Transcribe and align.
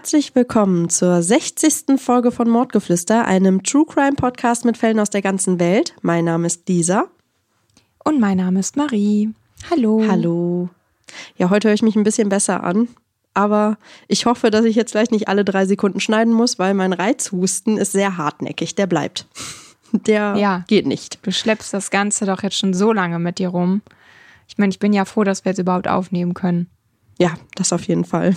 Herzlich 0.00 0.34
willkommen 0.34 0.88
zur 0.88 1.22
60. 1.22 2.00
Folge 2.00 2.32
von 2.32 2.48
Mordgeflüster, 2.48 3.26
einem 3.26 3.62
True 3.62 3.84
Crime 3.84 4.14
Podcast 4.14 4.64
mit 4.64 4.78
Fällen 4.78 4.98
aus 4.98 5.10
der 5.10 5.20
ganzen 5.20 5.60
Welt. 5.60 5.94
Mein 6.00 6.24
Name 6.24 6.46
ist 6.46 6.66
Lisa. 6.66 7.08
Und 8.02 8.18
mein 8.18 8.38
Name 8.38 8.60
ist 8.60 8.78
Marie. 8.78 9.28
Hallo. 9.70 10.02
Hallo. 10.08 10.70
Ja, 11.36 11.50
heute 11.50 11.68
höre 11.68 11.74
ich 11.74 11.82
mich 11.82 11.96
ein 11.96 12.02
bisschen 12.02 12.30
besser 12.30 12.64
an. 12.64 12.88
Aber 13.34 13.76
ich 14.08 14.24
hoffe, 14.24 14.50
dass 14.50 14.64
ich 14.64 14.74
jetzt 14.74 14.92
gleich 14.92 15.10
nicht 15.10 15.28
alle 15.28 15.44
drei 15.44 15.66
Sekunden 15.66 16.00
schneiden 16.00 16.32
muss, 16.32 16.58
weil 16.58 16.72
mein 16.72 16.94
Reizhusten 16.94 17.76
ist 17.76 17.92
sehr 17.92 18.16
hartnäckig. 18.16 18.74
Der 18.76 18.86
bleibt. 18.86 19.26
Der 19.92 20.34
ja, 20.34 20.64
geht 20.66 20.86
nicht. 20.86 21.18
Du 21.26 21.30
schleppst 21.30 21.74
das 21.74 21.90
Ganze 21.90 22.24
doch 22.24 22.42
jetzt 22.42 22.56
schon 22.56 22.72
so 22.72 22.94
lange 22.94 23.18
mit 23.18 23.38
dir 23.38 23.48
rum. 23.48 23.82
Ich 24.48 24.56
meine, 24.56 24.70
ich 24.70 24.78
bin 24.78 24.94
ja 24.94 25.04
froh, 25.04 25.24
dass 25.24 25.44
wir 25.44 25.50
jetzt 25.50 25.58
überhaupt 25.58 25.88
aufnehmen 25.88 26.32
können. 26.32 26.70
Ja, 27.18 27.34
das 27.54 27.74
auf 27.74 27.86
jeden 27.86 28.06
Fall. 28.06 28.34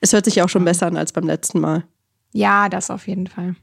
Es 0.00 0.12
hört 0.12 0.24
sich 0.24 0.42
auch 0.42 0.48
schon 0.48 0.64
besser 0.64 0.86
an 0.86 0.96
als 0.96 1.12
beim 1.12 1.26
letzten 1.26 1.60
Mal. 1.60 1.84
Ja, 2.32 2.68
das 2.68 2.90
auf 2.90 3.06
jeden 3.06 3.26
Fall. 3.26 3.56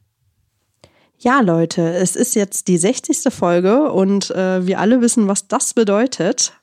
Ja, 1.18 1.40
Leute, 1.40 1.94
es 1.94 2.16
ist 2.16 2.36
jetzt 2.36 2.68
die 2.68 2.78
60. 2.78 3.34
Folge 3.34 3.92
und 3.92 4.32
äh, 4.32 4.66
wir 4.66 4.80
alle 4.80 5.00
wissen, 5.00 5.28
was 5.28 5.48
das 5.48 5.74
bedeutet. 5.74 6.54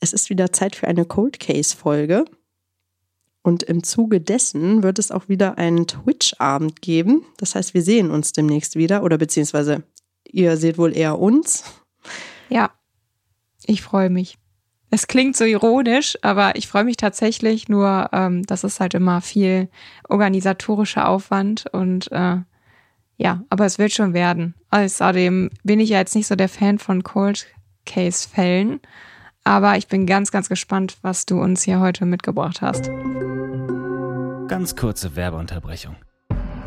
Es 0.00 0.12
ist 0.12 0.30
wieder 0.30 0.52
Zeit 0.52 0.74
für 0.74 0.88
eine 0.88 1.04
Cold 1.04 1.38
Case 1.38 1.76
Folge. 1.76 2.24
Und 3.42 3.62
im 3.62 3.82
Zuge 3.82 4.20
dessen 4.20 4.82
wird 4.82 4.98
es 4.98 5.10
auch 5.10 5.28
wieder 5.28 5.58
einen 5.58 5.86
Twitch-Abend 5.86 6.80
geben. 6.80 7.26
Das 7.36 7.54
heißt, 7.54 7.74
wir 7.74 7.82
sehen 7.82 8.10
uns 8.10 8.32
demnächst 8.32 8.74
wieder 8.74 9.02
oder 9.02 9.18
beziehungsweise 9.18 9.84
ihr 10.24 10.56
seht 10.56 10.78
wohl 10.78 10.96
eher 10.96 11.18
uns. 11.18 11.64
Ja, 12.48 12.70
ich 13.66 13.82
freue 13.82 14.10
mich. 14.10 14.38
Es 14.94 15.08
klingt 15.08 15.36
so 15.36 15.42
ironisch, 15.42 16.16
aber 16.22 16.54
ich 16.54 16.68
freue 16.68 16.84
mich 16.84 16.96
tatsächlich 16.96 17.68
nur, 17.68 18.10
ähm, 18.12 18.44
das 18.44 18.62
ist 18.62 18.78
halt 18.78 18.94
immer 18.94 19.20
viel 19.20 19.68
organisatorischer 20.08 21.08
Aufwand 21.08 21.64
und 21.72 22.12
äh, 22.12 22.36
ja, 23.16 23.42
aber 23.50 23.64
es 23.66 23.80
wird 23.80 23.90
schon 23.90 24.14
werden. 24.14 24.54
Außerdem 24.70 25.50
bin 25.64 25.80
ich 25.80 25.88
ja 25.88 25.98
jetzt 25.98 26.14
nicht 26.14 26.28
so 26.28 26.36
der 26.36 26.48
Fan 26.48 26.78
von 26.78 27.02
Cold 27.02 27.48
Case 27.84 28.28
Fällen, 28.28 28.78
aber 29.42 29.76
ich 29.76 29.88
bin 29.88 30.06
ganz, 30.06 30.30
ganz 30.30 30.48
gespannt, 30.48 30.96
was 31.02 31.26
du 31.26 31.40
uns 31.40 31.64
hier 31.64 31.80
heute 31.80 32.06
mitgebracht 32.06 32.62
hast. 32.62 32.88
Ganz 34.46 34.76
kurze 34.76 35.16
Werbeunterbrechung. 35.16 35.96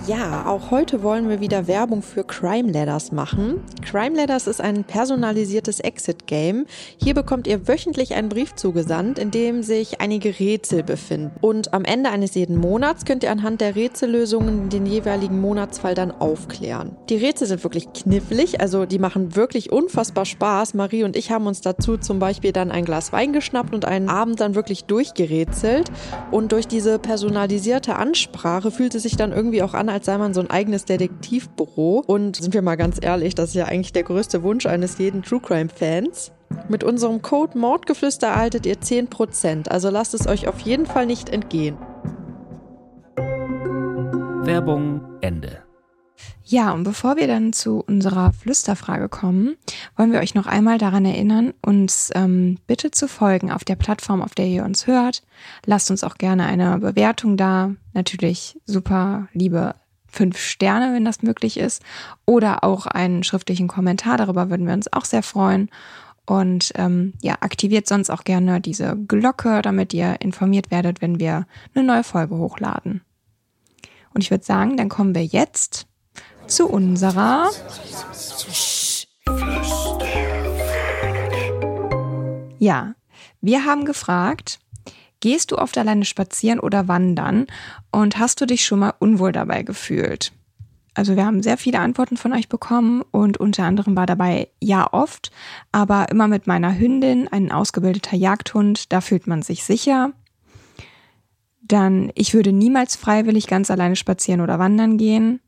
Ja, 0.06 0.45
auch 0.45 0.72
heute 0.72 1.03
wollen 1.03 1.28
wir 1.28 1.42
wieder 1.42 1.67
Werbung 1.67 2.02
für 2.02 2.23
Crime 2.23 2.72
Ladders 2.72 3.12
machen. 3.12 3.62
Crime 3.81 4.16
Ladders 4.16 4.48
ist 4.48 4.62
ein 4.62 4.84
personalisiertes 4.86 5.80
Exit-Game. 5.80 6.66
Hier 7.02 7.14
bekommt 7.14 7.45
ihr 7.45 7.67
wöchentlich 7.67 8.14
einen 8.14 8.30
Brief 8.30 8.56
zugesandt, 8.56 9.20
in 9.20 9.31
dem 9.31 9.64
sich 9.64 10.00
einige 10.00 10.40
Rätsel 10.40 10.84
befinden. 10.84 11.31
Und 11.42 11.73
am 11.73 11.84
Ende 11.84 12.09
eines 12.09 12.36
jeden 12.36 12.58
Monats 12.58 13.03
könnt 13.03 13.23
ihr 13.23 13.31
anhand 13.31 13.59
der 13.59 13.75
Rätsellösungen 13.75 14.70
den 14.70 14.86
jeweiligen 14.86 15.42
Monatsfall 15.42 15.95
dann 15.95 16.12
aufklären. 16.12 16.95
Die 17.09 17.18
Rätsel 17.18 17.48
sind 17.48 17.64
wirklich 17.64 17.92
knifflig, 17.92 18.62
also 18.62 18.86
die 18.86 19.00
machen 19.00 19.36
wirklich 19.36 19.72
unfassbar 19.73 20.25
Spaß. 20.25 20.74
Marie 20.74 21.03
und 21.03 21.18
ich 21.18 21.31
haben 21.31 21.47
uns 21.47 21.59
dazu 21.62 21.97
zum 21.97 22.19
Beispiel 22.19 22.53
dann 22.53 22.72
ein 22.72 22.85
Glas 22.85 23.12
Wein 23.12 23.34
geschnappt 23.34 23.74
und 23.74 23.84
einen 23.84 24.09
Abend 24.09 24.40
dann 24.40 24.56
wirklich 24.56 24.85
durchgerätselt. 24.85 25.91
Und 26.31 26.53
durch 26.53 26.68
diese 26.68 26.97
personalisierte 27.00 27.96
Ansprache 27.96 28.72
fühlt 28.72 28.96
es 28.96 29.03
sich 29.03 29.18
dann 29.18 29.34
irgendwie 29.34 29.64
auch 29.64 29.74
an, 29.74 29.87
als 29.90 30.06
sei 30.06 30.18
man 30.18 30.34
so 30.34 30.42
ein 30.42 30.50
eigenes 30.50 30.86
Detektivbüro. 30.86 32.03
Und 32.06 32.36
sind 32.36 32.53
wir 32.53 32.62
mal 32.62 32.75
ganz 32.75 32.98
ehrlich, 33.02 33.36
das 33.36 33.50
ist 33.50 33.56
ja 33.56 33.66
eigentlich 33.66 33.94
der 33.94 34.03
größte 34.03 34.44
Wunsch 34.44 34.66
eines 34.66 34.98
jeden 34.98 35.24
True 35.24 35.42
Crime 35.42 35.70
Fans. 35.70 36.31
Mit 36.70 36.84
unserem 36.84 37.22
Code 37.22 37.58
Mordgeflüster 37.58 38.28
erhaltet 38.28 38.66
ihr 38.66 38.76
10%, 38.76 39.68
also 39.70 39.90
lasst 39.90 40.14
es 40.14 40.28
euch 40.28 40.47
auf 40.47 40.59
jeden 40.59 40.86
Fall 40.86 41.06
nicht 41.06 41.30
entgehen. 41.30 41.78
Werbung 44.46 45.02
Ende. 45.22 45.68
Ja, 46.44 46.72
und 46.72 46.84
bevor 46.84 47.18
wir 47.18 47.28
dann 47.28 47.52
zu 47.52 47.84
unserer 47.86 48.31
Flüsterfrage 48.31 49.09
kommen, 49.09 49.58
wollen 49.97 50.14
wir 50.14 50.22
euch 50.22 50.34
noch 50.34 50.47
einmal 50.47 50.78
daran 50.78 51.03
erinnern, 51.03 51.53
uns 51.62 52.09
ähm, 52.16 52.58
bitte 52.68 52.92
zu 52.92 53.09
folgen 53.09 53.52
auf 53.52 53.66
der 53.66 53.76
Plattform, 53.76 54.22
auf 54.22 54.34
der 54.34 54.46
ihr 54.46 54.64
uns 54.64 54.88
hört. 54.88 55.24
Lasst 55.66 55.92
uns 55.92 56.06
auch 56.06 56.16
gerne 56.16 56.46
eine 56.46 56.80
Bewertung 56.80 57.36
da. 57.36 57.72
Natürlich 57.97 58.59
super 58.68 59.28
liebe 59.34 59.74
fünf 60.06 60.38
Sterne, 60.38 60.94
wenn 60.94 61.03
das 61.03 61.24
möglich 61.24 61.58
ist, 61.58 61.81
oder 62.28 62.63
auch 62.63 62.85
einen 62.85 63.24
schriftlichen 63.24 63.68
Kommentar. 63.68 64.18
Darüber 64.18 64.52
würden 64.52 64.68
wir 64.68 64.75
uns 64.75 64.94
auch 64.94 65.03
sehr 65.03 65.24
freuen. 65.24 65.72
Und 66.28 66.74
ähm, 66.75 67.13
ja, 67.24 67.38
aktiviert 67.40 67.88
sonst 67.88 68.12
auch 68.12 68.24
gerne 68.24 68.62
diese 68.62 68.96
Glocke, 69.08 69.63
damit 69.63 69.96
ihr 69.96 70.22
informiert 70.22 70.69
werdet, 70.69 71.02
wenn 71.02 71.19
wir 71.19 71.47
eine 71.74 71.84
neue 71.84 72.03
Folge 72.03 72.38
hochladen. 72.38 73.02
Und 74.14 74.24
ich 74.24 74.29
würde 74.29 74.44
sagen, 74.44 74.78
dann 74.78 74.90
kommen 74.90 75.16
wir 75.16 75.25
jetzt 75.25 75.88
zu 76.46 76.69
unserer 76.69 77.50
Ja, 82.59 82.94
wir 83.41 83.66
haben 83.66 83.85
gefragt, 83.85 84.59
Gehst 85.19 85.51
du 85.51 85.57
oft 85.57 85.78
alleine 85.78 86.05
spazieren 86.05 86.59
oder 86.59 86.88
wandern? 86.88 87.47
Und 87.91 88.19
hast 88.19 88.41
du 88.41 88.45
dich 88.45 88.66
schon 88.66 88.79
mal 88.79 88.94
unwohl 89.00 89.31
dabei 89.31 89.63
gefühlt? 89.63 90.31
Also 90.97 91.16
wir 91.16 91.28
haben 91.28 91.44
sehr 91.44 91.57
viele 91.57 91.79
Antworten 91.79 92.17
von 92.17 92.33
euch 92.33 92.50
bekommen 92.50 93.03
und 93.11 93.38
unter 93.38 93.66
anderem 93.66 93.95
war 93.95 94.07
dabei 94.07 94.47
ja 94.59 94.91
oft, 94.91 95.31
aber 95.72 96.09
immer 96.09 96.28
mit 96.28 96.47
meiner 96.47 96.75
Hündin, 96.75 97.28
ein 97.28 97.51
ausgebildeter 97.51 98.17
Jagdhund, 98.17 98.91
da 98.91 99.00
fühlt 99.00 99.28
man 99.28 99.44
sich 99.44 99.63
sicher. 99.63 100.11
Dann, 101.61 102.11
ich 102.16 102.34
würde 102.34 102.51
niemals 102.51 102.95
freiwillig 102.95 103.45
ganz 103.45 103.69
alleine 103.69 103.95
spazieren 103.95 104.41
oder 104.41 104.57
wandern 104.57 104.97
gehen. 104.97 105.39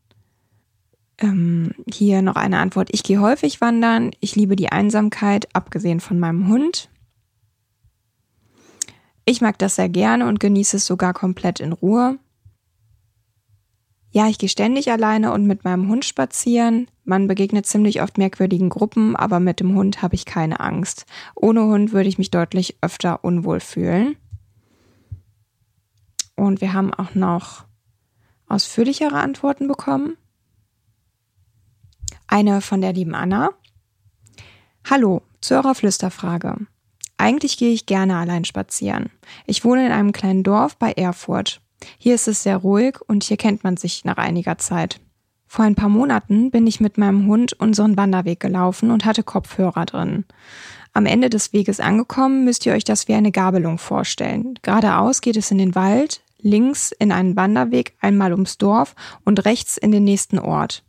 Ähm, 1.17 1.73
hier 1.91 2.21
noch 2.21 2.35
eine 2.35 2.59
Antwort. 2.59 2.89
Ich 2.91 3.01
gehe 3.01 3.19
häufig 3.19 3.59
wandern. 3.59 4.11
Ich 4.19 4.35
liebe 4.35 4.55
die 4.55 4.71
Einsamkeit, 4.71 5.47
abgesehen 5.53 5.99
von 5.99 6.19
meinem 6.19 6.47
Hund. 6.47 6.89
Ich 9.29 9.41
mag 9.41 9.59
das 9.59 9.75
sehr 9.75 9.89
gerne 9.89 10.25
und 10.25 10.39
genieße 10.39 10.77
es 10.77 10.87
sogar 10.87 11.13
komplett 11.13 11.59
in 11.59 11.71
Ruhe. 11.71 12.17
Ja, 14.09 14.27
ich 14.27 14.39
gehe 14.39 14.49
ständig 14.49 14.91
alleine 14.91 15.33
und 15.33 15.45
mit 15.45 15.63
meinem 15.63 15.87
Hund 15.87 16.03
spazieren. 16.03 16.89
Man 17.03 17.27
begegnet 17.27 17.67
ziemlich 17.67 18.01
oft 18.01 18.17
merkwürdigen 18.17 18.69
Gruppen, 18.69 19.15
aber 19.15 19.39
mit 19.39 19.59
dem 19.59 19.75
Hund 19.75 20.01
habe 20.01 20.15
ich 20.15 20.25
keine 20.25 20.59
Angst. 20.59 21.05
Ohne 21.35 21.61
Hund 21.65 21.91
würde 21.91 22.09
ich 22.09 22.17
mich 22.17 22.31
deutlich 22.31 22.79
öfter 22.81 23.23
unwohl 23.23 23.59
fühlen. 23.59 24.17
Und 26.35 26.59
wir 26.59 26.73
haben 26.73 26.91
auch 26.91 27.13
noch 27.13 27.65
ausführlichere 28.47 29.19
Antworten 29.19 29.67
bekommen. 29.67 30.17
Eine 32.25 32.61
von 32.61 32.81
der 32.81 32.93
lieben 32.93 33.13
Anna. 33.13 33.51
Hallo, 34.89 35.21
zu 35.39 35.53
eurer 35.53 35.75
Flüsterfrage. 35.75 36.65
Eigentlich 37.19 37.57
gehe 37.57 37.73
ich 37.73 37.85
gerne 37.85 38.15
allein 38.15 38.45
spazieren. 38.45 39.09
Ich 39.45 39.65
wohne 39.65 39.85
in 39.85 39.91
einem 39.91 40.13
kleinen 40.13 40.41
Dorf 40.41 40.77
bei 40.77 40.93
Erfurt. 40.93 41.59
Hier 41.97 42.15
ist 42.15 42.29
es 42.29 42.43
sehr 42.43 42.55
ruhig 42.55 42.97
und 43.07 43.25
hier 43.25 43.35
kennt 43.35 43.63
man 43.65 43.75
sich 43.75 44.05
nach 44.05 44.15
einiger 44.15 44.57
Zeit. 44.57 45.01
Vor 45.45 45.65
ein 45.65 45.75
paar 45.75 45.89
Monaten 45.89 46.49
bin 46.49 46.65
ich 46.65 46.79
mit 46.79 46.97
meinem 46.97 47.27
Hund 47.27 47.53
unseren 47.59 47.97
Wanderweg 47.97 48.39
gelaufen 48.39 48.89
und 48.89 49.03
hatte 49.03 49.23
Kopfhörer 49.23 49.85
drin. 49.85 50.23
Am 50.93 51.05
Ende 51.05 51.29
des 51.29 51.51
Weges 51.51 51.81
angekommen, 51.81 52.45
müsst 52.45 52.65
ihr 52.65 52.71
euch 52.71 52.85
das 52.85 53.09
wie 53.09 53.15
eine 53.15 53.33
Gabelung 53.33 53.79
vorstellen. 53.79 54.53
Geradeaus 54.61 55.19
geht 55.19 55.35
es 55.35 55.51
in 55.51 55.57
den 55.57 55.75
Wald, 55.75 56.21
links 56.37 56.93
in 56.97 57.11
einen 57.11 57.35
Wanderweg 57.35 57.95
einmal 57.99 58.31
ums 58.31 58.57
Dorf 58.57 58.95
und 59.25 59.43
rechts 59.43 59.75
in 59.75 59.91
den 59.91 60.05
nächsten 60.05 60.39
Ort. 60.39 60.85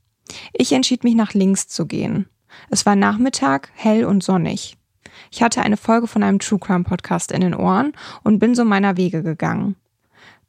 Ich 0.53 0.71
entschied 0.73 1.03
mich 1.03 1.17
nach 1.17 1.35
links 1.35 1.67
zu 1.67 1.87
gehen. 1.87 2.29
Es 2.71 2.87
war 2.87 2.95
Nachmittag, 2.95 3.71
hell 3.75 4.05
und 4.05 4.23
sonnig. 4.23 4.77
Ich 5.31 5.43
hatte 5.43 5.63
eine 5.63 5.77
Folge 5.77 6.07
von 6.07 6.23
einem 6.23 6.41
True 6.41 6.59
Crime 6.59 6.85
Podcast 6.85 7.31
in 7.31 7.41
den 7.41 7.55
Ohren 7.55 7.93
und 8.25 8.41
bin 8.41 8.55
so 8.55 8.65
meiner 8.65 8.97
Wege 8.97 9.23
gegangen. 9.23 9.77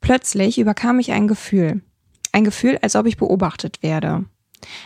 Plötzlich 0.01 0.57
überkam 0.57 0.97
mich 0.97 1.11
ein 1.11 1.27
Gefühl. 1.27 1.81
Ein 2.31 2.43
Gefühl, 2.43 2.79
als 2.81 2.95
ob 2.95 3.05
ich 3.05 3.17
beobachtet 3.17 3.83
werde. 3.83 4.25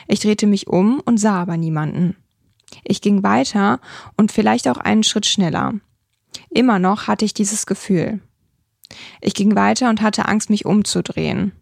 Ich 0.08 0.20
drehte 0.20 0.48
mich 0.48 0.68
um 0.68 1.00
und 1.00 1.18
sah 1.18 1.42
aber 1.42 1.58
niemanden. 1.58 2.18
Ich 2.84 3.02
ging 3.02 3.24
weiter 3.24 3.80
und 4.18 4.32
vielleicht 4.32 4.68
auch 4.68 4.78
einen 4.78 5.04
Schritt 5.04 5.26
schneller. 5.26 5.74
Immer 6.50 6.80
noch 6.80 7.08
hatte 7.08 7.24
ich 7.24 7.34
dieses 7.34 7.66
Gefühl. 7.66 8.20
Ich 9.22 9.34
ging 9.34 9.56
weiter 9.56 9.90
und 9.90 10.02
hatte 10.02 10.28
Angst, 10.28 10.50
mich 10.50 10.66
umzudrehen. 10.66 11.54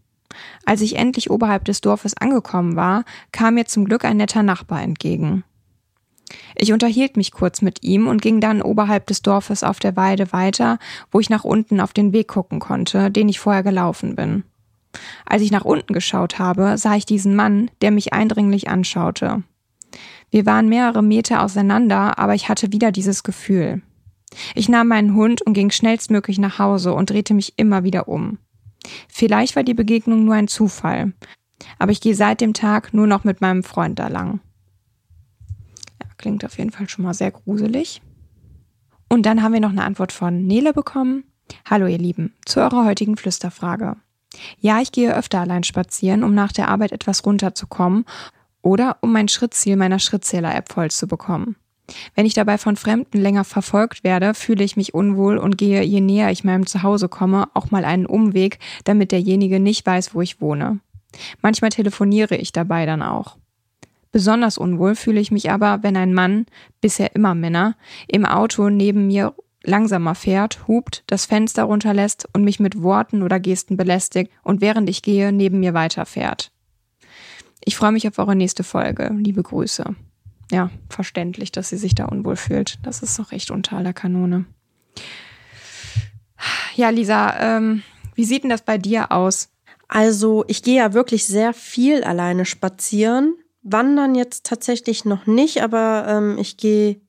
Als 0.64 0.80
ich 0.80 0.96
endlich 0.96 1.30
oberhalb 1.30 1.64
des 1.64 1.80
Dorfes 1.80 2.16
angekommen 2.16 2.74
war, 2.74 3.04
kam 3.30 3.54
mir 3.54 3.66
zum 3.66 3.84
Glück 3.84 4.04
ein 4.04 4.16
netter 4.16 4.42
Nachbar 4.42 4.82
entgegen. 4.82 5.44
Ich 6.56 6.72
unterhielt 6.72 7.16
mich 7.16 7.32
kurz 7.32 7.62
mit 7.62 7.82
ihm 7.82 8.06
und 8.06 8.22
ging 8.22 8.40
dann 8.40 8.62
oberhalb 8.62 9.06
des 9.06 9.22
Dorfes 9.22 9.62
auf 9.62 9.78
der 9.78 9.96
Weide 9.96 10.32
weiter, 10.32 10.78
wo 11.10 11.20
ich 11.20 11.30
nach 11.30 11.44
unten 11.44 11.80
auf 11.80 11.92
den 11.92 12.12
Weg 12.12 12.28
gucken 12.28 12.60
konnte, 12.60 13.10
den 13.10 13.28
ich 13.28 13.40
vorher 13.40 13.62
gelaufen 13.62 14.16
bin. 14.16 14.44
Als 15.26 15.42
ich 15.42 15.50
nach 15.50 15.64
unten 15.64 15.92
geschaut 15.92 16.38
habe, 16.38 16.78
sah 16.78 16.94
ich 16.94 17.06
diesen 17.06 17.34
Mann, 17.34 17.70
der 17.82 17.90
mich 17.90 18.12
eindringlich 18.12 18.68
anschaute. 18.68 19.42
Wir 20.30 20.46
waren 20.46 20.68
mehrere 20.68 21.02
Meter 21.02 21.42
auseinander, 21.42 22.18
aber 22.18 22.34
ich 22.34 22.48
hatte 22.48 22.72
wieder 22.72 22.90
dieses 22.92 23.22
Gefühl. 23.22 23.82
Ich 24.54 24.68
nahm 24.68 24.88
meinen 24.88 25.14
Hund 25.14 25.42
und 25.42 25.52
ging 25.52 25.70
schnellstmöglich 25.70 26.38
nach 26.38 26.58
Hause 26.58 26.92
und 26.92 27.10
drehte 27.10 27.34
mich 27.34 27.54
immer 27.56 27.84
wieder 27.84 28.08
um. 28.08 28.38
Vielleicht 29.08 29.56
war 29.56 29.62
die 29.62 29.74
Begegnung 29.74 30.24
nur 30.24 30.34
ein 30.34 30.48
Zufall, 30.48 31.12
aber 31.78 31.92
ich 31.92 32.00
gehe 32.00 32.14
seit 32.14 32.40
dem 32.40 32.52
Tag 32.52 32.92
nur 32.92 33.06
noch 33.06 33.24
mit 33.24 33.40
meinem 33.40 33.62
Freund 33.62 33.98
da 33.98 34.08
lang. 34.08 34.40
Klingt 36.24 36.42
auf 36.42 36.56
jeden 36.56 36.70
Fall 36.70 36.88
schon 36.88 37.04
mal 37.04 37.12
sehr 37.12 37.30
gruselig. 37.30 38.00
Und 39.10 39.26
dann 39.26 39.42
haben 39.42 39.52
wir 39.52 39.60
noch 39.60 39.72
eine 39.72 39.84
Antwort 39.84 40.10
von 40.10 40.46
Nele 40.46 40.72
bekommen. 40.72 41.24
Hallo 41.68 41.86
ihr 41.86 41.98
Lieben, 41.98 42.32
zu 42.46 42.60
eurer 42.60 42.86
heutigen 42.86 43.18
Flüsterfrage. 43.18 43.96
Ja, 44.58 44.80
ich 44.80 44.90
gehe 44.90 45.14
öfter 45.14 45.40
allein 45.40 45.64
spazieren, 45.64 46.24
um 46.24 46.34
nach 46.34 46.50
der 46.50 46.68
Arbeit 46.68 46.92
etwas 46.92 47.26
runterzukommen 47.26 48.06
oder 48.62 48.96
um 49.02 49.12
mein 49.12 49.28
Schrittziel 49.28 49.76
meiner 49.76 49.98
Schrittzähler-App 49.98 50.72
voll 50.72 50.90
zu 50.90 51.06
bekommen. 51.06 51.56
Wenn 52.14 52.24
ich 52.24 52.32
dabei 52.32 52.56
von 52.56 52.76
Fremden 52.76 53.20
länger 53.20 53.44
verfolgt 53.44 54.02
werde, 54.02 54.32
fühle 54.32 54.64
ich 54.64 54.78
mich 54.78 54.94
unwohl 54.94 55.36
und 55.36 55.58
gehe, 55.58 55.82
je 55.82 56.00
näher 56.00 56.30
ich 56.30 56.42
meinem 56.42 56.64
Zuhause 56.64 57.10
komme, 57.10 57.48
auch 57.52 57.70
mal 57.70 57.84
einen 57.84 58.06
Umweg, 58.06 58.60
damit 58.84 59.12
derjenige 59.12 59.60
nicht 59.60 59.84
weiß, 59.84 60.14
wo 60.14 60.22
ich 60.22 60.40
wohne. 60.40 60.80
Manchmal 61.42 61.68
telefoniere 61.68 62.36
ich 62.36 62.50
dabei 62.50 62.86
dann 62.86 63.02
auch. 63.02 63.36
Besonders 64.14 64.58
unwohl 64.58 64.94
fühle 64.94 65.18
ich 65.18 65.32
mich 65.32 65.50
aber, 65.50 65.82
wenn 65.82 65.96
ein 65.96 66.14
Mann, 66.14 66.46
bisher 66.80 67.16
immer 67.16 67.34
Männer, 67.34 67.74
im 68.06 68.24
Auto 68.24 68.68
neben 68.68 69.08
mir 69.08 69.34
langsamer 69.64 70.14
fährt, 70.14 70.68
hupt, 70.68 71.02
das 71.08 71.26
Fenster 71.26 71.64
runterlässt 71.64 72.28
und 72.32 72.44
mich 72.44 72.60
mit 72.60 72.80
Worten 72.80 73.24
oder 73.24 73.40
Gesten 73.40 73.76
belästigt 73.76 74.30
und 74.44 74.60
während 74.60 74.88
ich 74.88 75.02
gehe, 75.02 75.32
neben 75.32 75.58
mir 75.58 75.74
weiterfährt. 75.74 76.52
Ich 77.64 77.74
freue 77.74 77.90
mich 77.90 78.06
auf 78.06 78.16
eure 78.20 78.36
nächste 78.36 78.62
Folge. 78.62 79.10
Liebe 79.18 79.42
Grüße. 79.42 79.96
Ja, 80.52 80.70
verständlich, 80.88 81.50
dass 81.50 81.70
sie 81.70 81.76
sich 81.76 81.96
da 81.96 82.04
unwohl 82.04 82.36
fühlt. 82.36 82.78
Das 82.84 83.02
ist 83.02 83.18
doch 83.18 83.32
echt 83.32 83.50
unter 83.50 83.78
aller 83.78 83.94
Kanone. 83.94 84.44
Ja, 86.76 86.90
Lisa, 86.90 87.56
ähm, 87.56 87.82
wie 88.14 88.24
sieht 88.24 88.44
denn 88.44 88.50
das 88.50 88.62
bei 88.62 88.78
dir 88.78 89.10
aus? 89.10 89.48
Also, 89.88 90.44
ich 90.46 90.62
gehe 90.62 90.76
ja 90.76 90.92
wirklich 90.92 91.26
sehr 91.26 91.52
viel 91.52 92.04
alleine 92.04 92.44
spazieren. 92.44 93.34
Wandern 93.64 94.14
jetzt 94.14 94.46
tatsächlich 94.46 95.04
noch 95.04 95.26
nicht, 95.26 95.62
aber 95.62 96.06
ähm, 96.08 96.38
ich 96.38 96.56
gehe 96.56 97.00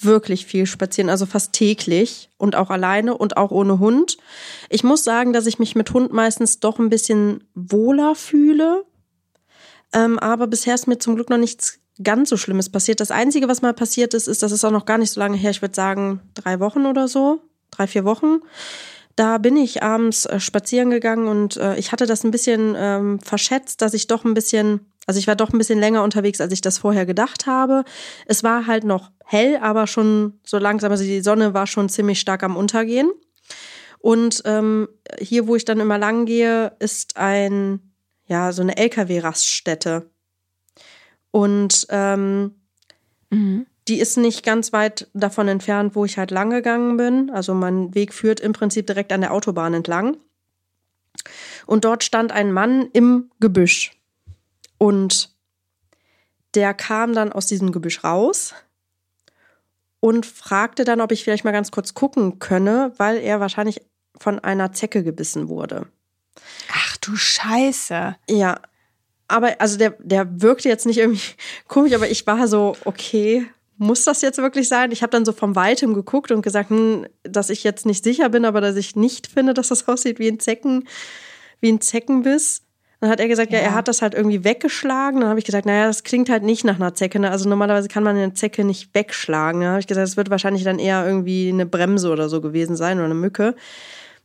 wirklich 0.00 0.44
viel 0.46 0.66
spazieren, 0.66 1.08
also 1.08 1.24
fast 1.24 1.52
täglich 1.52 2.28
und 2.36 2.56
auch 2.56 2.70
alleine 2.70 3.16
und 3.16 3.36
auch 3.36 3.52
ohne 3.52 3.78
Hund. 3.78 4.18
Ich 4.68 4.84
muss 4.84 5.04
sagen, 5.04 5.32
dass 5.32 5.46
ich 5.46 5.58
mich 5.58 5.76
mit 5.76 5.92
Hund 5.92 6.12
meistens 6.12 6.60
doch 6.60 6.78
ein 6.78 6.90
bisschen 6.90 7.44
wohler 7.54 8.14
fühle. 8.14 8.84
Ähm, 9.92 10.18
aber 10.18 10.48
bisher 10.48 10.74
ist 10.74 10.88
mir 10.88 10.98
zum 10.98 11.14
Glück 11.14 11.30
noch 11.30 11.38
nichts 11.38 11.78
ganz 12.02 12.28
so 12.28 12.36
Schlimmes 12.36 12.68
passiert. 12.68 13.00
Das 13.00 13.12
Einzige, 13.12 13.48
was 13.48 13.62
mal 13.62 13.72
passiert 13.72 14.14
ist, 14.14 14.26
ist, 14.26 14.42
das 14.42 14.52
ist 14.52 14.64
auch 14.64 14.72
noch 14.72 14.86
gar 14.86 14.98
nicht 14.98 15.12
so 15.12 15.20
lange 15.20 15.36
her, 15.36 15.52
ich 15.52 15.62
würde 15.62 15.74
sagen 15.74 16.20
drei 16.34 16.58
Wochen 16.58 16.86
oder 16.86 17.06
so, 17.06 17.40
drei, 17.70 17.86
vier 17.86 18.04
Wochen. 18.04 18.40
Da 19.16 19.38
bin 19.38 19.56
ich 19.56 19.84
abends 19.84 20.26
äh, 20.26 20.40
spazieren 20.40 20.90
gegangen 20.90 21.28
und 21.28 21.56
äh, 21.56 21.76
ich 21.76 21.92
hatte 21.92 22.06
das 22.06 22.24
ein 22.24 22.32
bisschen 22.32 22.74
ähm, 22.76 23.20
verschätzt, 23.20 23.80
dass 23.80 23.94
ich 23.94 24.08
doch 24.08 24.24
ein 24.24 24.34
bisschen, 24.34 24.80
also 25.06 25.18
ich 25.18 25.26
war 25.26 25.36
doch 25.36 25.52
ein 25.52 25.58
bisschen 25.58 25.78
länger 25.78 26.02
unterwegs, 26.02 26.40
als 26.40 26.52
ich 26.52 26.60
das 26.60 26.78
vorher 26.78 27.06
gedacht 27.06 27.46
habe. 27.46 27.84
Es 28.26 28.42
war 28.42 28.66
halt 28.66 28.84
noch 28.84 29.10
hell, 29.24 29.58
aber 29.60 29.86
schon 29.86 30.40
so 30.44 30.58
langsam, 30.58 30.90
also 30.90 31.04
die 31.04 31.20
Sonne 31.20 31.54
war 31.54 31.66
schon 31.66 31.88
ziemlich 31.88 32.20
stark 32.20 32.42
am 32.42 32.56
Untergehen. 32.56 33.10
Und 33.98 34.42
ähm, 34.44 34.88
hier, 35.18 35.46
wo 35.46 35.56
ich 35.56 35.64
dann 35.64 35.80
immer 35.80 35.98
lang 35.98 36.26
gehe, 36.26 36.72
ist 36.78 37.16
ein 37.16 37.80
ja, 38.26 38.52
so 38.52 38.62
eine 38.62 38.76
LKW-Raststätte. 38.76 40.10
Und 41.30 41.86
ähm, 41.90 42.54
mhm. 43.30 43.66
die 43.88 43.98
ist 43.98 44.16
nicht 44.16 44.44
ganz 44.44 44.72
weit 44.72 45.08
davon 45.14 45.48
entfernt, 45.48 45.94
wo 45.94 46.04
ich 46.04 46.16
halt 46.16 46.30
lang 46.30 46.50
gegangen 46.50 46.96
bin. 46.96 47.30
Also 47.30 47.54
mein 47.54 47.94
Weg 47.94 48.14
führt 48.14 48.40
im 48.40 48.52
Prinzip 48.52 48.86
direkt 48.86 49.12
an 49.12 49.20
der 49.20 49.32
Autobahn 49.32 49.74
entlang. 49.74 50.16
Und 51.66 51.84
dort 51.84 52.04
stand 52.04 52.32
ein 52.32 52.52
Mann 52.52 52.88
im 52.92 53.30
Gebüsch. 53.40 53.92
Und 54.84 55.30
der 56.54 56.74
kam 56.74 57.14
dann 57.14 57.32
aus 57.32 57.46
diesem 57.46 57.72
Gebüsch 57.72 58.04
raus 58.04 58.52
und 59.98 60.26
fragte 60.26 60.84
dann, 60.84 61.00
ob 61.00 61.10
ich 61.10 61.24
vielleicht 61.24 61.42
mal 61.42 61.52
ganz 61.52 61.70
kurz 61.70 61.94
gucken 61.94 62.38
könne, 62.38 62.92
weil 62.98 63.16
er 63.16 63.40
wahrscheinlich 63.40 63.80
von 64.14 64.40
einer 64.40 64.72
Zecke 64.72 65.02
gebissen 65.02 65.48
wurde. 65.48 65.86
Ach 66.70 66.98
du 66.98 67.16
Scheiße. 67.16 68.16
Ja. 68.28 68.60
Aber 69.26 69.58
also 69.58 69.78
der, 69.78 69.96
der 70.00 70.42
wirkte 70.42 70.68
jetzt 70.68 70.84
nicht 70.84 70.98
irgendwie 70.98 71.32
komisch, 71.66 71.94
aber 71.94 72.10
ich 72.10 72.26
war 72.26 72.46
so, 72.46 72.76
okay, 72.84 73.46
muss 73.78 74.04
das 74.04 74.20
jetzt 74.20 74.36
wirklich 74.36 74.68
sein? 74.68 74.92
Ich 74.92 75.00
habe 75.00 75.12
dann 75.12 75.24
so 75.24 75.32
vom 75.32 75.56
Weitem 75.56 75.94
geguckt 75.94 76.30
und 76.30 76.42
gesagt, 76.42 76.68
hm, 76.68 77.06
dass 77.22 77.48
ich 77.48 77.64
jetzt 77.64 77.86
nicht 77.86 78.04
sicher 78.04 78.28
bin, 78.28 78.44
aber 78.44 78.60
dass 78.60 78.76
ich 78.76 78.96
nicht 78.96 79.28
finde, 79.28 79.54
dass 79.54 79.68
das 79.68 79.88
aussieht 79.88 80.18
wie 80.18 80.28
ein 80.28 80.40
Zecken, 80.40 80.86
wie 81.62 81.72
ein 81.72 81.80
Zeckenbiss. 81.80 82.63
Dann 83.04 83.12
hat 83.12 83.20
er 83.20 83.28
gesagt, 83.28 83.52
ja, 83.52 83.58
ja 83.58 83.64
er 83.66 83.74
hat 83.74 83.86
das 83.86 84.00
halt 84.00 84.14
irgendwie 84.14 84.44
weggeschlagen. 84.44 85.20
Dann 85.20 85.28
habe 85.28 85.38
ich 85.38 85.44
gesagt, 85.44 85.66
naja, 85.66 85.86
das 85.86 86.04
klingt 86.04 86.30
halt 86.30 86.42
nicht 86.42 86.64
nach 86.64 86.76
einer 86.76 86.94
Zecke. 86.94 87.18
Ne? 87.18 87.30
Also 87.30 87.46
normalerweise 87.50 87.88
kann 87.88 88.02
man 88.02 88.16
eine 88.16 88.32
Zecke 88.32 88.64
nicht 88.64 88.94
wegschlagen. 88.94 89.60
Dann 89.60 89.70
habe 89.72 89.80
ich 89.80 89.86
gesagt, 89.86 90.08
es 90.08 90.16
wird 90.16 90.30
wahrscheinlich 90.30 90.64
dann 90.64 90.78
eher 90.78 91.06
irgendwie 91.06 91.50
eine 91.50 91.66
Bremse 91.66 92.10
oder 92.10 92.30
so 92.30 92.40
gewesen 92.40 92.76
sein 92.76 92.96
oder 92.96 93.04
eine 93.04 93.14
Mücke. 93.14 93.48
Und 93.48 93.56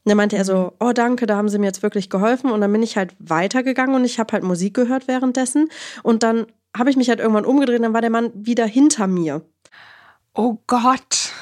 dann 0.05 0.15
meinte 0.15 0.37
er 0.37 0.45
so, 0.45 0.55
mhm. 0.55 0.71
oh 0.79 0.93
danke, 0.93 1.25
da 1.25 1.35
haben 1.35 1.49
sie 1.49 1.59
mir 1.59 1.65
jetzt 1.65 1.83
wirklich 1.83 2.09
geholfen. 2.09 2.51
Und 2.51 2.61
dann 2.61 2.71
bin 2.71 2.81
ich 2.81 2.95
halt 2.95 3.13
weitergegangen 3.19 3.95
und 3.95 4.05
ich 4.05 4.17
habe 4.17 4.31
halt 4.31 4.43
Musik 4.43 4.75
gehört 4.75 5.09
währenddessen. 5.09 5.67
Und 6.01 6.23
dann 6.23 6.45
habe 6.77 6.89
ich 6.89 6.95
mich 6.95 7.09
halt 7.09 7.19
irgendwann 7.19 7.43
umgedreht 7.43 7.79
und 7.79 7.83
dann 7.83 7.93
war 7.93 7.99
der 7.99 8.09
Mann 8.09 8.31
wieder 8.33 8.65
hinter 8.65 9.07
mir. 9.07 9.41
Oh 10.33 10.57
Gott. 10.67 11.33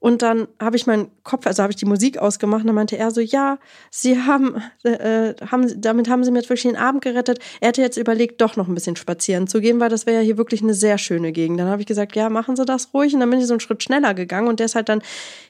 Und 0.00 0.22
dann 0.22 0.46
habe 0.60 0.76
ich 0.76 0.86
meinen 0.86 1.10
Kopf, 1.24 1.46
also 1.46 1.62
habe 1.62 1.72
ich 1.72 1.76
die 1.76 1.86
Musik 1.86 2.18
ausgemacht 2.18 2.60
und 2.60 2.68
dann 2.68 2.76
meinte 2.76 2.96
er 2.96 3.10
so, 3.10 3.20
ja, 3.20 3.58
sie 3.90 4.20
haben, 4.22 4.62
äh, 4.84 5.34
haben, 5.50 5.80
damit 5.80 6.08
haben 6.08 6.22
sie 6.22 6.30
mir 6.30 6.38
jetzt 6.38 6.48
wirklich 6.48 6.70
den 6.70 6.76
Abend 6.76 7.02
gerettet. 7.02 7.40
Er 7.60 7.68
hätte 7.68 7.82
jetzt 7.82 7.96
überlegt, 7.96 8.40
doch 8.40 8.56
noch 8.56 8.68
ein 8.68 8.74
bisschen 8.74 8.96
spazieren 8.96 9.48
zu 9.48 9.60
gehen, 9.60 9.80
weil 9.80 9.88
das 9.88 10.06
wäre 10.06 10.18
ja 10.18 10.22
hier 10.22 10.38
wirklich 10.38 10.62
eine 10.62 10.74
sehr 10.74 10.98
schöne 10.98 11.32
Gegend. 11.32 11.58
Dann 11.58 11.68
habe 11.68 11.82
ich 11.82 11.86
gesagt, 11.86 12.14
ja, 12.14 12.30
machen 12.30 12.54
Sie 12.54 12.64
das 12.64 12.94
ruhig. 12.94 13.14
Und 13.14 13.20
dann 13.20 13.30
bin 13.30 13.40
ich 13.40 13.46
so 13.46 13.54
einen 13.54 13.60
Schritt 13.60 13.82
schneller 13.82 14.14
gegangen 14.14 14.46
und 14.46 14.60
der 14.60 14.66
ist 14.66 14.76
halt 14.76 14.88
dann 14.88 15.02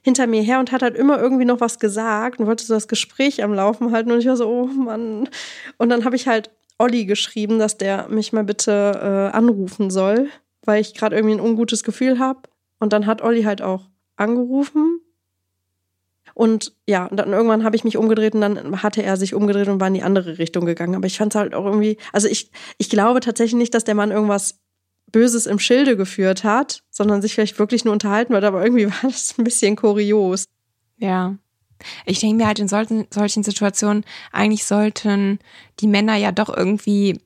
hinter 0.02 0.26
mir 0.26 0.42
her 0.42 0.60
und 0.60 0.72
hat 0.72 0.82
halt 0.82 0.96
immer 0.96 1.20
irgendwie 1.20 1.44
noch 1.44 1.60
was 1.60 1.78
gesagt 1.78 2.40
und 2.40 2.46
wollte 2.46 2.64
so 2.64 2.74
das 2.74 2.88
Gespräch 2.88 3.42
am 3.42 3.52
Laufen 3.52 3.92
halten 3.92 4.10
und 4.10 4.20
ich 4.20 4.26
war 4.26 4.36
so, 4.36 4.48
oh 4.48 4.66
Mann. 4.66 5.28
Und 5.76 5.90
dann 5.90 6.04
habe 6.04 6.16
ich 6.16 6.26
halt 6.26 6.50
Olli 6.78 7.04
geschrieben, 7.04 7.58
dass 7.58 7.76
der 7.76 8.08
mich 8.08 8.32
mal 8.32 8.44
bitte 8.44 9.30
äh, 9.32 9.36
anrufen 9.36 9.90
soll, 9.90 10.28
weil 10.64 10.80
ich 10.80 10.94
gerade 10.94 11.16
irgendwie 11.16 11.34
ein 11.34 11.40
ungutes 11.40 11.82
Gefühl 11.82 12.18
habe. 12.18 12.40
Und 12.78 12.92
dann 12.92 13.06
hat 13.06 13.20
Olli 13.20 13.42
halt 13.42 13.60
auch 13.60 13.88
angerufen. 14.18 15.00
Und 16.34 16.72
ja, 16.86 17.06
und 17.06 17.16
dann 17.16 17.32
irgendwann 17.32 17.64
habe 17.64 17.74
ich 17.74 17.84
mich 17.84 17.96
umgedreht 17.96 18.34
und 18.34 18.42
dann 18.42 18.82
hatte 18.82 19.02
er 19.02 19.16
sich 19.16 19.34
umgedreht 19.34 19.68
und 19.68 19.80
war 19.80 19.88
in 19.88 19.94
die 19.94 20.02
andere 20.02 20.38
Richtung 20.38 20.66
gegangen. 20.66 20.94
Aber 20.94 21.06
ich 21.06 21.18
fand 21.18 21.34
es 21.34 21.38
halt 21.38 21.54
auch 21.54 21.64
irgendwie, 21.64 21.96
also 22.12 22.28
ich, 22.28 22.50
ich 22.76 22.90
glaube 22.90 23.20
tatsächlich 23.20 23.58
nicht, 23.58 23.74
dass 23.74 23.84
der 23.84 23.96
Mann 23.96 24.12
irgendwas 24.12 24.60
Böses 25.10 25.46
im 25.46 25.58
Schilde 25.58 25.96
geführt 25.96 26.44
hat, 26.44 26.82
sondern 26.90 27.22
sich 27.22 27.34
vielleicht 27.34 27.58
wirklich 27.58 27.84
nur 27.84 27.92
unterhalten 27.92 28.34
wird, 28.34 28.44
aber 28.44 28.62
irgendwie 28.62 28.86
war 28.90 28.98
das 29.02 29.34
ein 29.38 29.44
bisschen 29.44 29.74
kurios. 29.76 30.44
Ja. 30.98 31.36
Ich 32.06 32.20
denke 32.20 32.36
mir 32.36 32.46
halt 32.46 32.58
in 32.58 32.68
solchen, 32.68 33.06
solchen 33.10 33.42
Situationen, 33.42 34.04
eigentlich 34.32 34.64
sollten 34.64 35.38
die 35.80 35.86
Männer 35.86 36.16
ja 36.16 36.32
doch 36.32 36.54
irgendwie 36.54 37.20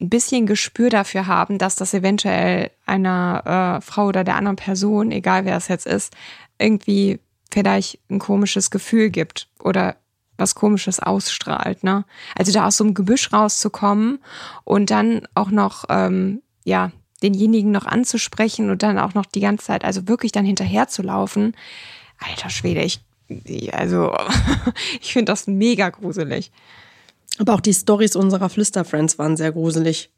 ein 0.00 0.08
bisschen 0.08 0.46
Gespür 0.46 0.90
dafür 0.90 1.26
haben, 1.26 1.58
dass 1.58 1.76
das 1.76 1.94
eventuell 1.94 2.70
einer 2.86 3.78
äh, 3.78 3.80
Frau 3.80 4.06
oder 4.06 4.24
der 4.24 4.36
anderen 4.36 4.56
Person, 4.56 5.10
egal 5.10 5.44
wer 5.44 5.56
es 5.56 5.68
jetzt 5.68 5.86
ist, 5.86 6.14
irgendwie 6.58 7.20
vielleicht 7.50 7.98
ein 8.10 8.18
komisches 8.18 8.70
Gefühl 8.70 9.10
gibt 9.10 9.48
oder 9.58 9.96
was 10.36 10.54
komisches 10.54 11.00
ausstrahlt, 11.00 11.82
ne? 11.82 12.04
Also 12.36 12.52
da 12.52 12.66
aus 12.66 12.76
so 12.76 12.84
einem 12.84 12.94
Gebüsch 12.94 13.32
rauszukommen 13.32 14.20
und 14.64 14.90
dann 14.90 15.22
auch 15.34 15.50
noch, 15.50 15.84
ähm, 15.88 16.42
ja, 16.64 16.92
denjenigen 17.22 17.72
noch 17.72 17.86
anzusprechen 17.86 18.70
und 18.70 18.84
dann 18.84 18.98
auch 18.98 19.14
noch 19.14 19.26
die 19.26 19.40
ganze 19.40 19.66
Zeit, 19.66 19.84
also 19.84 20.06
wirklich 20.06 20.30
dann 20.30 20.44
hinterher 20.44 20.86
zu 20.86 21.02
laufen. 21.02 21.56
Alter 22.18 22.50
Schwede, 22.50 22.82
ich, 22.82 23.00
also, 23.74 24.16
ich 25.00 25.12
finde 25.12 25.32
das 25.32 25.48
mega 25.48 25.90
gruselig. 25.90 26.52
Aber 27.38 27.54
auch 27.54 27.60
die 27.60 27.74
Stories 27.74 28.16
unserer 28.16 28.48
Flüsterfriends 28.48 29.18
waren 29.18 29.36
sehr 29.36 29.52
gruselig. 29.52 30.10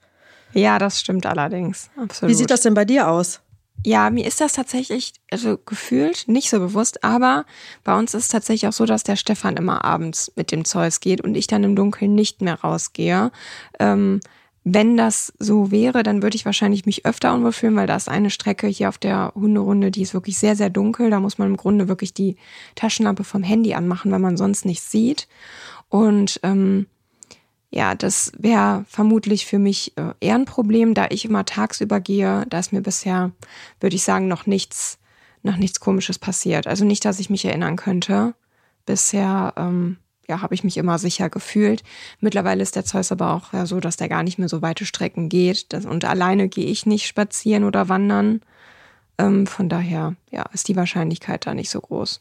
Ja, 0.53 0.79
das 0.79 1.01
stimmt 1.01 1.27
allerdings. 1.27 1.91
Absolut. 1.97 2.31
Wie 2.31 2.35
sieht 2.37 2.51
das 2.51 2.63
denn 2.63 2.75
bei 2.75 2.85
dir 2.85 3.09
aus? 3.09 3.41
Ja, 3.85 4.11
mir 4.11 4.27
ist 4.27 4.41
das 4.41 4.53
tatsächlich, 4.53 5.15
also 5.31 5.57
gefühlt 5.65 6.29
nicht 6.29 6.51
so 6.51 6.59
bewusst, 6.59 7.03
aber 7.03 7.47
bei 7.83 7.99
uns 7.99 8.13
ist 8.13 8.25
es 8.25 8.29
tatsächlich 8.29 8.69
auch 8.69 8.75
so, 8.75 8.85
dass 8.85 9.05
der 9.05 9.17
Stefan 9.17 9.57
immer 9.57 9.85
abends 9.85 10.33
mit 10.37 10.53
dem 10.53 10.67
Zeus 10.67 11.01
geht 11.01 11.23
und 11.23 11.35
ich 11.35 11.47
dann 11.47 11.65
im 11.65 11.77
Dunkeln 11.77 12.15
nicht 12.15 12.43
mehr 12.43 12.61
rausgehe. 12.61 13.33
Ähm, 13.79 14.21
wenn 14.65 14.99
das 14.99 15.33
so 15.39 15.71
wäre, 15.71 16.03
dann 16.03 16.23
würde 16.23 16.37
ich 16.37 16.45
wahrscheinlich 16.45 16.85
mich 16.85 17.07
öfter 17.07 17.33
unwohl 17.33 17.53
fühlen, 17.53 17.77
weil 17.77 17.87
da 17.87 17.97
ist 17.97 18.11
eine 18.11 18.29
Strecke 18.29 18.67
hier 18.67 18.91
auf 18.91 18.99
der 18.99 19.33
Hunderunde, 19.35 19.91
die 19.91 20.03
ist 20.03 20.13
wirklich 20.13 20.39
sehr, 20.39 20.57
sehr 20.57 20.69
dunkel. 20.69 21.09
Da 21.09 21.19
muss 21.19 21.39
man 21.39 21.49
im 21.49 21.57
Grunde 21.57 21.89
wirklich 21.89 22.13
die 22.13 22.37
Taschenlampe 22.75 23.25
vom 23.25 23.43
Handy 23.43 23.73
anmachen, 23.73 24.13
weil 24.13 24.19
man 24.19 24.37
sonst 24.37 24.67
nichts 24.67 24.91
sieht. 24.91 25.29
Und 25.89 26.41
ähm, 26.43 26.87
ja, 27.71 27.95
das 27.95 28.33
wäre 28.37 28.85
vermutlich 28.89 29.47
für 29.47 29.61
mich 29.61 29.97
äh, 29.97 30.13
eher 30.21 30.35
ein 30.35 30.45
Problem, 30.45 30.93
da 30.95 31.07
ich 31.11 31.25
immer 31.25 31.45
tagsüber 31.45 32.01
gehe. 32.01 32.45
Da 32.49 32.59
ist 32.59 32.73
mir 32.73 32.83
bisher, 32.83 33.31
würde 33.79 33.95
ich 33.95 34.03
sagen, 34.03 34.27
noch 34.27 34.47
nichts, 34.47 34.99
noch 35.43 35.57
nichts 35.57 35.79
Komisches 35.79 36.19
passiert. 36.19 36.67
Also 36.67 36.85
nicht, 36.85 37.05
dass 37.05 37.21
ich 37.21 37.31
mich 37.31 37.45
erinnern 37.45 37.77
könnte. 37.77 38.35
Bisher, 38.87 39.55
ähm, 39.57 39.99
ja, 40.29 40.43
habe 40.43 40.55
ich 40.55 40.65
mich 40.65 40.79
immer 40.79 40.99
sicher 40.99 41.31
gefühlt. 41.31 41.85
Mittlerweile 42.19 42.63
ist 42.63 42.75
der 42.75 42.85
Zeus 42.85 43.13
aber 43.13 43.35
auch 43.35 43.53
ja, 43.53 43.67
so, 43.67 43.79
dass 43.79 43.97
der 43.97 44.09
gar 44.09 44.25
nicht 44.25 44.39
mehr 44.39 44.49
so 44.49 44.63
weite 44.63 44.85
Strecken 44.85 45.29
geht. 45.29 45.73
Das, 45.73 45.87
und 45.87 46.05
alleine 46.05 46.49
gehe 46.49 46.67
ich 46.67 46.87
nicht 46.87 47.07
spazieren 47.07 47.63
oder 47.63 47.89
wandern. 47.89 48.41
Ähm, 49.19 49.47
von 49.47 49.69
daher, 49.69 50.17
ja, 50.31 50.45
ist 50.53 50.67
die 50.67 50.77
Wahrscheinlichkeit 50.77 51.47
da 51.47 51.55
nicht 51.55 51.71
so 51.71 51.81
groß. 51.81 52.21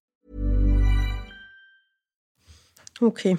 Okay. 3.01 3.37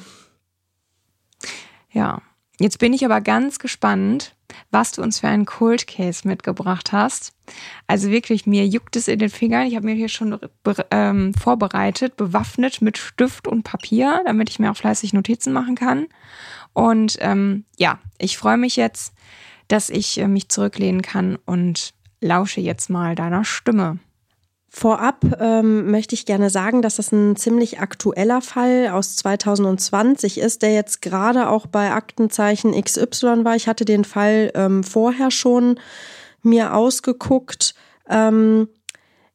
Ja, 1.92 2.20
jetzt 2.58 2.78
bin 2.78 2.92
ich 2.92 3.04
aber 3.04 3.20
ganz 3.20 3.58
gespannt, 3.58 4.34
was 4.70 4.92
du 4.92 5.02
uns 5.02 5.20
für 5.20 5.28
einen 5.28 5.46
Cold 5.46 5.86
Case 5.86 6.26
mitgebracht 6.26 6.92
hast. 6.92 7.32
Also 7.86 8.10
wirklich, 8.10 8.46
mir 8.46 8.66
juckt 8.66 8.96
es 8.96 9.08
in 9.08 9.18
den 9.18 9.30
Fingern. 9.30 9.66
Ich 9.66 9.76
habe 9.76 9.86
mir 9.86 9.94
hier 9.94 10.08
schon 10.08 10.38
ähm, 10.90 11.32
vorbereitet, 11.34 12.16
bewaffnet 12.16 12.82
mit 12.82 12.98
Stift 12.98 13.46
und 13.46 13.62
Papier, 13.62 14.22
damit 14.26 14.50
ich 14.50 14.58
mir 14.58 14.70
auch 14.70 14.76
fleißig 14.76 15.12
Notizen 15.12 15.52
machen 15.52 15.76
kann. 15.76 16.08
Und 16.72 17.16
ähm, 17.20 17.64
ja, 17.78 18.00
ich 18.18 18.36
freue 18.36 18.56
mich 18.56 18.76
jetzt, 18.76 19.14
dass 19.68 19.90
ich 19.90 20.18
äh, 20.18 20.28
mich 20.28 20.48
zurücklehnen 20.48 21.02
kann 21.02 21.36
und 21.44 21.94
lausche 22.20 22.60
jetzt 22.60 22.90
mal 22.90 23.14
deiner 23.14 23.44
Stimme. 23.44 23.98
Vorab 24.74 25.36
ähm, 25.38 25.90
möchte 25.90 26.14
ich 26.14 26.24
gerne 26.24 26.48
sagen, 26.48 26.80
dass 26.80 26.96
das 26.96 27.12
ein 27.12 27.36
ziemlich 27.36 27.80
aktueller 27.80 28.40
Fall 28.40 28.88
aus 28.88 29.16
2020 29.16 30.38
ist, 30.38 30.62
der 30.62 30.72
jetzt 30.72 31.02
gerade 31.02 31.50
auch 31.50 31.66
bei 31.66 31.92
Aktenzeichen 31.92 32.72
XY 32.72 33.44
war. 33.44 33.54
Ich 33.54 33.68
hatte 33.68 33.84
den 33.84 34.04
Fall 34.04 34.50
ähm, 34.54 34.82
vorher 34.82 35.30
schon 35.30 35.78
mir 36.42 36.74
ausgeguckt. 36.74 37.74
Ähm, 38.08 38.66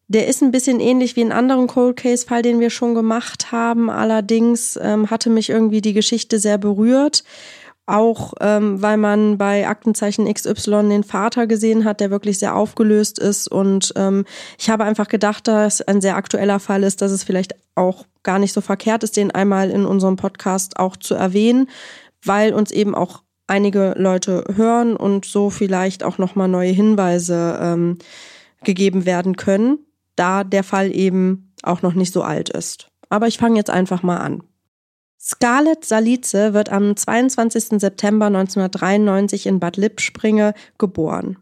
der 0.07 0.27
ist 0.27 0.41
ein 0.41 0.51
bisschen 0.51 0.79
ähnlich 0.79 1.15
wie 1.15 1.21
einen 1.21 1.31
anderen 1.31 1.67
Cold 1.67 1.97
Case 1.97 2.25
Fall, 2.25 2.41
den 2.41 2.59
wir 2.59 2.71
schon 2.71 2.95
gemacht 2.95 3.51
haben. 3.51 3.91
Allerdings 3.91 4.79
ähm, 4.81 5.11
hatte 5.11 5.29
mich 5.29 5.51
irgendwie 5.51 5.81
die 5.81 5.93
Geschichte 5.93 6.39
sehr 6.39 6.57
berührt 6.57 7.23
auch 7.87 8.33
ähm, 8.41 8.81
weil 8.81 8.97
man 8.97 9.37
bei 9.37 9.67
Aktenzeichen 9.67 10.31
XY 10.31 10.89
den 10.89 11.03
Vater 11.03 11.47
gesehen 11.47 11.85
hat, 11.85 12.01
der 12.01 12.11
wirklich 12.11 12.37
sehr 12.37 12.55
aufgelöst 12.55 13.17
ist. 13.17 13.47
Und 13.47 13.93
ähm, 13.95 14.25
ich 14.59 14.69
habe 14.69 14.83
einfach 14.83 15.07
gedacht, 15.07 15.47
dass 15.47 15.81
ein 15.81 16.01
sehr 16.01 16.17
aktueller 16.17 16.59
Fall 16.59 16.83
ist, 16.83 17.01
dass 17.01 17.11
es 17.11 17.23
vielleicht 17.23 17.55
auch 17.75 18.05
gar 18.23 18.39
nicht 18.39 18.53
so 18.53 18.59
verkehrt 18.59 19.03
ist, 19.03 19.15
den 19.15 19.31
einmal 19.31 19.69
in 19.69 19.85
unserem 19.85 20.17
Podcast 20.17 20.77
auch 20.77 20.97
zu 20.97 21.15
erwähnen, 21.15 21.69
weil 22.23 22.53
uns 22.53 22.71
eben 22.71 22.93
auch 22.93 23.23
einige 23.47 23.95
Leute 23.97 24.43
hören 24.53 24.97
und 24.97 25.23
so 25.23 25.49
vielleicht 25.49 26.03
auch 26.03 26.17
nochmal 26.17 26.49
neue 26.49 26.71
Hinweise 26.71 27.57
ähm, 27.61 27.97
gegeben 28.65 29.05
werden 29.05 29.37
können, 29.37 29.79
da 30.17 30.43
der 30.43 30.65
Fall 30.65 30.93
eben 30.93 31.53
auch 31.63 31.81
noch 31.81 31.93
nicht 31.93 32.11
so 32.11 32.21
alt 32.21 32.49
ist. 32.49 32.89
Aber 33.09 33.27
ich 33.27 33.37
fange 33.37 33.55
jetzt 33.55 33.69
einfach 33.69 34.03
mal 34.03 34.17
an. 34.17 34.43
Scarlett 35.29 35.83
Salice 35.83 36.53
wird 36.53 36.71
am 36.71 36.95
22. 36.95 37.81
September 37.81 38.27
1993 38.27 39.45
in 39.47 39.59
Bad 39.59 39.75
Lippspringe 39.75 40.53
geboren. 40.77 41.37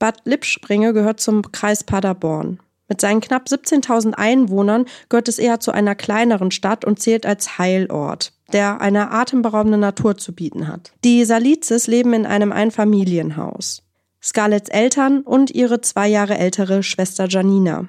Bad 0.00 0.22
Lippspringe 0.24 0.92
gehört 0.92 1.20
zum 1.20 1.52
Kreis 1.52 1.84
Paderborn. 1.84 2.58
Mit 2.88 3.00
seinen 3.00 3.20
knapp 3.20 3.46
17.000 3.46 4.14
Einwohnern 4.14 4.86
gehört 5.08 5.28
es 5.28 5.38
eher 5.38 5.60
zu 5.60 5.70
einer 5.70 5.94
kleineren 5.94 6.50
Stadt 6.50 6.84
und 6.84 6.98
zählt 7.00 7.24
als 7.24 7.58
Heilort, 7.58 8.32
der 8.52 8.80
eine 8.80 9.12
atemberaubende 9.12 9.78
Natur 9.78 10.16
zu 10.16 10.34
bieten 10.34 10.66
hat. 10.66 10.92
Die 11.04 11.24
Salizes 11.24 11.86
leben 11.86 12.14
in 12.14 12.26
einem 12.26 12.50
Einfamilienhaus. 12.50 13.84
Scarletts 14.20 14.68
Eltern 14.68 15.20
und 15.20 15.52
ihre 15.52 15.80
zwei 15.80 16.08
Jahre 16.08 16.38
ältere 16.38 16.82
Schwester 16.82 17.28
Janina. 17.28 17.86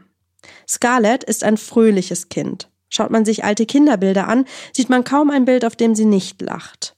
Scarlett 0.70 1.24
ist 1.24 1.44
ein 1.44 1.58
fröhliches 1.58 2.30
Kind. 2.30 2.70
Schaut 2.96 3.10
man 3.10 3.26
sich 3.26 3.44
alte 3.44 3.66
Kinderbilder 3.66 4.28
an, 4.28 4.46
sieht 4.72 4.90
man 4.90 5.04
kaum 5.04 5.32
ein 5.32 5.46
Bild, 5.46 5.66
auf 5.66 5.76
dem 5.76 5.96
sie 5.96 6.06
nicht 6.06 6.42
lacht. 6.44 6.96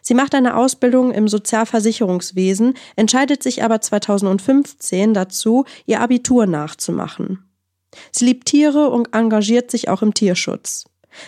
Sie 0.00 0.14
macht 0.14 0.32
eine 0.34 0.56
Ausbildung 0.56 1.10
im 1.10 1.26
Sozialversicherungswesen, 1.26 2.74
entscheidet 2.94 3.42
sich 3.42 3.64
aber 3.64 3.80
2015 3.80 5.14
dazu, 5.14 5.64
ihr 5.86 6.00
Abitur 6.00 6.46
nachzumachen. 6.46 7.44
Sie 8.12 8.26
liebt 8.26 8.46
Tiere 8.46 8.90
und 8.90 9.12
engagiert 9.12 9.72
sich 9.72 9.88
auch 9.88 10.02
im 10.02 10.14
Tierschutz. 10.14 10.84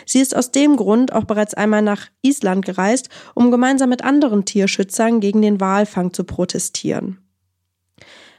Sie 0.07 0.21
ist 0.21 0.37
aus 0.37 0.53
dem 0.53 0.77
Grund 0.77 1.13
auch 1.13 1.25
bereits 1.25 1.55
einmal 1.55 1.83
nach 1.83 2.07
Island 2.23 2.65
gereist, 2.65 3.09
um 3.35 3.51
gemeinsam 3.51 3.91
mit 3.91 4.05
anderen 4.05 4.45
Tierschützern 4.45 5.19
gegen 5.19 5.43
den 5.43 5.59
Walfang 5.59 6.13
zu 6.13 6.23
protestieren. 6.23 7.19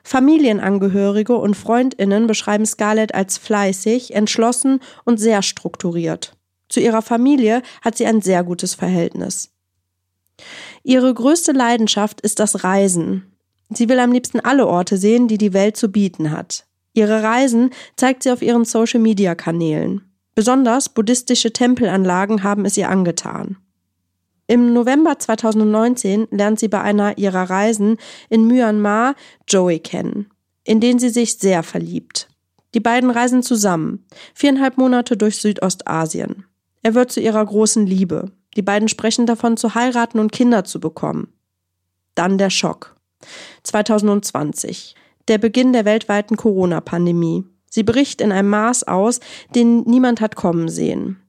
Familienangehörige 0.03 1.35
und 1.35 1.55
Freundinnen 1.55 2.27
beschreiben 2.27 2.65
Scarlett 2.65 3.13
als 3.13 3.37
fleißig, 3.37 4.13
entschlossen 4.13 4.79
und 5.05 5.17
sehr 5.17 5.41
strukturiert. 5.41 6.35
Zu 6.69 6.79
ihrer 6.79 7.01
Familie 7.01 7.61
hat 7.81 7.97
sie 7.97 8.05
ein 8.05 8.21
sehr 8.21 8.43
gutes 8.43 8.73
Verhältnis. 8.73 9.51
Ihre 10.83 11.13
größte 11.13 11.51
Leidenschaft 11.51 12.21
ist 12.21 12.39
das 12.39 12.63
Reisen. 12.63 13.31
Sie 13.69 13.87
will 13.89 13.99
am 13.99 14.11
liebsten 14.11 14.39
alle 14.39 14.67
Orte 14.67 14.97
sehen, 14.97 15.27
die 15.27 15.37
die 15.37 15.53
Welt 15.53 15.77
zu 15.77 15.91
bieten 15.91 16.31
hat. 16.31 16.65
Ihre 16.93 17.23
Reisen 17.23 17.69
zeigt 17.95 18.23
sie 18.23 18.31
auf 18.31 18.41
ihren 18.41 18.65
Social-Media-Kanälen. 18.65 20.01
Besonders 20.35 20.89
buddhistische 20.89 21.53
Tempelanlagen 21.53 22.43
haben 22.43 22.65
es 22.65 22.77
ihr 22.77 22.89
angetan. 22.89 23.57
Im 24.51 24.73
November 24.73 25.17
2019 25.17 26.27
lernt 26.29 26.59
sie 26.59 26.67
bei 26.67 26.81
einer 26.81 27.17
ihrer 27.17 27.49
Reisen 27.49 27.95
in 28.27 28.47
Myanmar 28.47 29.15
Joey 29.47 29.79
kennen, 29.79 30.29
in 30.65 30.81
den 30.81 30.99
sie 30.99 31.07
sich 31.07 31.37
sehr 31.37 31.63
verliebt. 31.63 32.27
Die 32.73 32.81
beiden 32.81 33.11
reisen 33.11 33.43
zusammen, 33.43 34.05
viereinhalb 34.33 34.77
Monate 34.77 35.15
durch 35.15 35.37
Südostasien. 35.37 36.43
Er 36.83 36.95
wird 36.95 37.13
zu 37.13 37.21
ihrer 37.21 37.45
großen 37.45 37.87
Liebe. 37.87 38.33
Die 38.57 38.61
beiden 38.61 38.89
sprechen 38.89 39.25
davon 39.25 39.55
zu 39.55 39.73
heiraten 39.73 40.19
und 40.19 40.33
Kinder 40.33 40.65
zu 40.65 40.81
bekommen. 40.81 41.31
Dann 42.13 42.37
der 42.37 42.49
Schock. 42.49 42.97
2020. 43.63 44.95
Der 45.29 45.37
Beginn 45.37 45.71
der 45.71 45.85
weltweiten 45.85 46.35
Corona-Pandemie. 46.35 47.45
Sie 47.69 47.83
bricht 47.83 48.19
in 48.19 48.33
einem 48.33 48.49
Maß 48.49 48.85
aus, 48.85 49.21
den 49.55 49.83
niemand 49.83 50.19
hat 50.19 50.35
kommen 50.35 50.67
sehen. 50.67 51.21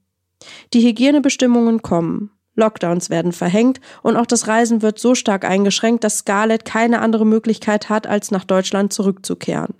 Die 0.73 0.85
Hygienebestimmungen 0.85 1.81
kommen. 1.81 2.29
Lockdowns 2.55 3.09
werden 3.09 3.31
verhängt 3.31 3.81
und 4.03 4.15
auch 4.15 4.25
das 4.25 4.47
Reisen 4.47 4.81
wird 4.81 4.99
so 4.99 5.15
stark 5.15 5.45
eingeschränkt, 5.45 6.03
dass 6.03 6.19
Scarlett 6.19 6.65
keine 6.65 7.01
andere 7.01 7.25
Möglichkeit 7.25 7.89
hat, 7.89 8.05
als 8.07 8.31
nach 8.31 8.43
Deutschland 8.43 8.93
zurückzukehren. 8.93 9.73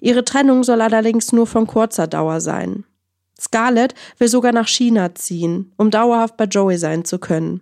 Ihre 0.00 0.24
Trennung 0.24 0.64
soll 0.64 0.80
allerdings 0.80 1.32
nur 1.32 1.46
von 1.46 1.66
kurzer 1.66 2.06
Dauer 2.06 2.40
sein. 2.40 2.84
Scarlett 3.40 3.94
will 4.18 4.28
sogar 4.28 4.52
nach 4.52 4.68
China 4.68 5.14
ziehen, 5.14 5.72
um 5.76 5.90
dauerhaft 5.90 6.36
bei 6.36 6.44
Joey 6.44 6.78
sein 6.78 7.04
zu 7.04 7.18
können. 7.18 7.60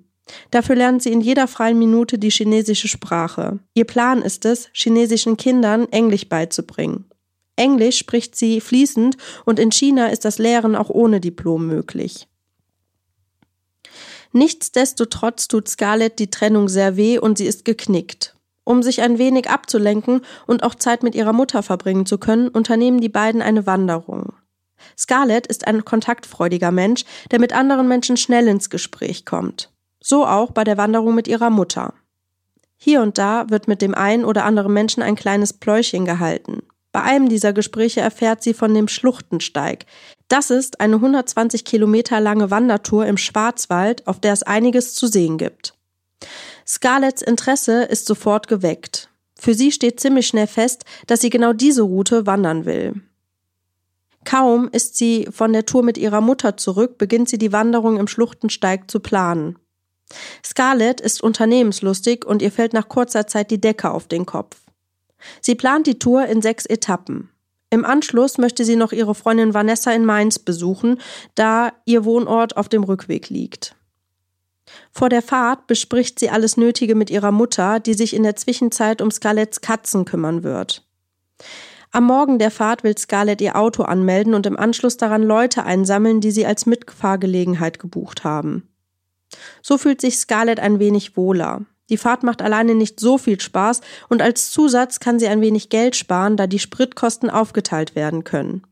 Dafür 0.51 0.75
lernt 0.75 1.03
sie 1.03 1.13
in 1.13 1.21
jeder 1.21 1.47
freien 1.47 1.79
Minute 1.79 2.19
die 2.19 2.31
chinesische 2.31 2.89
Sprache. 2.89 3.61
Ihr 3.75 3.85
Plan 3.85 4.23
ist 4.23 4.45
es, 4.45 4.69
chinesischen 4.73 5.37
Kindern 5.37 5.87
Englisch 5.93 6.29
beizubringen. 6.29 7.05
Englisch 7.57 7.99
spricht 7.99 8.37
sie 8.37 8.61
fließend 8.61 9.17
und 9.45 9.59
in 9.59 9.71
China 9.73 10.09
ist 10.09 10.25
das 10.25 10.39
Lehren 10.39 10.77
auch 10.77 10.91
ohne 10.91 11.21
Diplom 11.21 11.67
möglich. 11.67 12.29
Nichtsdestotrotz 14.37 15.49
tut 15.49 15.67
Scarlett 15.67 16.19
die 16.19 16.29
Trennung 16.29 16.69
sehr 16.69 16.99
weh 16.99 17.19
und 17.19 17.39
sie 17.39 17.47
ist 17.47 17.65
geknickt. 17.65 18.37
Um 18.65 18.83
sich 18.83 19.01
ein 19.01 19.17
wenig 19.17 19.49
abzulenken 19.49 20.21
und 20.47 20.63
auch 20.63 20.75
Zeit 20.75 21.03
mit 21.03 21.15
ihrer 21.15 21.33
Mutter 21.33 21.63
verbringen 21.63 22.05
zu 22.05 22.19
können, 22.19 22.49
unternehmen 22.49 23.01
die 23.01 23.09
beiden 23.09 23.41
eine 23.41 23.65
Wanderung. 23.65 24.35
Scarlett 24.95 25.47
ist 25.47 25.67
ein 25.67 25.87
kontaktfreudiger 25.87 26.71
Mensch, 26.71 27.07
der 27.31 27.41
mit 27.41 27.55
anderen 27.55 27.89
Menschen 27.89 28.19
schnell 28.19 28.47
ins 28.47 28.69
Gespräch 28.69 29.25
kommt. 29.25 29.73
So 30.03 30.27
auch 30.27 30.51
bei 30.51 30.65
der 30.65 30.77
Wanderung 30.77 31.15
mit 31.15 31.29
ihrer 31.29 31.49
Mutter. 31.49 31.95
Hier 32.77 33.01
und 33.01 33.17
da 33.17 33.49
wird 33.49 33.69
mit 33.69 33.81
dem 33.81 33.95
einen 33.95 34.27
oder 34.27 34.45
anderen 34.45 34.75
Menschen 34.75 35.03
ein 35.03 35.17
kleines 35.17 35.55
Pläuschen 35.55 36.05
gehalten. 36.05 36.63
Bei 36.93 37.03
einem 37.03 37.31
dieser 37.31 37.55
Gespräche 37.55 38.03
erfährt 38.03 38.43
sie 38.43 38.53
von 38.53 38.75
dem 38.75 38.89
Schluchtensteig, 38.89 39.87
das 40.29 40.51
ist 40.51 40.81
eine 40.81 40.97
120 40.97 41.65
Kilometer 41.65 42.21
lange 42.21 42.51
Wandertour 42.51 43.07
im 43.07 43.17
Schwarzwald, 43.17 44.07
auf 44.07 44.21
der 44.21 44.33
es 44.33 44.43
einiges 44.43 44.95
zu 44.95 45.07
sehen 45.07 45.39
gibt. 45.39 45.75
Scarletts 46.67 47.23
Interesse 47.23 47.85
ist 47.85 48.07
sofort 48.07 48.49
geweckt. 48.49 49.11
Für 49.39 49.55
sie 49.55 49.71
steht 49.71 50.01
ziemlich 50.01 50.27
schnell 50.27 50.47
fest, 50.47 50.85
dass 51.07 51.21
sie 51.21 51.31
genau 51.31 51.53
diese 51.53 51.83
Route 51.83 52.27
wandern 52.27 52.65
will. 52.65 52.95
Kaum 54.25 54.69
ist 54.73 54.97
sie 54.97 55.29
von 55.31 55.53
der 55.53 55.67
Tour 55.67 55.85
mit 55.85 55.99
ihrer 55.99 56.21
Mutter 56.21 56.57
zurück, 56.57 56.99
beginnt 56.99 57.29
sie 57.29 57.39
die 57.39 57.53
Wanderung 57.53 57.97
im 57.97 58.09
Schluchtensteig 58.09 58.91
zu 58.91 58.99
planen. 58.99 59.57
Scarlett 60.45 61.01
ist 61.01 61.23
unternehmenslustig 61.23 62.25
und 62.25 62.43
ihr 62.43 62.51
fällt 62.51 62.73
nach 62.73 62.89
kurzer 62.89 63.27
Zeit 63.29 63.51
die 63.51 63.61
Decke 63.61 63.91
auf 63.91 64.09
den 64.09 64.27
Kopf. 64.27 64.57
Sie 65.41 65.55
plant 65.55 65.87
die 65.87 65.99
Tour 65.99 66.27
in 66.27 66.43
sechs 66.43 66.67
Etappen. 66.67 67.31
Im 67.71 67.85
Anschluss 67.85 68.39
möchte 68.39 68.65
sie 68.65 68.77
noch 68.77 68.93
ihre 68.93 69.15
Freundin 69.15 69.55
Vanessa 69.55 69.93
in 69.93 70.05
Mainz 70.05 70.39
besuchen, 70.39 71.01
da 71.35 71.73
ihr 71.85 72.05
Wohnort 72.05 72.57
auf 72.57 72.69
dem 72.69 72.85
Rückweg 72.85 73.29
liegt. 73.29 73.75
Vor 74.93 75.09
der 75.09 75.23
Fahrt 75.23 75.67
bespricht 75.67 76.19
sie 76.19 76.31
alles 76.31 76.57
Nötige 76.57 76.95
mit 76.95 77.11
ihrer 77.11 77.33
Mutter, 77.33 77.81
die 77.81 77.95
sich 77.95 78.15
in 78.15 78.23
der 78.23 78.37
Zwischenzeit 78.37 79.01
um 79.03 79.11
Scarletts 79.11 79.61
Katzen 79.61 80.05
kümmern 80.05 80.43
wird. 80.43 80.85
Am 81.93 82.05
Morgen 82.05 82.39
der 82.39 82.51
Fahrt 82.51 82.85
will 82.85 82.97
Scarlett 82.97 83.41
ihr 83.41 83.57
Auto 83.57 83.83
anmelden 83.83 84.35
und 84.35 84.47
im 84.47 84.59
Anschluss 84.59 84.97
daran 84.97 85.23
Leute 85.23 85.65
einsammeln, 85.65 86.21
die 86.21 86.31
sie 86.31 86.47
als 86.47 86.67
Mitfahrgelegenheit 86.67 87.79
gebucht 87.79 88.25
haben. 88.25 88.69
So 89.63 89.79
fühlt 89.79 90.01
sich 90.01 90.19
Scarlett 90.19 90.61
ein 90.61 90.79
wenig 90.79 91.17
wohler. 91.17 91.65
Die 91.89 91.97
Fahrt 91.97 92.23
macht 92.23 92.43
alleine 92.43 92.75
nicht 92.75 92.99
so 92.99 93.17
viel 93.19 93.41
Spaß 93.41 93.81
und 94.09 94.23
als 94.23 94.51
Zusatz 94.51 95.01
kann 95.01 95.19
sie 95.19 95.29
ein 95.29 95.41
wenig 95.41 95.69
Geld 95.69 95.97
sparen, 95.97 96.37
da 96.37 96.47
die 96.47 96.59
Spritkosten 96.59 97.31
aufgeteilt 97.31 97.95
werden 97.95 98.25
können. 98.25 98.63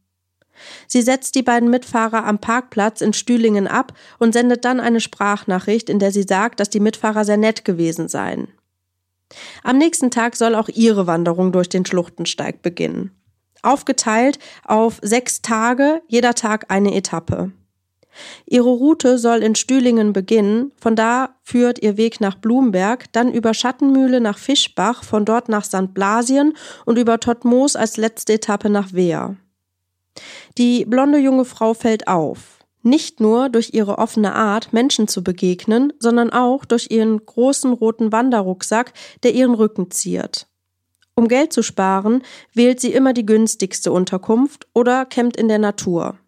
Sie 0.86 1.02
setzt 1.02 1.34
die 1.34 1.42
beiden 1.42 1.70
Mitfahrer 1.70 2.24
am 2.24 2.38
Parkplatz 2.38 3.00
in 3.00 3.12
Stühlingen 3.12 3.66
ab 3.66 3.92
und 4.18 4.32
sendet 4.32 4.64
dann 4.64 4.80
eine 4.80 5.00
Sprachnachricht, 5.00 5.90
in 5.90 5.98
der 5.98 6.12
sie 6.12 6.22
sagt, 6.22 6.60
dass 6.60 6.70
die 6.70 6.80
Mitfahrer 6.80 7.24
sehr 7.24 7.36
nett 7.36 7.64
gewesen 7.64 8.08
seien. 8.08 8.48
Am 9.62 9.78
nächsten 9.78 10.10
Tag 10.10 10.36
soll 10.36 10.54
auch 10.54 10.68
ihre 10.68 11.06
Wanderung 11.06 11.50
durch 11.52 11.68
den 11.68 11.84
Schluchtensteig 11.84 12.62
beginnen. 12.62 13.10
Aufgeteilt 13.62 14.38
auf 14.64 14.98
sechs 15.02 15.42
Tage, 15.42 16.02
jeder 16.06 16.34
Tag 16.34 16.66
eine 16.68 16.94
Etappe. 16.94 17.52
Ihre 18.46 18.70
Route 18.70 19.18
soll 19.18 19.42
in 19.42 19.54
Stühlingen 19.54 20.12
beginnen, 20.12 20.72
von 20.80 20.96
da 20.96 21.36
führt 21.42 21.82
ihr 21.82 21.96
Weg 21.96 22.20
nach 22.20 22.36
Blumberg, 22.36 23.12
dann 23.12 23.32
über 23.32 23.54
Schattenmühle 23.54 24.20
nach 24.20 24.38
Fischbach, 24.38 25.04
von 25.04 25.24
dort 25.24 25.48
nach 25.48 25.64
St. 25.64 25.94
Blasien 25.94 26.54
und 26.84 26.98
über 26.98 27.20
Todtmoos 27.20 27.76
als 27.76 27.96
letzte 27.96 28.34
Etappe 28.34 28.70
nach 28.70 28.92
Wehr. 28.92 29.36
Die 30.58 30.84
blonde 30.84 31.18
junge 31.18 31.44
Frau 31.44 31.74
fällt 31.74 32.08
auf. 32.08 32.58
Nicht 32.82 33.18
nur 33.18 33.48
durch 33.48 33.70
ihre 33.72 33.98
offene 33.98 34.34
Art, 34.34 34.72
Menschen 34.72 35.08
zu 35.08 35.24
begegnen, 35.24 35.92
sondern 35.98 36.30
auch 36.30 36.66
durch 36.66 36.90
ihren 36.90 37.24
großen 37.24 37.72
roten 37.72 38.12
Wanderrucksack, 38.12 38.92
der 39.22 39.32
ihren 39.32 39.54
Rücken 39.54 39.90
ziert. 39.90 40.46
Um 41.16 41.28
Geld 41.28 41.52
zu 41.52 41.62
sparen, 41.62 42.22
wählt 42.52 42.80
sie 42.80 42.92
immer 42.92 43.12
die 43.12 43.24
günstigste 43.24 43.90
Unterkunft 43.90 44.66
oder 44.74 45.06
campt 45.06 45.36
in 45.36 45.48
der 45.48 45.58
Natur. 45.58 46.18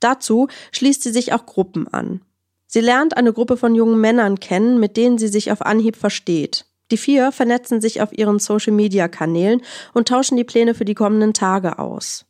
Dazu 0.00 0.48
schließt 0.72 1.02
sie 1.02 1.12
sich 1.12 1.32
auch 1.32 1.46
Gruppen 1.46 1.86
an. 1.88 2.22
Sie 2.66 2.80
lernt 2.80 3.16
eine 3.16 3.32
Gruppe 3.32 3.56
von 3.56 3.74
jungen 3.74 4.00
Männern 4.00 4.40
kennen, 4.40 4.80
mit 4.80 4.96
denen 4.96 5.18
sie 5.18 5.28
sich 5.28 5.50
auf 5.52 5.62
Anhieb 5.62 5.96
versteht. 5.96 6.66
Die 6.90 6.96
vier 6.96 7.32
vernetzen 7.32 7.80
sich 7.80 8.00
auf 8.02 8.16
ihren 8.16 8.38
Social-Media-Kanälen 8.38 9.62
und 9.92 10.08
tauschen 10.08 10.36
die 10.36 10.44
Pläne 10.44 10.74
für 10.74 10.84
die 10.84 10.94
kommenden 10.94 11.34
Tage 11.34 11.78
aus. 11.78 12.26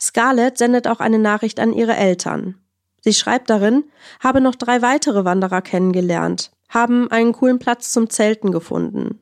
Scarlett 0.00 0.58
sendet 0.58 0.88
auch 0.88 1.00
eine 1.00 1.18
Nachricht 1.18 1.60
an 1.60 1.72
ihre 1.72 1.96
Eltern. 1.96 2.56
Sie 3.00 3.14
schreibt 3.14 3.50
darin, 3.50 3.84
habe 4.20 4.40
noch 4.40 4.56
drei 4.56 4.82
weitere 4.82 5.24
Wanderer 5.24 5.62
kennengelernt, 5.62 6.50
haben 6.68 7.10
einen 7.10 7.32
coolen 7.32 7.58
Platz 7.58 7.92
zum 7.92 8.10
Zelten 8.10 8.50
gefunden. 8.50 9.20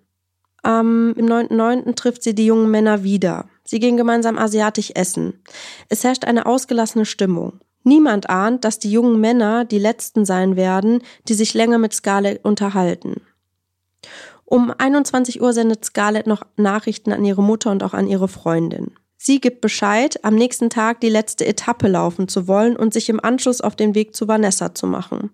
Im 0.64 1.14
9.9. 1.14 1.94
trifft 1.94 2.22
sie 2.22 2.34
die 2.34 2.46
jungen 2.46 2.70
Männer 2.70 3.04
wieder. 3.04 3.48
Sie 3.66 3.80
gehen 3.80 3.96
gemeinsam 3.96 4.38
asiatisch 4.38 4.92
essen. 4.94 5.42
Es 5.88 6.04
herrscht 6.04 6.24
eine 6.24 6.46
ausgelassene 6.46 7.04
Stimmung. 7.04 7.60
Niemand 7.82 8.30
ahnt, 8.30 8.64
dass 8.64 8.78
die 8.78 8.90
jungen 8.90 9.20
Männer 9.20 9.64
die 9.64 9.78
letzten 9.78 10.24
sein 10.24 10.56
werden, 10.56 11.02
die 11.28 11.34
sich 11.34 11.52
länger 11.54 11.78
mit 11.78 11.92
Scarlett 11.92 12.44
unterhalten. 12.44 13.20
Um 14.44 14.72
21 14.76 15.42
Uhr 15.42 15.52
sendet 15.52 15.84
Scarlett 15.84 16.26
noch 16.26 16.42
Nachrichten 16.56 17.12
an 17.12 17.24
ihre 17.24 17.42
Mutter 17.42 17.70
und 17.70 17.82
auch 17.82 17.94
an 17.94 18.06
ihre 18.06 18.28
Freundin. 18.28 18.92
Sie 19.16 19.40
gibt 19.40 19.60
Bescheid, 19.60 20.24
am 20.24 20.36
nächsten 20.36 20.70
Tag 20.70 21.00
die 21.00 21.08
letzte 21.08 21.46
Etappe 21.46 21.88
laufen 21.88 22.28
zu 22.28 22.46
wollen 22.46 22.76
und 22.76 22.92
sich 22.92 23.08
im 23.08 23.22
Anschluss 23.22 23.60
auf 23.60 23.74
den 23.74 23.94
Weg 23.94 24.14
zu 24.14 24.28
Vanessa 24.28 24.74
zu 24.74 24.86
machen. 24.86 25.30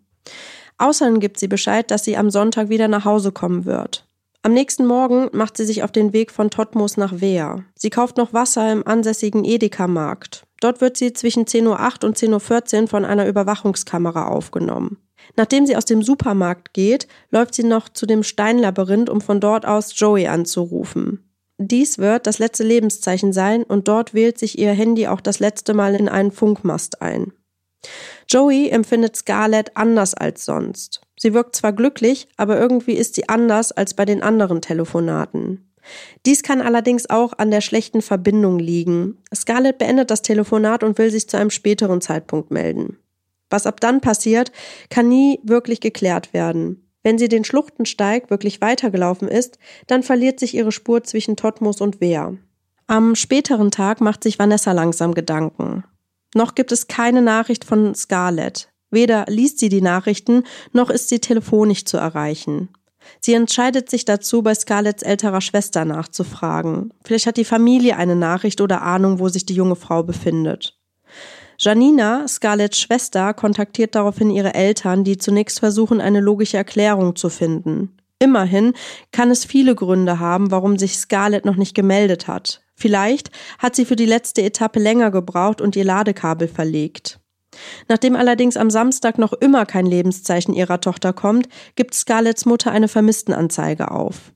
Außerdem 0.79 1.21
gibt 1.21 1.39
sie 1.39 1.49
Bescheid, 1.49 1.91
dass 1.91 2.05
sie 2.05 2.17
am 2.17 2.31
Sonntag 2.31 2.69
wieder 2.71 2.89
nach 2.89 3.05
Hause 3.05 3.33
kommen 3.33 3.67
wird. 3.67 4.07
Am 4.45 4.55
nächsten 4.55 4.87
Morgen 4.87 5.29
macht 5.31 5.57
sie 5.57 5.65
sich 5.65 5.85
auf 5.85 5.93
den 5.93 6.13
Weg 6.13 6.33
von 6.33 6.51
Totmos 6.51 6.97
nach 6.97 7.21
Wehr. 7.21 7.65
Sie 7.77 7.91
kauft 7.91 8.17
noch 8.17 8.33
Wasser 8.33 8.73
im 8.73 8.85
ansässigen 8.85 9.45
Edeka-Markt. 9.45 10.43
Dort 10.61 10.81
wird 10.81 10.97
sie 10.97 11.13
zwischen 11.13 11.45
10.08 11.45 12.03
Uhr 12.03 12.09
und 12.09 12.19
10.14 12.19 12.83
Uhr 12.83 12.89
von 12.89 13.05
einer 13.05 13.29
Überwachungskamera 13.29 14.27
aufgenommen. 14.27 14.99
Nachdem 15.37 15.65
sie 15.65 15.77
aus 15.77 15.85
dem 15.85 16.03
Supermarkt 16.03 16.75
geht, 16.75 17.07
läuft 17.31 17.55
sie 17.55 17.63
noch 17.63 17.89
zu 17.89 18.05
dem 18.05 18.25
Steinlabyrinth, 18.25 19.09
um 19.09 19.21
von 19.21 19.39
dort 19.39 19.65
aus 19.65 19.93
Joey 19.97 20.27
anzurufen. 20.27 21.23
Dies 21.59 21.99
wird 21.99 22.27
das 22.27 22.41
letzte 22.41 22.65
Lebenszeichen 22.65 23.33
sein 23.33 23.63
und 23.63 23.87
dort 23.87 24.13
wählt 24.13 24.41
sich 24.41 24.59
ihr 24.59 24.73
Handy 24.73 25.07
auch 25.07 25.21
das 25.21 25.39
letzte 25.39 25.73
Mal 25.73 25.95
in 25.95 26.09
einen 26.09 26.33
Funkmast 26.33 27.01
ein. 27.01 27.33
Joey 28.33 28.71
empfindet 28.71 29.15
Scarlett 29.15 29.77
anders 29.77 30.15
als 30.15 30.47
sonst. 30.47 31.03
Sie 31.19 31.35
wirkt 31.35 31.55
zwar 31.55 31.75
glücklich, 31.75 32.29
aber 32.39 32.59
irgendwie 32.59 32.95
ist 32.95 33.15
sie 33.15 33.29
anders 33.29 33.73
als 33.73 33.93
bei 33.93 34.07
den 34.07 34.23
anderen 34.23 34.63
Telefonaten. 34.63 35.71
Dies 36.25 36.43
kann 36.43 36.63
allerdings 36.63 37.11
auch 37.11 37.35
an 37.37 37.51
der 37.51 37.61
schlechten 37.61 38.01
Verbindung 38.01 38.59
liegen. 38.59 39.19
Scarlett 39.35 39.77
beendet 39.77 40.11
das 40.11 40.23
Telefonat 40.23 40.83
und 40.83 40.97
will 40.97 41.11
sich 41.11 41.29
zu 41.29 41.37
einem 41.37 41.51
späteren 41.51 42.01
Zeitpunkt 42.01 42.51
melden. 42.51 42.97
Was 43.51 43.67
ab 43.67 43.81
dann 43.81 44.01
passiert, 44.01 44.51
kann 44.89 45.11
nie 45.11 45.39
wirklich 45.43 45.81
geklärt 45.81 46.33
werden. 46.33 46.89
Wenn 47.03 47.19
sie 47.19 47.29
den 47.29 47.45
Schluchtensteig 47.45 48.31
wirklich 48.31 48.63
weitergelaufen 48.63 49.29
ist, 49.29 49.59
dann 49.89 50.03
verliert 50.03 50.41
sich 50.41 50.55
ihre 50.55 50.73
Spur 50.73 51.03
zwischen 51.05 51.37
Totmos 51.37 51.83
und 51.83 52.01
Wehr. 52.01 52.39
Am 52.87 53.15
späteren 53.15 53.71
Tag 53.71 54.01
macht 54.01 54.23
sich 54.23 54.39
Vanessa 54.39 54.73
langsam 54.73 55.13
Gedanken. 55.13 55.85
Noch 56.35 56.55
gibt 56.55 56.73
es 56.73 56.89
keine 56.89 57.23
Nachricht 57.23 57.65
von 57.65 57.95
Scarlett. 57.95 58.69
Weder 58.91 59.25
liest 59.29 59.59
sie 59.59 59.69
die 59.69 59.81
Nachrichten, 59.81 60.45
noch 60.73 60.91
ist 60.91 61.09
sie 61.09 61.19
telefonisch 61.19 61.85
zu 61.85 61.97
erreichen. 61.97 62.69
Sie 63.21 63.35
entscheidet 63.35 63.91
sich 63.91 64.05
dazu, 64.05 64.43
bei 64.43 64.55
Scarletts 64.55 65.03
älterer 65.03 65.41
Schwester 65.41 65.85
nachzufragen. 65.85 66.93
Vielleicht 67.05 67.27
hat 67.27 67.37
die 67.37 67.45
Familie 67.45 67.97
eine 67.97 68.17
Nachricht 68.17 68.61
oder 68.61 68.83
Ahnung, 68.83 69.19
wo 69.19 69.29
sich 69.29 69.47
die 69.47 69.55
junge 69.55 69.77
Frau 69.77 70.03
befindet. 70.03 70.79
Janina, 71.59 72.27
Scarletts 72.27 72.81
Schwester, 72.81 73.35
kontaktiert 73.35 73.95
daraufhin 73.95 74.31
ihre 74.31 74.55
Eltern, 74.55 75.05
die 75.05 75.17
zunächst 75.17 75.61
versuchen, 75.61 76.01
eine 76.01 76.21
logische 76.21 76.57
Erklärung 76.57 77.17
zu 77.17 77.29
finden. 77.29 77.97
Immerhin 78.19 78.75
kann 79.11 79.31
es 79.31 79.45
viele 79.45 79.75
Gründe 79.75 80.21
haben, 80.21 80.51
warum 80.51 80.79
sich 80.79 80.97
Scarlett 80.97 81.45
noch 81.45 81.57
nicht 81.57 81.75
gemeldet 81.75 82.29
hat. 82.29 82.63
Vielleicht 82.83 83.31
hat 83.61 83.77
sie 83.77 83.85
für 83.85 83.95
die 83.95 84.07
letzte 84.07 84.43
Etappe 84.43 84.81
länger 84.81 85.13
gebraucht 85.13 85.61
und 85.61 85.77
ihr 85.77 85.85
Ladekabel 85.85 86.49
verlegt. 86.49 87.21
Nachdem 87.87 88.17
allerdings 88.17 88.57
am 88.57 88.71
Samstag 88.71 89.19
noch 89.19 89.33
immer 89.35 89.67
kein 89.67 89.87
Lebenszeichen 89.87 90.53
ihrer 90.53 90.81
Tochter 90.81 91.13
kommt, 91.13 91.49
gibt 91.77 91.95
Scarletts 91.95 92.45
Mutter 92.45 92.73
eine 92.73 92.89
Vermisstenanzeige 92.89 93.93
auf. 93.93 94.33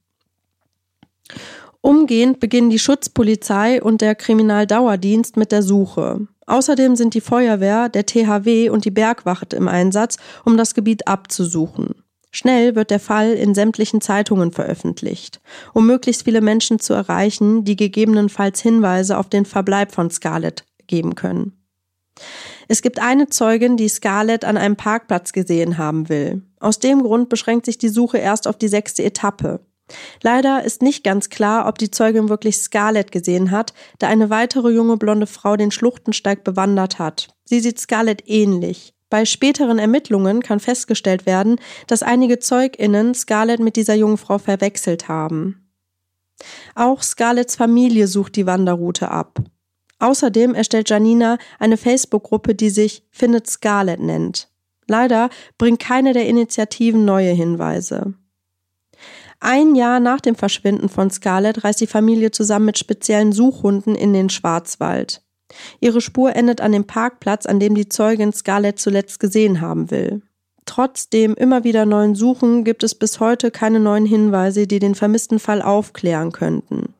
Umgehend 1.81 2.39
beginnen 2.39 2.71
die 2.71 2.79
Schutzpolizei 2.79 3.83
und 3.83 4.01
der 4.01 4.15
Kriminaldauerdienst 4.15 5.37
mit 5.37 5.51
der 5.51 5.65
Suche. 5.65 6.29
Außerdem 6.47 6.95
sind 6.95 7.15
die 7.15 7.21
Feuerwehr, 7.21 7.89
der 7.89 8.07
THW 8.07 8.71
und 8.71 8.85
die 8.85 8.93
Bergwacht 8.93 9.55
im 9.55 9.67
Einsatz, 9.67 10.19
um 10.45 10.57
das 10.57 10.75
Gebiet 10.75 11.09
abzusuchen. 11.09 12.06
Schnell 12.37 12.77
wird 12.77 12.90
der 12.90 13.01
Fall 13.01 13.33
in 13.33 13.55
sämtlichen 13.55 14.03
Zeitungen 14.03 14.53
veröffentlicht, 14.53 15.40
um 15.72 15.87
möglichst 15.87 16.25
viele 16.25 16.42
Menschen 16.42 16.79
zu 16.79 16.92
erreichen, 16.92 17.64
die 17.64 17.77
gegebenenfalls 17.77 18.61
Hinweise 18.61 19.16
auf 19.16 19.31
den 19.31 19.46
Verbleib 19.46 19.90
von 19.90 20.11
Scarlett 20.11 20.66
geben 20.87 21.14
können. 21.14 21.59
Es 22.68 22.83
gibt 22.83 22.99
eine 22.99 23.31
Zeugin, 23.31 23.79
die 23.79 23.88
Scarlett 23.88 24.44
an 24.44 24.59
einem 24.59 24.77
Parkplatz 24.77 25.33
gesehen 25.33 25.79
haben 25.79 26.11
will. 26.11 26.42
Aus 26.61 26.79
dem 26.79 27.05
Grund 27.05 27.31
beschränkt 27.31 27.64
sich 27.64 27.79
die 27.79 27.88
Suche 27.88 28.18
erst 28.18 28.46
auf 28.46 28.59
die 28.59 28.68
sechste 28.68 29.03
Etappe. 29.03 29.61
Leider 30.22 30.62
ist 30.62 30.83
nicht 30.83 31.05
ganz 31.05 31.31
klar, 31.31 31.66
ob 31.66 31.79
die 31.79 31.90
Zeugin 31.90 32.29
wirklich 32.29 32.59
Scarlett 32.59 33.12
gesehen 33.12 33.51
hat, 33.51 33.72
da 33.99 34.09
eine 34.09 34.29
weitere 34.29 34.72
junge 34.72 34.99
blonde 34.99 35.27
Frau 35.27 35.57
den 35.57 35.70
Schluchtensteig 35.70 36.44
bewandert 36.44 36.99
hat. 36.99 37.29
Sie 37.46 37.61
sieht 37.61 37.81
Scarlett 37.81 38.25
ähnlich. 38.27 38.92
Bei 39.09 39.25
späteren 39.25 39.79
Ermittlungen 39.79 40.42
kann 40.42 40.59
festgestellt 40.59 41.27
werden, 41.27 41.61
dass 41.87 42.03
einige 42.03 42.38
ZeugInnen 42.38 43.14
Scarlett 43.14 43.61
mit 43.61 43.77
dieser 43.77 43.95
jungen 43.95 44.19
Frau 44.19 44.38
verwechselt 44.38 45.09
haben. 45.09 45.71
Auch 46.75 47.03
Scarletts 47.03 47.57
Familie 47.57 48.09
sucht 48.09 48.37
die 48.37 48.47
Wanderroute 48.47 49.11
ab. 49.11 49.38
Außerdem 49.99 50.55
erstellt 50.55 50.90
Janina 50.90 51.38
eine 51.59 51.77
Facebook-Gruppe, 51.77 52.55
die 52.55 52.69
sich 52.69 53.07
Findet 53.11 53.47
Scarlett 53.47 54.01
nennt. 54.01 54.51
Leider 54.88 55.31
bringt 55.59 55.81
keine 55.81 56.12
der 56.12 56.27
Initiativen 56.27 57.05
neue 57.05 57.33
Hinweise. 57.33 58.14
Ein 59.40 59.75
Jahr 59.75 60.01
nach 60.01 60.21
dem 60.21 60.35
Verschwinden 60.35 60.88
von 60.88 61.11
Scarlett 61.11 61.64
reist 61.64 61.81
die 61.81 61.87
Familie 61.87 62.31
zusammen 62.31 62.66
mit 62.66 62.79
speziellen 62.79 63.33
Suchhunden 63.33 63.95
in 63.95 64.12
den 64.12 64.31
Schwarzwald. 64.31 65.23
Ihre 65.81 66.01
Spur 66.01 66.35
endet 66.35 66.61
an 66.61 66.73
dem 66.73 66.85
Parkplatz, 66.85 67.47
an 67.47 67.61
dem 67.61 67.75
die 67.75 67.88
Zeugin 67.88 68.33
Scarlett 68.33 68.79
zuletzt 68.79 69.21
gesehen 69.21 69.61
haben 69.61 69.90
will. 69.90 70.23
Trotz 70.66 71.09
dem 71.09 71.35
immer 71.35 71.64
wieder 71.64 71.87
neuen 71.87 72.14
Suchen 72.14 72.64
gibt 72.64 72.83
es 72.83 72.95
bis 72.95 73.21
heute 73.21 73.51
keine 73.51 73.81
neuen 73.81 74.05
Hinweise, 74.05 74.66
die 74.66 74.81
den 74.81 74.95
vermissten 74.95 75.38
Fall 75.38 75.62
aufklären 75.62 76.33
könnten. 76.33 76.95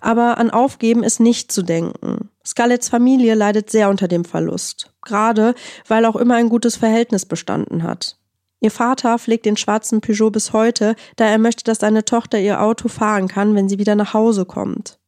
Aber 0.00 0.38
an 0.38 0.50
Aufgeben 0.50 1.02
ist 1.02 1.20
nicht 1.20 1.50
zu 1.50 1.62
denken. 1.62 2.28
Scarletts 2.44 2.88
Familie 2.88 3.34
leidet 3.34 3.70
sehr 3.70 3.88
unter 3.88 4.08
dem 4.08 4.24
Verlust, 4.24 4.92
gerade 5.02 5.54
weil 5.88 6.04
auch 6.04 6.16
immer 6.16 6.34
ein 6.34 6.50
gutes 6.50 6.76
Verhältnis 6.76 7.24
bestanden 7.24 7.82
hat. 7.82 8.18
Ihr 8.60 8.70
Vater 8.70 9.18
pflegt 9.18 9.46
den 9.46 9.56
schwarzen 9.56 10.00
Peugeot 10.00 10.30
bis 10.30 10.52
heute, 10.52 10.96
da 11.16 11.26
er 11.26 11.38
möchte, 11.38 11.64
dass 11.64 11.78
seine 11.78 12.04
Tochter 12.04 12.38
ihr 12.40 12.60
Auto 12.60 12.88
fahren 12.88 13.28
kann, 13.28 13.54
wenn 13.54 13.68
sie 13.68 13.78
wieder 13.78 13.94
nach 13.94 14.14
Hause 14.14 14.44
kommt. 14.44 14.98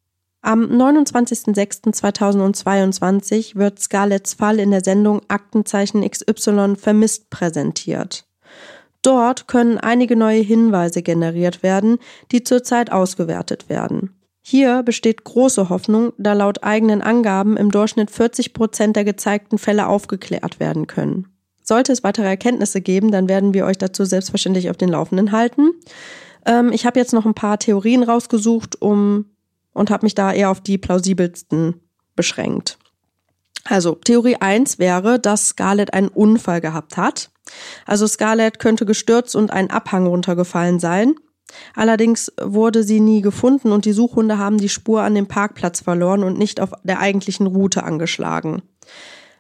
Am 0.47 0.71
29.06.2022 0.71 3.57
wird 3.57 3.81
Scarletts 3.81 4.35
Fall 4.35 4.61
in 4.61 4.71
der 4.71 4.85
Sendung 4.85 5.23
Aktenzeichen 5.27 6.09
XY 6.09 6.77
vermisst 6.77 7.31
präsentiert. 7.31 8.29
Dort 9.03 9.49
können 9.49 9.79
einige 9.79 10.15
neue 10.15 10.43
Hinweise 10.43 11.03
generiert 11.03 11.65
werden, 11.65 11.99
die 12.31 12.45
zurzeit 12.45 12.93
ausgewertet 12.93 13.69
werden. 13.69 14.15
Hier 14.41 14.85
besteht 14.85 15.25
große 15.25 15.69
Hoffnung, 15.69 16.13
da 16.17 16.33
laut 16.33 16.63
eigenen 16.63 17.03
Angaben 17.03 17.57
im 17.57 17.73
Durchschnitt 17.73 18.13
40 18.13 18.55
Prozent 18.55 18.95
der 18.95 19.05
gezeigten 19.05 19.59
Fälle 19.59 19.89
aufgeklärt 19.89 20.61
werden 20.61 20.87
können. 20.87 21.27
Sollte 21.61 21.91
es 21.91 22.05
weitere 22.05 22.29
Erkenntnisse 22.29 22.81
geben, 22.81 23.11
dann 23.11 23.29
werden 23.29 23.53
wir 23.53 23.67
euch 23.67 23.79
dazu 23.79 24.05
selbstverständlich 24.05 24.71
auf 24.71 24.77
den 24.77 24.91
Laufenden 24.91 25.33
halten. 25.33 25.73
Ähm, 26.45 26.71
ich 26.73 26.87
habe 26.87 27.01
jetzt 27.01 27.15
noch 27.15 27.27
ein 27.27 27.35
paar 27.35 27.59
Theorien 27.59 28.05
rausgesucht, 28.05 28.81
um 28.81 29.25
und 29.77 29.91
habe 29.91 30.07
mich 30.07 30.15
da 30.15 30.33
eher 30.33 30.51
auf 30.51 30.61
die 30.61 30.79
plausibelsten 30.79 31.81
beschränkt. 32.17 32.79
Also 33.65 33.95
Theorie 33.95 34.37
1 34.37 34.79
wäre, 34.79 35.19
dass 35.19 35.49
Scarlett 35.49 35.93
einen 35.93 36.09
Unfall 36.09 36.61
gehabt 36.61 36.97
hat. 36.97 37.31
Also 37.85 38.07
Scarlett 38.07 38.59
könnte 38.59 38.87
gestürzt 38.87 39.37
und 39.37 39.53
einen 39.53 39.71
Abhang 39.71 40.07
runtergefallen 40.07 40.81
sein. 40.81 41.15
Allerdings 41.75 42.33
wurde 42.41 42.83
sie 42.83 43.01
nie 43.01 43.21
gefunden 43.21 43.71
und 43.71 43.85
die 43.85 43.93
Suchhunde 43.93 44.39
haben 44.39 44.59
die 44.59 44.69
Spur 44.69 45.03
an 45.03 45.15
dem 45.15 45.27
Parkplatz 45.27 45.81
verloren 45.81 46.25
und 46.25 46.39
nicht 46.39 46.61
auf 46.61 46.71
der 46.83 47.01
eigentlichen 47.01 47.47
Route 47.47 47.85
angeschlagen. 47.85 48.63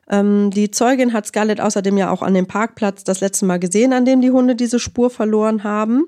Ähm, 0.08 0.50
die 0.50 0.70
Zeugin 0.70 1.14
hat 1.14 1.26
Scarlett 1.26 1.60
außerdem 1.60 1.96
ja 1.96 2.10
auch 2.10 2.22
an 2.22 2.34
dem 2.34 2.46
Parkplatz 2.46 3.04
das 3.04 3.20
letzte 3.20 3.46
Mal 3.46 3.58
gesehen, 3.58 3.92
an 3.92 4.04
dem 4.04 4.20
die 4.20 4.30
Hunde 4.30 4.54
diese 4.54 4.78
Spur 4.78 5.08
verloren 5.08 5.64
haben. 5.64 6.04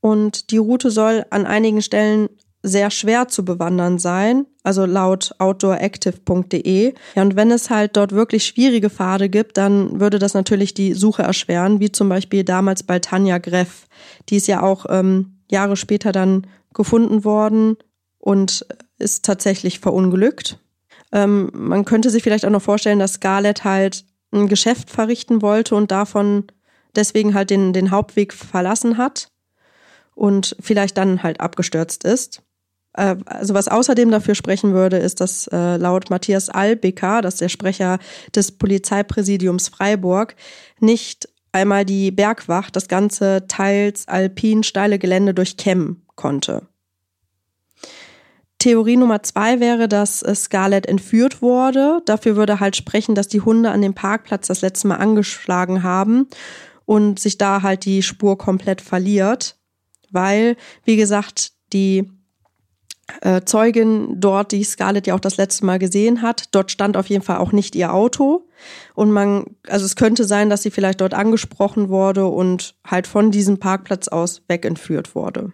Und 0.00 0.50
die 0.50 0.58
Route 0.58 0.90
soll 0.90 1.26
an 1.30 1.46
einigen 1.46 1.82
Stellen 1.82 2.28
sehr 2.66 2.90
schwer 2.90 3.28
zu 3.28 3.44
bewandern 3.44 3.98
sein, 3.98 4.46
also 4.64 4.86
laut 4.86 5.34
outdooractive.de. 5.38 6.94
Ja, 7.14 7.22
und 7.22 7.36
wenn 7.36 7.50
es 7.50 7.70
halt 7.70 7.96
dort 7.96 8.12
wirklich 8.12 8.44
schwierige 8.44 8.90
Pfade 8.90 9.28
gibt, 9.28 9.56
dann 9.56 10.00
würde 10.00 10.18
das 10.18 10.34
natürlich 10.34 10.74
die 10.74 10.92
Suche 10.94 11.22
erschweren, 11.22 11.80
wie 11.80 11.92
zum 11.92 12.08
Beispiel 12.08 12.42
damals 12.44 12.82
bei 12.82 12.98
Tanja 12.98 13.38
Greff. 13.38 13.86
Die 14.28 14.36
ist 14.36 14.48
ja 14.48 14.62
auch 14.62 14.86
ähm, 14.88 15.38
Jahre 15.50 15.76
später 15.76 16.12
dann 16.12 16.46
gefunden 16.74 17.24
worden 17.24 17.76
und 18.18 18.66
ist 18.98 19.24
tatsächlich 19.24 19.78
verunglückt. 19.78 20.58
Ähm, 21.12 21.50
man 21.52 21.84
könnte 21.84 22.10
sich 22.10 22.22
vielleicht 22.22 22.44
auch 22.44 22.50
noch 22.50 22.62
vorstellen, 22.62 22.98
dass 22.98 23.14
Scarlett 23.14 23.62
halt 23.62 24.04
ein 24.32 24.48
Geschäft 24.48 24.90
verrichten 24.90 25.40
wollte 25.40 25.76
und 25.76 25.92
davon 25.92 26.44
deswegen 26.96 27.34
halt 27.34 27.50
den, 27.50 27.72
den 27.72 27.92
Hauptweg 27.92 28.32
verlassen 28.32 28.98
hat 28.98 29.28
und 30.16 30.56
vielleicht 30.58 30.98
dann 30.98 31.22
halt 31.22 31.40
abgestürzt 31.40 32.02
ist. 32.04 32.42
Äh, 32.96 33.16
also 33.26 33.54
was 33.54 33.68
außerdem 33.68 34.10
dafür 34.10 34.34
sprechen 34.34 34.72
würde, 34.72 34.96
ist, 34.96 35.20
dass 35.20 35.46
äh, 35.48 35.76
laut 35.76 36.10
Matthias 36.10 36.48
Albecker, 36.48 37.22
das 37.22 37.34
ist 37.34 37.40
der 37.40 37.48
Sprecher 37.48 37.98
des 38.34 38.52
Polizeipräsidiums 38.52 39.68
Freiburg, 39.68 40.34
nicht 40.80 41.28
einmal 41.52 41.84
die 41.84 42.10
Bergwacht 42.10 42.76
das 42.76 42.88
ganze 42.88 43.46
teils 43.48 44.08
alpin 44.08 44.62
steile 44.62 44.98
Gelände 44.98 45.32
durchkämmen 45.32 46.02
konnte. 46.14 46.62
Theorie 48.58 48.96
Nummer 48.96 49.22
zwei 49.22 49.60
wäre, 49.60 49.86
dass 49.86 50.20
Scarlett 50.20 50.86
entführt 50.86 51.42
wurde. 51.42 52.00
Dafür 52.06 52.36
würde 52.36 52.58
halt 52.58 52.74
sprechen, 52.74 53.14
dass 53.14 53.28
die 53.28 53.42
Hunde 53.42 53.70
an 53.70 53.82
dem 53.82 53.94
Parkplatz 53.94 54.48
das 54.48 54.62
letzte 54.62 54.88
Mal 54.88 54.96
angeschlagen 54.96 55.82
haben 55.82 56.26
und 56.84 57.20
sich 57.20 57.36
da 57.38 57.62
halt 57.62 57.84
die 57.84 58.02
Spur 58.02 58.38
komplett 58.38 58.80
verliert. 58.80 59.56
Weil, 60.10 60.56
wie 60.84 60.96
gesagt, 60.96 61.52
die 61.72 62.10
äh, 63.20 63.42
Zeugin 63.44 64.20
dort, 64.20 64.52
die 64.52 64.64
Scarlett 64.64 65.06
ja 65.06 65.14
auch 65.14 65.20
das 65.20 65.36
letzte 65.36 65.64
Mal 65.64 65.78
gesehen 65.78 66.22
hat. 66.22 66.54
Dort 66.54 66.70
stand 66.70 66.96
auf 66.96 67.06
jeden 67.06 67.22
Fall 67.22 67.38
auch 67.38 67.52
nicht 67.52 67.76
ihr 67.76 67.94
Auto. 67.94 68.48
Und 68.94 69.12
man, 69.12 69.44
also 69.68 69.84
es 69.84 69.96
könnte 69.96 70.24
sein, 70.24 70.50
dass 70.50 70.62
sie 70.62 70.70
vielleicht 70.70 71.00
dort 71.00 71.14
angesprochen 71.14 71.88
wurde 71.88 72.26
und 72.26 72.74
halt 72.84 73.06
von 73.06 73.30
diesem 73.30 73.58
Parkplatz 73.58 74.08
aus 74.08 74.42
wegentführt 74.48 75.14
wurde. 75.14 75.52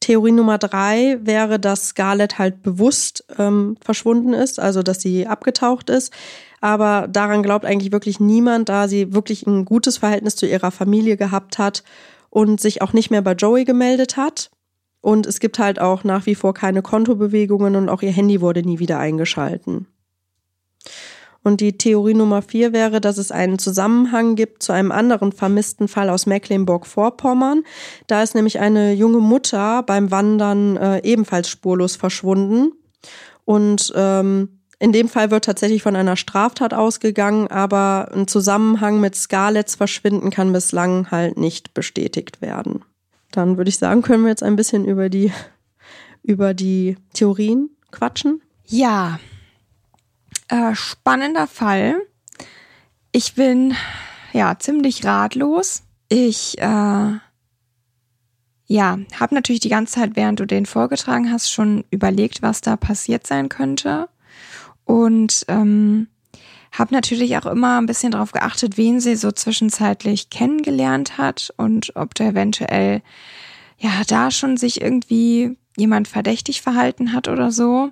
Theorie 0.00 0.32
Nummer 0.32 0.58
drei 0.58 1.18
wäre, 1.22 1.58
dass 1.58 1.88
Scarlett 1.88 2.38
halt 2.38 2.62
bewusst 2.62 3.24
ähm, 3.38 3.76
verschwunden 3.80 4.34
ist, 4.34 4.60
also 4.60 4.82
dass 4.82 5.00
sie 5.00 5.26
abgetaucht 5.26 5.88
ist. 5.88 6.12
Aber 6.60 7.08
daran 7.08 7.42
glaubt 7.42 7.64
eigentlich 7.64 7.90
wirklich 7.90 8.20
niemand, 8.20 8.68
da 8.68 8.86
sie 8.86 9.14
wirklich 9.14 9.46
ein 9.46 9.64
gutes 9.64 9.96
Verhältnis 9.96 10.36
zu 10.36 10.46
ihrer 10.46 10.70
Familie 10.70 11.16
gehabt 11.16 11.58
hat 11.58 11.84
und 12.28 12.60
sich 12.60 12.82
auch 12.82 12.92
nicht 12.92 13.10
mehr 13.10 13.22
bei 13.22 13.32
Joey 13.32 13.64
gemeldet 13.64 14.16
hat. 14.16 14.50
Und 15.04 15.26
es 15.26 15.38
gibt 15.38 15.58
halt 15.58 15.82
auch 15.82 16.02
nach 16.02 16.24
wie 16.24 16.34
vor 16.34 16.54
keine 16.54 16.80
Kontobewegungen 16.80 17.76
und 17.76 17.90
auch 17.90 18.00
ihr 18.00 18.10
Handy 18.10 18.40
wurde 18.40 18.62
nie 18.62 18.78
wieder 18.78 18.98
eingeschalten. 18.98 19.86
Und 21.42 21.60
die 21.60 21.76
Theorie 21.76 22.14
Nummer 22.14 22.40
vier 22.40 22.72
wäre, 22.72 23.02
dass 23.02 23.18
es 23.18 23.30
einen 23.30 23.58
Zusammenhang 23.58 24.34
gibt 24.34 24.62
zu 24.62 24.72
einem 24.72 24.90
anderen 24.90 25.32
vermissten 25.32 25.88
Fall 25.88 26.08
aus 26.08 26.24
Mecklenburg-Vorpommern. 26.24 27.64
Da 28.06 28.22
ist 28.22 28.34
nämlich 28.34 28.60
eine 28.60 28.94
junge 28.94 29.18
Mutter 29.18 29.82
beim 29.82 30.10
Wandern 30.10 30.78
äh, 30.78 31.02
ebenfalls 31.02 31.50
spurlos 31.50 31.96
verschwunden. 31.96 32.72
Und 33.44 33.92
ähm, 33.94 34.60
in 34.78 34.92
dem 34.92 35.10
Fall 35.10 35.30
wird 35.30 35.44
tatsächlich 35.44 35.82
von 35.82 35.96
einer 35.96 36.16
Straftat 36.16 36.72
ausgegangen, 36.72 37.48
aber 37.48 38.10
ein 38.14 38.26
Zusammenhang 38.26 39.00
mit 39.00 39.16
Scarletts 39.16 39.74
Verschwinden 39.74 40.30
kann 40.30 40.54
bislang 40.54 41.10
halt 41.10 41.36
nicht 41.36 41.74
bestätigt 41.74 42.40
werden. 42.40 42.86
Dann 43.34 43.56
würde 43.56 43.68
ich 43.68 43.78
sagen, 43.78 44.02
können 44.02 44.22
wir 44.22 44.30
jetzt 44.30 44.42
ein 44.42 44.56
bisschen 44.56 44.84
über 44.84 45.08
die, 45.08 45.32
über 46.22 46.54
die 46.54 46.96
Theorien 47.12 47.70
quatschen. 47.90 48.42
Ja, 48.66 49.18
äh, 50.48 50.74
spannender 50.74 51.46
Fall. 51.46 51.96
Ich 53.12 53.34
bin 53.34 53.74
ja 54.32 54.58
ziemlich 54.58 55.04
ratlos. 55.04 55.82
Ich 56.08 56.58
äh, 56.58 57.12
ja, 58.66 58.98
habe 59.20 59.34
natürlich 59.34 59.60
die 59.60 59.68
ganze 59.68 59.94
Zeit, 59.94 60.16
während 60.16 60.40
du 60.40 60.46
den 60.46 60.66
vorgetragen 60.66 61.30
hast, 61.30 61.50
schon 61.50 61.84
überlegt, 61.90 62.42
was 62.42 62.60
da 62.60 62.76
passiert 62.76 63.26
sein 63.26 63.48
könnte. 63.48 64.08
Und 64.84 65.44
ähm, 65.48 66.08
habe 66.78 66.92
natürlich 66.92 67.36
auch 67.38 67.46
immer 67.46 67.80
ein 67.80 67.86
bisschen 67.86 68.12
darauf 68.12 68.32
geachtet, 68.32 68.76
wen 68.76 69.00
sie 69.00 69.16
so 69.16 69.30
zwischenzeitlich 69.30 70.28
kennengelernt 70.28 71.18
hat 71.18 71.52
und 71.56 71.94
ob 71.94 72.14
da 72.14 72.24
eventuell 72.24 73.02
ja 73.78 73.90
da 74.06 74.30
schon 74.30 74.56
sich 74.56 74.80
irgendwie 74.80 75.56
jemand 75.76 76.08
verdächtig 76.08 76.62
verhalten 76.62 77.12
hat 77.12 77.28
oder 77.28 77.52
so. 77.52 77.90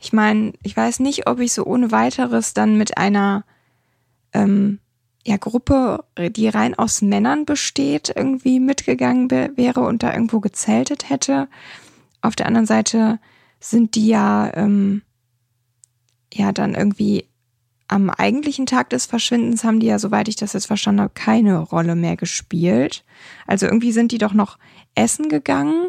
Ich 0.00 0.12
meine, 0.12 0.52
ich 0.62 0.76
weiß 0.76 1.00
nicht, 1.00 1.26
ob 1.26 1.40
ich 1.40 1.52
so 1.52 1.64
ohne 1.64 1.92
weiteres 1.92 2.54
dann 2.54 2.78
mit 2.78 2.96
einer 2.96 3.44
ähm, 4.32 4.78
ja, 5.24 5.36
Gruppe, 5.36 6.04
die 6.18 6.48
rein 6.48 6.74
aus 6.74 7.02
Männern 7.02 7.44
besteht, 7.44 8.12
irgendwie 8.14 8.60
mitgegangen 8.60 9.30
wäre 9.30 9.80
und 9.80 10.02
da 10.02 10.12
irgendwo 10.12 10.40
gezeltet 10.40 11.10
hätte. 11.10 11.48
Auf 12.22 12.34
der 12.34 12.46
anderen 12.46 12.66
Seite 12.66 13.20
sind 13.60 13.94
die 13.94 14.08
ja, 14.08 14.50
ähm, 14.54 15.02
ja 16.32 16.50
dann 16.52 16.74
irgendwie 16.74 17.28
am 17.92 18.08
eigentlichen 18.08 18.64
Tag 18.64 18.88
des 18.88 19.04
Verschwindens 19.04 19.64
haben 19.64 19.78
die 19.78 19.86
ja, 19.86 19.98
soweit 19.98 20.26
ich 20.26 20.36
das 20.36 20.54
jetzt 20.54 20.64
verstanden 20.64 21.02
habe, 21.02 21.12
keine 21.14 21.58
Rolle 21.58 21.94
mehr 21.94 22.16
gespielt. 22.16 23.04
Also 23.46 23.66
irgendwie 23.66 23.92
sind 23.92 24.12
die 24.12 24.18
doch 24.18 24.32
noch 24.32 24.58
essen 24.94 25.28
gegangen. 25.28 25.88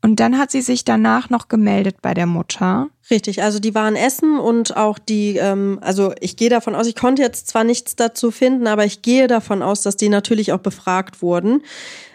Und 0.00 0.20
dann 0.20 0.38
hat 0.38 0.50
sie 0.50 0.62
sich 0.62 0.84
danach 0.84 1.28
noch 1.28 1.48
gemeldet 1.48 1.96
bei 2.00 2.14
der 2.14 2.26
Mutter. 2.26 2.88
Richtig, 3.10 3.42
also 3.42 3.58
die 3.58 3.74
waren 3.74 3.94
essen 3.94 4.38
und 4.38 4.76
auch 4.76 4.98
die, 4.98 5.36
ähm, 5.36 5.78
also 5.82 6.14
ich 6.20 6.36
gehe 6.36 6.50
davon 6.50 6.74
aus, 6.74 6.86
ich 6.86 6.96
konnte 6.96 7.20
jetzt 7.20 7.48
zwar 7.48 7.64
nichts 7.64 7.94
dazu 7.94 8.30
finden, 8.30 8.66
aber 8.66 8.86
ich 8.86 9.02
gehe 9.02 9.26
davon 9.26 9.62
aus, 9.62 9.82
dass 9.82 9.96
die 9.96 10.08
natürlich 10.08 10.52
auch 10.52 10.58
befragt 10.58 11.20
wurden. 11.20 11.62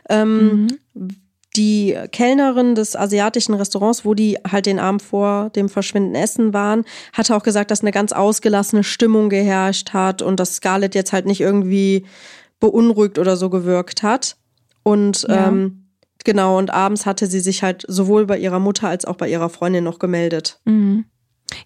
Ähm, 0.09 0.67
mhm 0.93 1.28
die 1.55 1.97
Kellnerin 2.11 2.75
des 2.75 2.95
asiatischen 2.95 3.55
Restaurants, 3.55 4.05
wo 4.05 4.13
die 4.13 4.37
halt 4.49 4.65
den 4.65 4.79
Abend 4.79 5.01
vor 5.01 5.49
dem 5.49 5.67
Verschwinden 5.67 6.15
essen 6.15 6.53
waren, 6.53 6.85
hatte 7.13 7.35
auch 7.35 7.43
gesagt, 7.43 7.71
dass 7.71 7.81
eine 7.81 7.91
ganz 7.91 8.11
ausgelassene 8.11 8.83
Stimmung 8.83 9.29
geherrscht 9.29 9.91
hat 9.93 10.21
und 10.21 10.39
dass 10.39 10.55
Scarlett 10.55 10.95
jetzt 10.95 11.11
halt 11.11 11.25
nicht 11.25 11.41
irgendwie 11.41 12.05
beunruhigt 12.59 13.17
oder 13.17 13.35
so 13.35 13.49
gewirkt 13.49 14.03
hat. 14.03 14.37
Und 14.83 15.25
ja. 15.27 15.47
ähm, 15.47 15.85
Genau, 16.25 16.57
und 16.57 16.69
abends 16.69 17.05
hatte 17.05 17.27
sie 17.27 17.39
sich 17.39 17.63
halt 17.63 17.85
sowohl 17.87 18.25
bei 18.25 18.37
ihrer 18.37 18.59
Mutter 18.59 18.89
als 18.89 19.05
auch 19.05 19.15
bei 19.15 19.29
ihrer 19.29 19.49
Freundin 19.49 19.83
noch 19.83 19.99
gemeldet. 19.99 20.59
Mhm. 20.65 21.05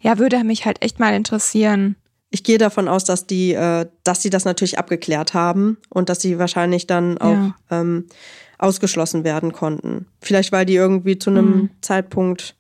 Ja, 0.02 0.19
würde 0.19 0.43
mich 0.43 0.65
halt 0.65 0.82
echt 0.84 1.00
mal 1.00 1.13
interessieren. 1.13 1.96
Ich 2.30 2.43
gehe 2.43 2.58
davon 2.58 2.88
aus, 2.88 3.04
dass 3.04 3.28
die, 3.28 3.54
äh, 3.54 3.88
dass 4.04 4.19
die 4.19 4.30
das 4.30 4.46
natürlich 4.46 4.80
abgeklärt 4.80 5.34
haben 5.34 5.78
und 5.89 6.10
dass 6.10 6.22
sie 6.22 6.39
wahrscheinlich 6.39 6.88
dann 6.88 7.17
auch 7.17 7.32
Ja. 7.32 7.56
ähm, 7.72 8.08
ausgeschlossen 8.63 9.23
werden 9.23 9.52
konnten. 9.52 10.08
Vielleicht 10.21 10.52
weil 10.52 10.65
die 10.65 10.76
irgendwie 10.76 11.19
zu 11.19 11.30
einem 11.30 11.56
Mhm. 11.56 11.69
Zeitpunkt 11.82 12.56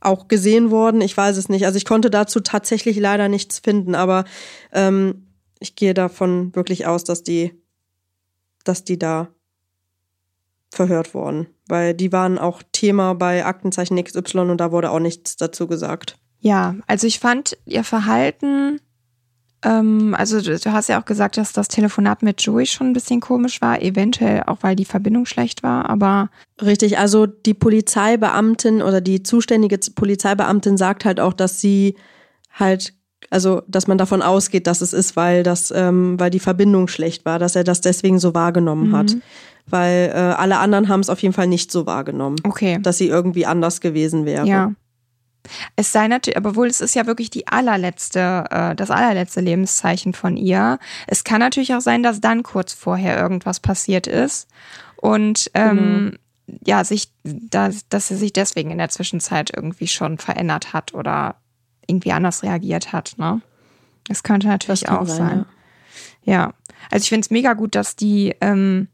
auch 0.00 0.28
gesehen 0.28 0.70
wurden. 0.70 1.00
Ich 1.02 1.14
weiß 1.16 1.36
es 1.36 1.48
nicht. 1.48 1.66
Also 1.66 1.76
ich 1.76 1.84
konnte 1.84 2.08
dazu 2.08 2.40
tatsächlich 2.40 2.96
leider 2.98 3.28
nichts 3.28 3.58
finden, 3.58 3.94
aber 3.94 4.24
ähm, 4.72 5.26
ich 5.58 5.76
gehe 5.76 5.92
davon 5.92 6.54
wirklich 6.54 6.86
aus, 6.86 7.04
dass 7.04 7.22
die, 7.22 7.52
dass 8.64 8.84
die 8.84 8.98
da 8.98 9.28
verhört 10.70 11.12
wurden. 11.14 11.48
Weil 11.66 11.92
die 11.92 12.12
waren 12.12 12.38
auch 12.38 12.62
Thema 12.72 13.14
bei 13.14 13.44
Aktenzeichen 13.44 14.02
XY 14.02 14.38
und 14.50 14.58
da 14.58 14.72
wurde 14.72 14.90
auch 14.90 15.00
nichts 15.00 15.36
dazu 15.36 15.66
gesagt. 15.66 16.16
Ja, 16.38 16.76
also 16.86 17.06
ich 17.06 17.18
fand 17.18 17.58
ihr 17.66 17.84
Verhalten, 17.84 18.80
ähm, 19.62 20.14
also 20.16 20.40
du, 20.40 20.58
du 20.58 20.72
hast 20.72 20.88
ja 20.88 21.00
auch 21.00 21.04
gesagt, 21.04 21.36
dass 21.36 21.52
das 21.52 21.68
Telefonat 21.68 22.22
mit 22.22 22.40
Joey 22.42 22.66
schon 22.66 22.88
ein 22.88 22.92
bisschen 22.92 23.20
komisch 23.20 23.60
war, 23.60 23.82
eventuell 23.82 24.44
auch, 24.46 24.58
weil 24.62 24.76
die 24.76 24.84
Verbindung 24.84 25.26
schlecht 25.26 25.62
war, 25.62 25.88
aber 25.88 26.30
Richtig, 26.62 26.98
also 26.98 27.26
die 27.26 27.54
Polizeibeamtin 27.54 28.82
oder 28.82 29.00
die 29.00 29.22
zuständige 29.22 29.78
Polizeibeamtin 29.94 30.76
sagt 30.76 31.04
halt 31.04 31.20
auch, 31.20 31.32
dass 31.32 31.60
sie 31.60 31.96
halt, 32.52 32.92
also 33.30 33.62
dass 33.66 33.86
man 33.86 33.98
davon 33.98 34.22
ausgeht, 34.22 34.66
dass 34.66 34.80
es 34.80 34.92
ist, 34.92 35.16
weil 35.16 35.42
das, 35.42 35.72
ähm, 35.74 36.18
weil 36.18 36.30
die 36.30 36.38
Verbindung 36.38 36.88
schlecht 36.88 37.24
war, 37.24 37.38
dass 37.38 37.56
er 37.56 37.64
das 37.64 37.80
deswegen 37.80 38.18
so 38.18 38.34
wahrgenommen 38.34 38.94
hat. 38.94 39.16
Weil 39.66 40.10
äh, 40.12 40.18
alle 40.18 40.58
anderen 40.58 40.88
haben 40.88 41.00
es 41.00 41.08
auf 41.08 41.22
jeden 41.22 41.34
Fall 41.34 41.46
nicht 41.46 41.70
so 41.70 41.86
wahrgenommen, 41.86 42.36
okay. 42.44 42.78
dass 42.82 42.98
sie 42.98 43.06
irgendwie 43.06 43.46
anders 43.46 43.80
gewesen 43.80 44.24
wäre. 44.24 44.46
Ja. 44.46 44.72
Es 45.76 45.92
sei 45.92 46.08
natürlich, 46.08 46.36
aber 46.36 46.54
wohl, 46.54 46.68
es 46.68 46.80
ist 46.80 46.94
ja 46.94 47.06
wirklich 47.06 47.30
die 47.30 47.46
allerletzte, 47.48 48.44
äh, 48.50 48.74
das 48.74 48.90
allerletzte 48.90 49.40
Lebenszeichen 49.40 50.12
von 50.12 50.36
ihr. 50.36 50.78
Es 51.06 51.24
kann 51.24 51.40
natürlich 51.40 51.74
auch 51.74 51.80
sein, 51.80 52.02
dass 52.02 52.20
dann 52.20 52.42
kurz 52.42 52.72
vorher 52.72 53.18
irgendwas 53.18 53.60
passiert 53.60 54.06
ist 54.06 54.48
und 54.96 55.50
ähm, 55.54 56.18
ja, 56.64 56.84
sich, 56.84 57.12
dass, 57.22 57.88
dass 57.88 58.08
sie 58.08 58.16
sich 58.16 58.32
deswegen 58.32 58.70
in 58.70 58.78
der 58.78 58.88
Zwischenzeit 58.88 59.50
irgendwie 59.54 59.88
schon 59.88 60.18
verändert 60.18 60.72
hat 60.72 60.94
oder 60.94 61.36
irgendwie 61.86 62.12
anders 62.12 62.42
reagiert 62.42 62.92
hat. 62.92 63.14
Ne? 63.18 63.40
Das 64.06 64.22
könnte 64.22 64.48
natürlich 64.48 64.84
kann 64.84 64.98
auch 64.98 65.06
sein, 65.06 65.16
sein. 65.16 65.44
Ja, 66.24 66.52
also 66.90 67.04
ich 67.04 67.08
finde 67.08 67.24
es 67.24 67.30
mega 67.30 67.54
gut, 67.54 67.74
dass 67.74 67.96
die 67.96 68.34
ähm, 68.40 68.88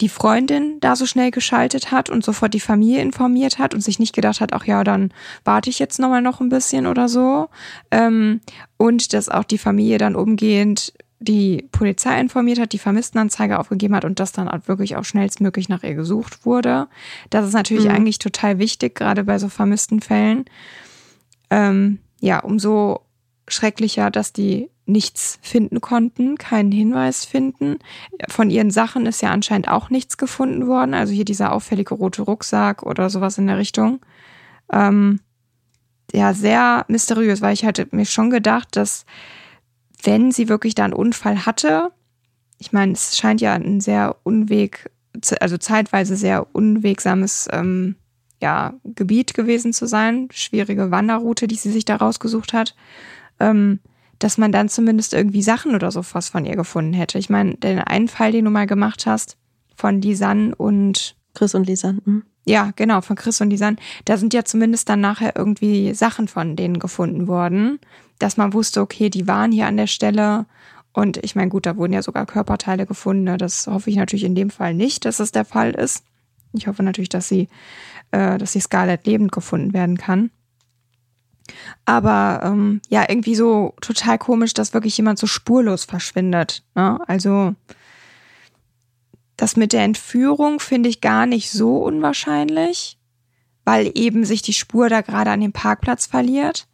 die 0.00 0.08
Freundin 0.08 0.78
da 0.80 0.94
so 0.94 1.06
schnell 1.06 1.30
geschaltet 1.30 1.90
hat 1.90 2.10
und 2.10 2.24
sofort 2.24 2.52
die 2.52 2.60
Familie 2.60 3.00
informiert 3.00 3.58
hat 3.58 3.74
und 3.74 3.80
sich 3.80 3.98
nicht 3.98 4.14
gedacht 4.14 4.40
hat, 4.40 4.52
ach 4.52 4.66
ja, 4.66 4.84
dann 4.84 5.10
warte 5.44 5.70
ich 5.70 5.78
jetzt 5.78 5.98
nochmal 5.98 6.22
noch 6.22 6.40
ein 6.40 6.50
bisschen 6.50 6.86
oder 6.86 7.08
so. 7.08 7.48
Ähm, 7.90 8.40
und 8.76 9.12
dass 9.14 9.28
auch 9.28 9.44
die 9.44 9.58
Familie 9.58 9.98
dann 9.98 10.14
umgehend 10.14 10.92
die 11.18 11.66
Polizei 11.72 12.20
informiert 12.20 12.58
hat, 12.58 12.72
die 12.72 12.78
Vermisstenanzeige 12.78 13.58
aufgegeben 13.58 13.96
hat 13.96 14.04
und 14.04 14.20
dass 14.20 14.32
dann 14.32 14.48
auch 14.48 14.68
wirklich 14.68 14.96
auch 14.96 15.04
schnellstmöglich 15.04 15.70
nach 15.70 15.82
ihr 15.82 15.94
gesucht 15.94 16.44
wurde. 16.44 16.88
Das 17.30 17.46
ist 17.46 17.54
natürlich 17.54 17.86
Mhm. 17.86 17.92
eigentlich 17.92 18.18
total 18.18 18.58
wichtig, 18.58 18.94
gerade 18.94 19.24
bei 19.24 19.38
so 19.38 19.48
vermissten 19.48 20.00
Fällen. 20.00 20.44
Ähm, 21.48 22.00
ja, 22.20 22.40
umso 22.40 23.00
schrecklicher, 23.48 24.10
dass 24.10 24.34
die 24.34 24.68
nichts 24.86 25.38
finden 25.42 25.80
konnten, 25.80 26.38
keinen 26.38 26.72
Hinweis 26.72 27.24
finden. 27.24 27.78
Von 28.28 28.50
ihren 28.50 28.70
Sachen 28.70 29.06
ist 29.06 29.20
ja 29.20 29.30
anscheinend 29.30 29.68
auch 29.68 29.90
nichts 29.90 30.16
gefunden 30.16 30.66
worden. 30.66 30.94
Also 30.94 31.12
hier 31.12 31.24
dieser 31.24 31.52
auffällige 31.52 31.94
rote 31.94 32.22
Rucksack 32.22 32.84
oder 32.84 33.10
sowas 33.10 33.36
in 33.38 33.48
der 33.48 33.58
Richtung. 33.58 34.00
Ähm, 34.72 35.20
ja, 36.12 36.32
sehr 36.34 36.84
mysteriös, 36.88 37.40
weil 37.40 37.52
ich 37.52 37.64
hatte 37.64 37.88
mir 37.90 38.06
schon 38.06 38.30
gedacht, 38.30 38.76
dass 38.76 39.04
wenn 40.02 40.30
sie 40.30 40.48
wirklich 40.48 40.74
da 40.74 40.84
einen 40.84 40.92
Unfall 40.92 41.46
hatte, 41.46 41.90
ich 42.58 42.72
meine, 42.72 42.92
es 42.92 43.16
scheint 43.18 43.40
ja 43.40 43.54
ein 43.54 43.80
sehr 43.80 44.16
unweg, 44.22 44.90
also 45.40 45.58
zeitweise 45.58 46.16
sehr 46.16 46.54
unwegsames 46.54 47.48
ähm, 47.52 47.96
ja, 48.40 48.74
Gebiet 48.84 49.34
gewesen 49.34 49.72
zu 49.72 49.86
sein, 49.86 50.28
schwierige 50.30 50.90
Wanderroute, 50.90 51.46
die 51.46 51.56
sie 51.56 51.72
sich 51.72 51.84
da 51.84 51.96
rausgesucht 51.96 52.52
hat, 52.52 52.74
ähm, 53.40 53.80
dass 54.18 54.38
man 54.38 54.52
dann 54.52 54.68
zumindest 54.68 55.14
irgendwie 55.14 55.42
Sachen 55.42 55.74
oder 55.74 55.90
so 55.90 56.02
was 56.12 56.28
von 56.28 56.44
ihr 56.44 56.56
gefunden 56.56 56.92
hätte. 56.92 57.18
Ich 57.18 57.30
meine, 57.30 57.54
den 57.54 57.78
einen 57.78 58.08
Fall, 58.08 58.32
den 58.32 58.44
du 58.44 58.50
mal 58.50 58.66
gemacht 58.66 59.06
hast, 59.06 59.36
von 59.76 60.00
Lisanne 60.00 60.54
und 60.54 61.16
Chris 61.34 61.54
und 61.54 61.66
Lisanne. 61.66 62.00
hm? 62.04 62.22
ja, 62.46 62.70
genau, 62.76 63.00
von 63.00 63.16
Chris 63.16 63.40
und 63.40 63.50
Lisanne, 63.50 63.76
da 64.04 64.16
sind 64.16 64.32
ja 64.32 64.44
zumindest 64.44 64.88
dann 64.88 65.00
nachher 65.00 65.34
irgendwie 65.36 65.92
Sachen 65.94 66.28
von 66.28 66.56
denen 66.56 66.78
gefunden 66.78 67.26
worden, 67.26 67.80
dass 68.18 68.36
man 68.36 68.52
wusste, 68.52 68.80
okay, 68.80 69.10
die 69.10 69.26
waren 69.26 69.52
hier 69.52 69.66
an 69.66 69.76
der 69.76 69.88
Stelle. 69.88 70.46
Und 70.92 71.18
ich 71.22 71.34
meine, 71.34 71.50
gut, 71.50 71.66
da 71.66 71.76
wurden 71.76 71.92
ja 71.92 72.02
sogar 72.02 72.24
Körperteile 72.24 72.86
gefunden. 72.86 73.24
ne? 73.24 73.36
Das 73.36 73.66
hoffe 73.66 73.90
ich 73.90 73.96
natürlich 73.96 74.24
in 74.24 74.34
dem 74.34 74.48
Fall 74.48 74.72
nicht, 74.72 75.04
dass 75.04 75.20
es 75.20 75.32
der 75.32 75.44
Fall 75.44 75.72
ist. 75.72 76.04
Ich 76.52 76.68
hoffe 76.68 76.82
natürlich, 76.82 77.10
dass 77.10 77.28
sie, 77.28 77.48
äh, 78.12 78.38
dass 78.38 78.52
die 78.52 78.60
Scarlett 78.60 79.06
lebend 79.06 79.32
gefunden 79.32 79.74
werden 79.74 79.98
kann. 79.98 80.30
Aber 81.84 82.40
ähm, 82.44 82.80
ja, 82.88 83.04
irgendwie 83.08 83.34
so 83.34 83.74
total 83.80 84.18
komisch, 84.18 84.54
dass 84.54 84.74
wirklich 84.74 84.96
jemand 84.96 85.18
so 85.18 85.26
spurlos 85.26 85.84
verschwindet. 85.84 86.62
Ne? 86.74 86.98
Also 87.06 87.54
das 89.36 89.56
mit 89.56 89.72
der 89.72 89.84
Entführung 89.84 90.60
finde 90.60 90.88
ich 90.88 91.00
gar 91.00 91.26
nicht 91.26 91.50
so 91.50 91.78
unwahrscheinlich, 91.78 92.98
weil 93.64 93.90
eben 93.94 94.24
sich 94.24 94.42
die 94.42 94.52
Spur 94.52 94.88
da 94.88 95.02
gerade 95.02 95.30
an 95.30 95.40
dem 95.40 95.52
Parkplatz 95.52 96.06
verliert. 96.06 96.66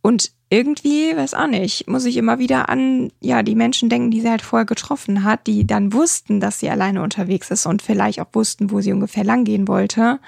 Und 0.00 0.32
irgendwie, 0.50 1.16
weiß 1.16 1.32
auch 1.32 1.46
nicht, 1.46 1.88
muss 1.88 2.04
ich 2.04 2.16
immer 2.16 2.38
wieder 2.38 2.68
an, 2.68 3.10
ja, 3.20 3.42
die 3.42 3.54
Menschen 3.54 3.88
denken, 3.88 4.10
die 4.10 4.20
sie 4.20 4.28
halt 4.28 4.42
vorher 4.42 4.66
getroffen 4.66 5.24
hat, 5.24 5.46
die 5.46 5.66
dann 5.66 5.92
wussten, 5.94 6.40
dass 6.40 6.58
sie 6.58 6.68
alleine 6.68 7.02
unterwegs 7.02 7.50
ist 7.50 7.64
und 7.64 7.80
vielleicht 7.80 8.20
auch 8.20 8.26
wussten, 8.32 8.70
wo 8.70 8.80
sie 8.80 8.92
ungefähr 8.92 9.24
langgehen 9.24 9.68
wollte. 9.68 10.18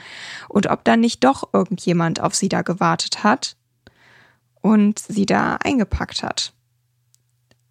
Und 0.49 0.71
ob 0.71 0.85
dann 0.85 1.01
nicht 1.01 1.25
doch 1.25 1.53
irgendjemand 1.53 2.21
auf 2.21 2.35
sie 2.35 2.49
da 2.49 2.63
gewartet 2.63 3.25
hat 3.25 3.57
und 4.65 4.99
sie 4.99 5.27
da 5.27 5.57
eingepackt 5.57 6.23
hat. 6.23 6.55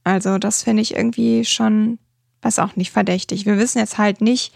Also, 0.03 0.37
das 0.37 0.61
finde 0.61 0.83
ich 0.83 0.95
irgendwie 0.95 1.43
schon, 1.43 1.97
weiß 2.43 2.59
auch 2.59 2.75
nicht, 2.75 2.91
verdächtig. 2.91 3.47
Wir 3.47 3.57
wissen 3.57 3.79
jetzt 3.79 3.97
halt 3.97 4.21
nicht, 4.21 4.53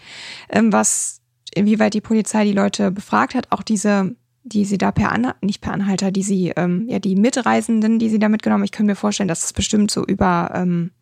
ähm, 0.48 0.72
was, 0.72 1.20
inwieweit 1.52 1.94
die 1.94 2.00
Polizei 2.00 2.44
die 2.44 2.52
Leute 2.52 2.92
befragt 2.92 3.34
hat. 3.34 3.50
Auch 3.50 3.64
diese, 3.64 4.14
die 4.44 4.64
sie 4.64 4.78
da 4.78 4.92
per 4.92 5.10
Anhalter, 5.10 5.38
nicht 5.40 5.60
per 5.60 5.72
Anhalter, 5.72 6.12
die 6.12 6.22
sie, 6.22 6.52
ähm, 6.54 6.86
ja, 6.88 7.00
die 7.00 7.16
Mitreisenden, 7.16 7.98
die 7.98 8.08
sie 8.08 8.20
da 8.20 8.28
mitgenommen, 8.28 8.62
ich 8.62 8.70
könnte 8.70 8.92
mir 8.92 8.96
vorstellen, 8.96 9.28
dass 9.28 9.44
es 9.44 9.52
bestimmt 9.52 9.90
so 9.90 10.06
über, 10.06 10.52
ähm, 10.54 10.92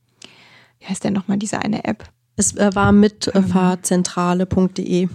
wie 0.79 0.87
heißt 0.87 1.05
denn 1.05 1.13
nochmal 1.13 1.37
diese 1.37 1.59
eine 1.59 1.85
App? 1.85 2.09
Es 2.37 2.57
äh, 2.57 2.75
war 2.75 2.93
mit 2.93 3.27
äh, 3.27 3.43
fahrzentrale.de. 3.43 5.09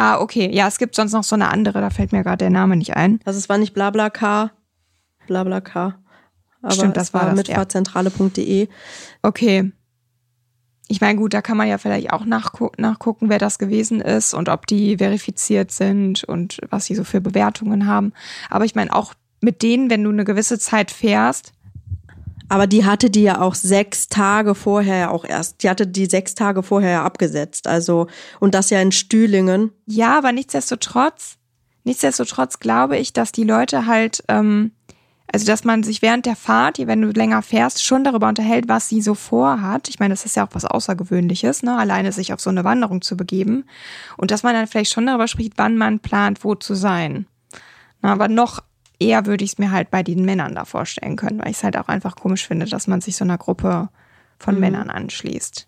Ah, 0.00 0.18
okay. 0.18 0.48
Ja, 0.50 0.66
es 0.66 0.78
gibt 0.78 0.94
sonst 0.94 1.12
noch 1.12 1.24
so 1.24 1.34
eine 1.34 1.50
andere, 1.50 1.82
da 1.82 1.90
fällt 1.90 2.12
mir 2.12 2.22
gerade 2.22 2.38
der 2.38 2.48
Name 2.48 2.74
nicht 2.74 2.96
ein. 2.96 3.20
Also 3.26 3.38
es 3.38 3.50
war 3.50 3.58
nicht 3.58 3.74
BlaBlaCar, 3.74 4.50
BlaBlaCar. 5.26 5.98
Aber 6.62 6.72
Stimmt, 6.72 6.96
das 6.96 7.12
war 7.12 7.20
war 7.20 7.28
das, 7.28 7.36
mit 7.36 7.48
ja. 7.48 7.56
Okay. 9.20 9.72
Ich 10.88 11.02
meine, 11.02 11.18
gut, 11.18 11.34
da 11.34 11.42
kann 11.42 11.58
man 11.58 11.68
ja 11.68 11.76
vielleicht 11.76 12.14
auch 12.14 12.24
nachgu 12.24 12.70
nachgucken, 12.78 13.28
wer 13.28 13.38
das 13.38 13.58
gewesen 13.58 14.00
ist 14.00 14.32
und 14.32 14.48
ob 14.48 14.66
die 14.66 14.96
verifiziert 14.96 15.70
sind 15.70 16.24
und 16.24 16.60
was 16.70 16.86
sie 16.86 16.94
so 16.94 17.04
für 17.04 17.20
Bewertungen 17.20 17.86
haben. 17.86 18.14
Aber 18.48 18.64
ich 18.64 18.74
meine, 18.74 18.94
auch 18.94 19.12
mit 19.42 19.60
denen, 19.62 19.90
wenn 19.90 20.02
du 20.02 20.08
eine 20.08 20.24
gewisse 20.24 20.58
Zeit 20.58 20.90
fährst, 20.90 21.52
Aber 22.50 22.66
die 22.66 22.84
hatte 22.84 23.10
die 23.10 23.22
ja 23.22 23.40
auch 23.40 23.54
sechs 23.54 24.08
Tage 24.08 24.56
vorher 24.56 25.12
auch 25.12 25.24
erst. 25.24 25.62
Die 25.62 25.70
hatte 25.70 25.86
die 25.86 26.06
sechs 26.06 26.34
Tage 26.34 26.64
vorher 26.64 27.04
abgesetzt. 27.04 27.68
Also, 27.68 28.08
und 28.40 28.56
das 28.56 28.70
ja 28.70 28.80
in 28.80 28.90
Stühlingen. 28.90 29.70
ja, 29.86 30.18
aber 30.18 30.32
nichtsdestotrotz, 30.32 31.36
nichtsdestotrotz 31.84 32.58
glaube 32.58 32.98
ich, 32.98 33.12
dass 33.12 33.30
die 33.30 33.44
Leute 33.44 33.86
halt, 33.86 34.24
ähm, 34.26 34.72
also 35.32 35.46
dass 35.46 35.62
man 35.62 35.84
sich 35.84 36.02
während 36.02 36.26
der 36.26 36.34
Fahrt, 36.34 36.84
wenn 36.84 37.02
du 37.02 37.10
länger 37.10 37.42
fährst, 37.42 37.84
schon 37.84 38.02
darüber 38.02 38.26
unterhält, 38.26 38.66
was 38.66 38.88
sie 38.88 39.00
so 39.00 39.14
vorhat. 39.14 39.88
Ich 39.88 40.00
meine, 40.00 40.12
das 40.12 40.26
ist 40.26 40.34
ja 40.34 40.44
auch 40.44 40.50
was 40.52 40.64
Außergewöhnliches, 40.64 41.62
ne? 41.62 41.78
alleine 41.78 42.10
sich 42.10 42.32
auf 42.32 42.40
so 42.40 42.50
eine 42.50 42.64
Wanderung 42.64 43.00
zu 43.00 43.16
begeben. 43.16 43.64
Und 44.16 44.32
dass 44.32 44.42
man 44.42 44.54
dann 44.54 44.66
vielleicht 44.66 44.92
schon 44.92 45.06
darüber 45.06 45.28
spricht, 45.28 45.52
wann 45.54 45.76
man 45.76 46.00
plant, 46.00 46.42
wo 46.42 46.56
zu 46.56 46.74
sein. 46.74 47.26
Na, 48.02 48.12
aber 48.12 48.26
noch 48.26 48.60
eher 49.00 49.26
würde 49.26 49.44
ich 49.44 49.52
es 49.52 49.58
mir 49.58 49.72
halt 49.72 49.90
bei 49.90 50.02
den 50.04 50.24
Männern 50.24 50.54
da 50.54 50.64
vorstellen 50.64 51.16
können, 51.16 51.40
weil 51.40 51.50
ich 51.50 51.56
es 51.56 51.64
halt 51.64 51.76
auch 51.76 51.88
einfach 51.88 52.14
komisch 52.16 52.46
finde, 52.46 52.66
dass 52.66 52.86
man 52.86 53.00
sich 53.00 53.16
so 53.16 53.24
einer 53.24 53.38
Gruppe 53.38 53.88
von 54.38 54.60
Männern 54.60 54.90
anschließt. 54.90 55.66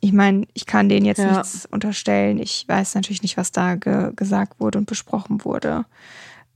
Ich 0.00 0.12
meine, 0.12 0.46
ich 0.52 0.66
kann 0.66 0.88
denen 0.88 1.06
jetzt 1.06 1.18
Ja. 1.18 1.30
nichts 1.38 1.66
unterstellen. 1.66 2.38
Ich 2.40 2.64
weiß 2.66 2.96
natürlich 2.96 3.22
nicht, 3.22 3.36
was 3.36 3.52
da 3.52 3.76
ge 3.76 4.12
gesagt 4.16 4.58
wurde 4.58 4.78
und 4.78 4.86
besprochen 4.86 5.44
wurde. 5.44 5.84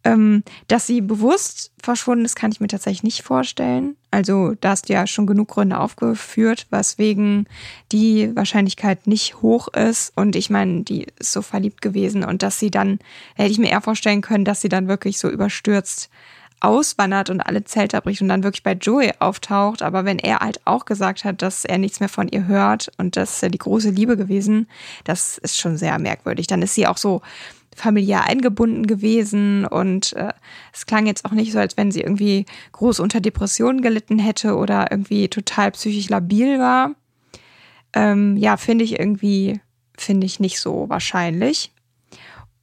Ähm, 0.07 0.45
dass 0.69 0.87
sie 0.87 1.01
bewusst 1.01 1.73
verschwunden 1.83 2.25
ist, 2.25 2.37
kann 2.37 2.53
ich 2.53 2.61
mir 2.61 2.69
tatsächlich 2.69 3.03
nicht 3.03 3.23
vorstellen. 3.23 3.97
Also 4.13 4.55
da 4.61 4.71
hast 4.71 4.89
du 4.89 4.93
ja 4.93 5.05
schon 5.09 5.27
genug 5.27 5.49
Gründe 5.49 5.81
aufgeführt, 5.81 6.69
weswegen 6.71 7.49
die 7.91 8.35
Wahrscheinlichkeit 8.37 9.09
nicht 9.09 9.43
hoch 9.43 9.67
ist. 9.69 10.13
Und 10.15 10.37
ich 10.37 10.49
meine, 10.49 10.83
die 10.83 11.07
ist 11.19 11.33
so 11.33 11.43
verliebt 11.43 11.83
gewesen 11.83 12.23
und 12.23 12.45
dass 12.45 12.61
sie 12.61 12.71
dann, 12.71 13.01
hätte 13.35 13.51
ich 13.51 13.59
mir 13.59 13.71
eher 13.71 13.81
vorstellen 13.81 14.21
können, 14.21 14.45
dass 14.45 14.61
sie 14.61 14.69
dann 14.69 14.87
wirklich 14.87 15.19
so 15.19 15.29
überstürzt 15.29 16.09
auswandert 16.61 17.29
und 17.29 17.41
alle 17.41 17.65
Zelte 17.65 17.99
abbricht 17.99 18.23
und 18.23 18.29
dann 18.29 18.43
wirklich 18.43 18.63
bei 18.63 18.73
Joey 18.73 19.13
auftaucht. 19.19 19.83
Aber 19.83 20.05
wenn 20.05 20.19
er 20.19 20.39
halt 20.39 20.61
auch 20.65 20.85
gesagt 20.85 21.25
hat, 21.25 21.43
dass 21.43 21.65
er 21.65 21.79
nichts 21.79 22.01
mehr 22.01 22.09
von 22.09 22.29
ihr 22.29 22.47
hört 22.47 22.91
und 22.97 23.17
das 23.17 23.35
ist 23.35 23.43
ja 23.43 23.49
die 23.49 23.59
große 23.59 23.91
Liebe 23.91 24.17
gewesen, 24.17 24.69
das 25.05 25.39
ist 25.39 25.59
schon 25.59 25.77
sehr 25.77 25.99
merkwürdig. 25.99 26.47
Dann 26.47 26.63
ist 26.63 26.75
sie 26.75 26.87
auch 26.87 26.97
so 26.97 27.23
familiär 27.77 28.25
eingebunden 28.25 28.87
gewesen 28.87 29.67
und 29.67 30.15
äh, 30.15 30.33
es 30.73 30.87
klang 30.87 31.07
jetzt 31.07 31.25
auch 31.25 31.33
nicht 31.33 31.53
so, 31.53 31.59
als 31.59 31.77
wenn 31.77 31.91
sie 31.91 32.01
irgendwie 32.01 32.47
groß 32.73 33.01
unter 33.01 33.21
Depressionen 33.21 33.83
gelitten 33.83 34.19
hätte 34.19 34.57
oder 34.57 34.91
irgendwie 34.91 35.29
total 35.29 35.71
psychisch 35.73 36.09
labil 36.09 36.59
war. 36.59 36.93
Ähm, 37.93 38.37
ja, 38.37 38.57
finde 38.57 38.85
ich 38.85 38.99
irgendwie, 38.99 39.61
finde 39.97 40.27
ich 40.27 40.41
nicht 40.41 40.61
so 40.61 40.89
wahrscheinlich. 40.89 41.73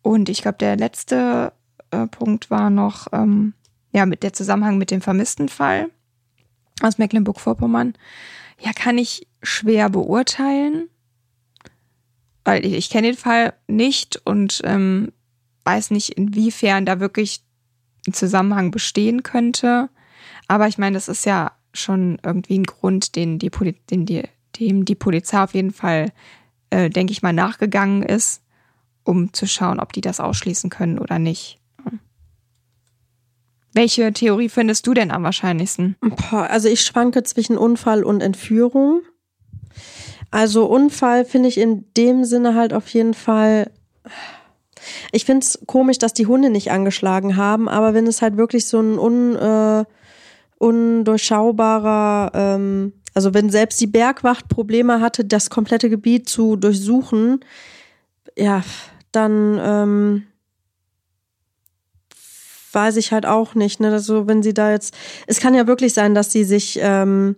Und 0.02 0.30
ich 0.30 0.42
glaube, 0.42 0.58
der 0.58 0.76
letzte 0.76 1.54
äh, 1.92 2.08
Punkt 2.08 2.50
war 2.50 2.70
noch, 2.70 3.08
ähm, 3.14 3.54
ja, 3.92 4.06
mit 4.06 4.24
der 4.24 4.34
Zusammenhang 4.34 4.78
mit 4.78 4.92
dem 4.92 5.02
vermissten 5.02 5.48
Fall 5.48 5.90
aus 6.82 6.98
Mecklenburg-Vorpommern, 6.98 7.94
ja, 8.60 8.72
kann 8.74 8.98
ich 8.98 9.28
schwer 9.42 9.90
beurteilen, 9.90 10.90
weil 12.44 12.66
ich, 12.66 12.74
ich 12.74 12.90
kenne 12.90 13.08
den 13.08 13.18
Fall 13.18 13.54
nicht 13.68 14.22
und 14.26 14.62
ähm, 14.64 15.12
weiß 15.66 15.92
nicht, 15.92 16.10
inwiefern 16.10 16.86
da 16.86 17.00
wirklich 17.00 17.42
ein 18.08 18.14
Zusammenhang 18.14 18.72
bestehen 18.72 19.24
könnte. 19.24 19.90
Aber 20.48 20.68
ich 20.68 20.78
meine, 20.78 20.96
das 20.96 21.08
ist 21.08 21.26
ja 21.26 21.54
schon 21.74 22.20
irgendwie 22.24 22.60
ein 22.60 22.66
Grund, 22.66 23.16
den 23.16 23.40
die, 23.40 23.50
Poli 23.50 23.76
den 23.90 24.06
die, 24.06 24.24
dem 24.60 24.86
die 24.86 24.96
Polizei 24.96 25.42
auf 25.42 25.54
jeden 25.54 25.72
Fall, 25.72 26.12
äh, 26.70 26.90
denke 26.90 27.12
ich 27.12 27.22
mal, 27.22 27.34
nachgegangen 27.34 28.04
ist, 28.04 28.42
um 29.04 29.34
zu 29.34 29.48
schauen, 29.48 29.80
ob 29.80 29.94
die 29.94 30.02
das 30.02 30.20
ausschließen 30.20 30.70
können 30.70 31.00
oder 31.00 31.20
nicht. 31.20 31.60
Welche 33.74 34.14
Theorie 34.14 34.50
findest 34.50 34.86
du 34.86 34.94
denn 34.94 35.10
am 35.10 35.24
wahrscheinlichsten? 35.24 35.96
Also 36.32 36.70
ich 36.70 36.82
schwanke 36.82 37.24
zwischen 37.24 37.58
Unfall 37.58 38.04
und 38.04 38.22
Entführung. 38.22 39.02
Also 40.34 40.66
Unfall 40.66 41.26
finde 41.26 41.48
ich 41.48 41.60
in 41.60 41.86
dem 41.96 42.24
Sinne 42.24 42.56
halt 42.56 42.74
auf 42.74 42.88
jeden 42.90 43.14
Fall. 43.14 43.70
Ich 45.12 45.26
finde 45.26 45.46
es 45.46 45.60
komisch, 45.68 46.00
dass 46.00 46.16
die 46.16 46.26
Hunde 46.26 46.50
nicht 46.50 46.72
angeschlagen 46.72 47.38
haben, 47.38 47.70
aber 47.70 47.94
wenn 47.94 48.08
es 48.08 48.24
halt 48.24 48.36
wirklich 48.36 48.66
so 48.66 48.80
ein 48.80 48.98
un, 48.98 49.36
äh, 49.36 49.86
undurchschaubarer, 50.58 52.32
ähm, 52.34 52.94
also 53.14 53.36
wenn 53.36 53.52
selbst 53.52 53.80
die 53.80 53.86
Bergwacht 53.86 54.50
Probleme 54.50 55.02
hatte, 55.02 55.24
das 55.24 55.52
komplette 55.52 55.88
Gebiet 55.88 56.28
zu 56.28 56.56
durchsuchen, 56.56 57.42
ja, 58.36 58.64
dann 59.12 59.60
ähm, 59.64 60.24
weiß 62.72 62.98
ich 62.98 63.12
halt 63.12 63.28
auch 63.28 63.54
nicht. 63.54 63.80
Ne? 63.80 63.92
Also 63.92 64.26
wenn 64.26 64.42
sie 64.42 64.56
da 64.56 64.72
jetzt, 64.72 64.96
es 65.28 65.40
kann 65.40 65.54
ja 65.54 65.68
wirklich 65.68 65.94
sein, 65.94 66.16
dass 66.16 66.32
sie 66.32 66.44
sich, 66.44 66.80
ähm, 66.82 67.36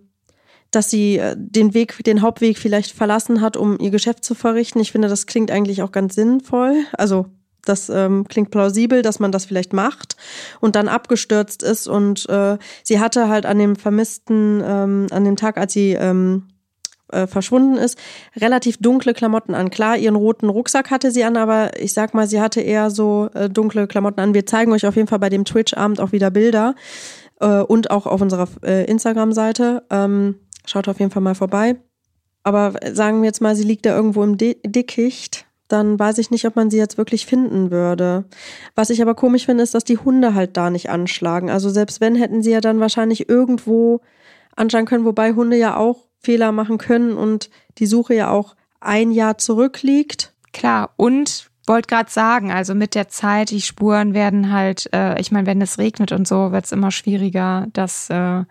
dass 0.76 0.90
sie 0.90 1.16
äh, 1.18 1.34
den 1.36 1.72
Weg, 1.72 2.04
den 2.04 2.20
Hauptweg 2.20 2.58
vielleicht 2.58 2.92
verlassen 2.92 3.40
hat, 3.40 3.56
um 3.56 3.78
ihr 3.80 3.90
Geschäft 3.90 4.24
zu 4.24 4.34
verrichten. 4.34 4.80
Ich 4.80 4.92
finde, 4.92 5.08
das 5.08 5.26
klingt 5.26 5.50
eigentlich 5.50 5.82
auch 5.82 5.90
ganz 5.90 6.14
sinnvoll. 6.14 6.84
Also 6.92 7.26
das 7.64 7.88
ähm, 7.88 8.26
klingt 8.28 8.50
plausibel, 8.50 9.02
dass 9.02 9.18
man 9.18 9.32
das 9.32 9.46
vielleicht 9.46 9.72
macht 9.72 10.16
und 10.60 10.76
dann 10.76 10.88
abgestürzt 10.88 11.62
ist. 11.62 11.88
Und 11.88 12.28
äh, 12.28 12.58
sie 12.82 13.00
hatte 13.00 13.28
halt 13.28 13.46
an 13.46 13.58
dem 13.58 13.74
vermissten, 13.74 14.62
ähm, 14.64 15.06
an 15.10 15.24
dem 15.24 15.36
Tag, 15.36 15.56
als 15.56 15.72
sie 15.72 15.92
ähm, 15.92 16.44
äh, 17.10 17.26
verschwunden 17.26 17.76
ist, 17.76 17.98
relativ 18.36 18.76
dunkle 18.76 19.14
Klamotten 19.14 19.54
an. 19.54 19.70
Klar, 19.70 19.96
ihren 19.96 20.16
roten 20.16 20.48
Rucksack 20.48 20.90
hatte 20.90 21.10
sie 21.10 21.24
an, 21.24 21.36
aber 21.36 21.80
ich 21.80 21.92
sag 21.92 22.14
mal, 22.14 22.26
sie 22.26 22.40
hatte 22.40 22.60
eher 22.60 22.90
so 22.90 23.30
äh, 23.34 23.48
dunkle 23.48 23.86
Klamotten 23.86 24.20
an. 24.20 24.34
Wir 24.34 24.46
zeigen 24.46 24.72
euch 24.72 24.86
auf 24.86 24.96
jeden 24.96 25.08
Fall 25.08 25.18
bei 25.20 25.30
dem 25.30 25.44
Twitch-Abend 25.44 26.00
auch 26.00 26.12
wieder 26.12 26.30
Bilder 26.30 26.74
äh, 27.40 27.60
und 27.60 27.90
auch 27.90 28.06
auf 28.06 28.20
unserer 28.20 28.48
äh, 28.62 28.84
Instagram-Seite. 28.84 29.84
Ähm, 29.90 30.36
schaut 30.66 30.88
auf 30.88 30.98
jeden 30.98 31.10
Fall 31.10 31.22
mal 31.22 31.34
vorbei. 31.34 31.76
Aber 32.42 32.74
sagen 32.92 33.22
wir 33.22 33.26
jetzt 33.26 33.40
mal, 33.40 33.56
sie 33.56 33.64
liegt 33.64 33.86
da 33.86 33.96
irgendwo 33.96 34.22
im 34.22 34.36
Dickicht, 34.38 35.46
dann 35.68 35.98
weiß 35.98 36.18
ich 36.18 36.30
nicht, 36.30 36.46
ob 36.46 36.54
man 36.54 36.70
sie 36.70 36.76
jetzt 36.76 36.96
wirklich 36.96 37.26
finden 37.26 37.70
würde. 37.70 38.24
Was 38.76 38.90
ich 38.90 39.02
aber 39.02 39.14
komisch 39.14 39.46
finde, 39.46 39.64
ist, 39.64 39.74
dass 39.74 39.82
die 39.82 39.98
Hunde 39.98 40.34
halt 40.34 40.56
da 40.56 40.70
nicht 40.70 40.88
anschlagen. 40.88 41.50
Also 41.50 41.70
selbst 41.70 42.00
wenn, 42.00 42.14
hätten 42.14 42.42
sie 42.42 42.52
ja 42.52 42.60
dann 42.60 42.78
wahrscheinlich 42.78 43.28
irgendwo 43.28 44.00
anschlagen 44.54 44.86
können, 44.86 45.04
wobei 45.04 45.32
Hunde 45.32 45.56
ja 45.56 45.76
auch 45.76 46.06
Fehler 46.20 46.52
machen 46.52 46.78
können 46.78 47.16
und 47.16 47.50
die 47.78 47.86
Suche 47.86 48.14
ja 48.14 48.30
auch 48.30 48.54
ein 48.80 49.10
Jahr 49.10 49.38
zurückliegt. 49.38 50.32
Klar, 50.52 50.90
und 50.96 51.50
wollte 51.66 51.88
gerade 51.88 52.10
sagen, 52.10 52.52
also 52.52 52.74
mit 52.74 52.94
der 52.94 53.08
Zeit, 53.08 53.50
die 53.50 53.60
Spuren 53.60 54.14
werden 54.14 54.52
halt, 54.52 54.88
äh, 54.94 55.20
ich 55.20 55.32
meine, 55.32 55.46
wenn 55.46 55.60
es 55.60 55.78
regnet 55.78 56.12
und 56.12 56.28
so, 56.28 56.52
wird 56.52 56.64
es 56.64 56.72
immer 56.72 56.92
schwieriger, 56.92 57.66
dass 57.72 58.08
äh, 58.08 58.44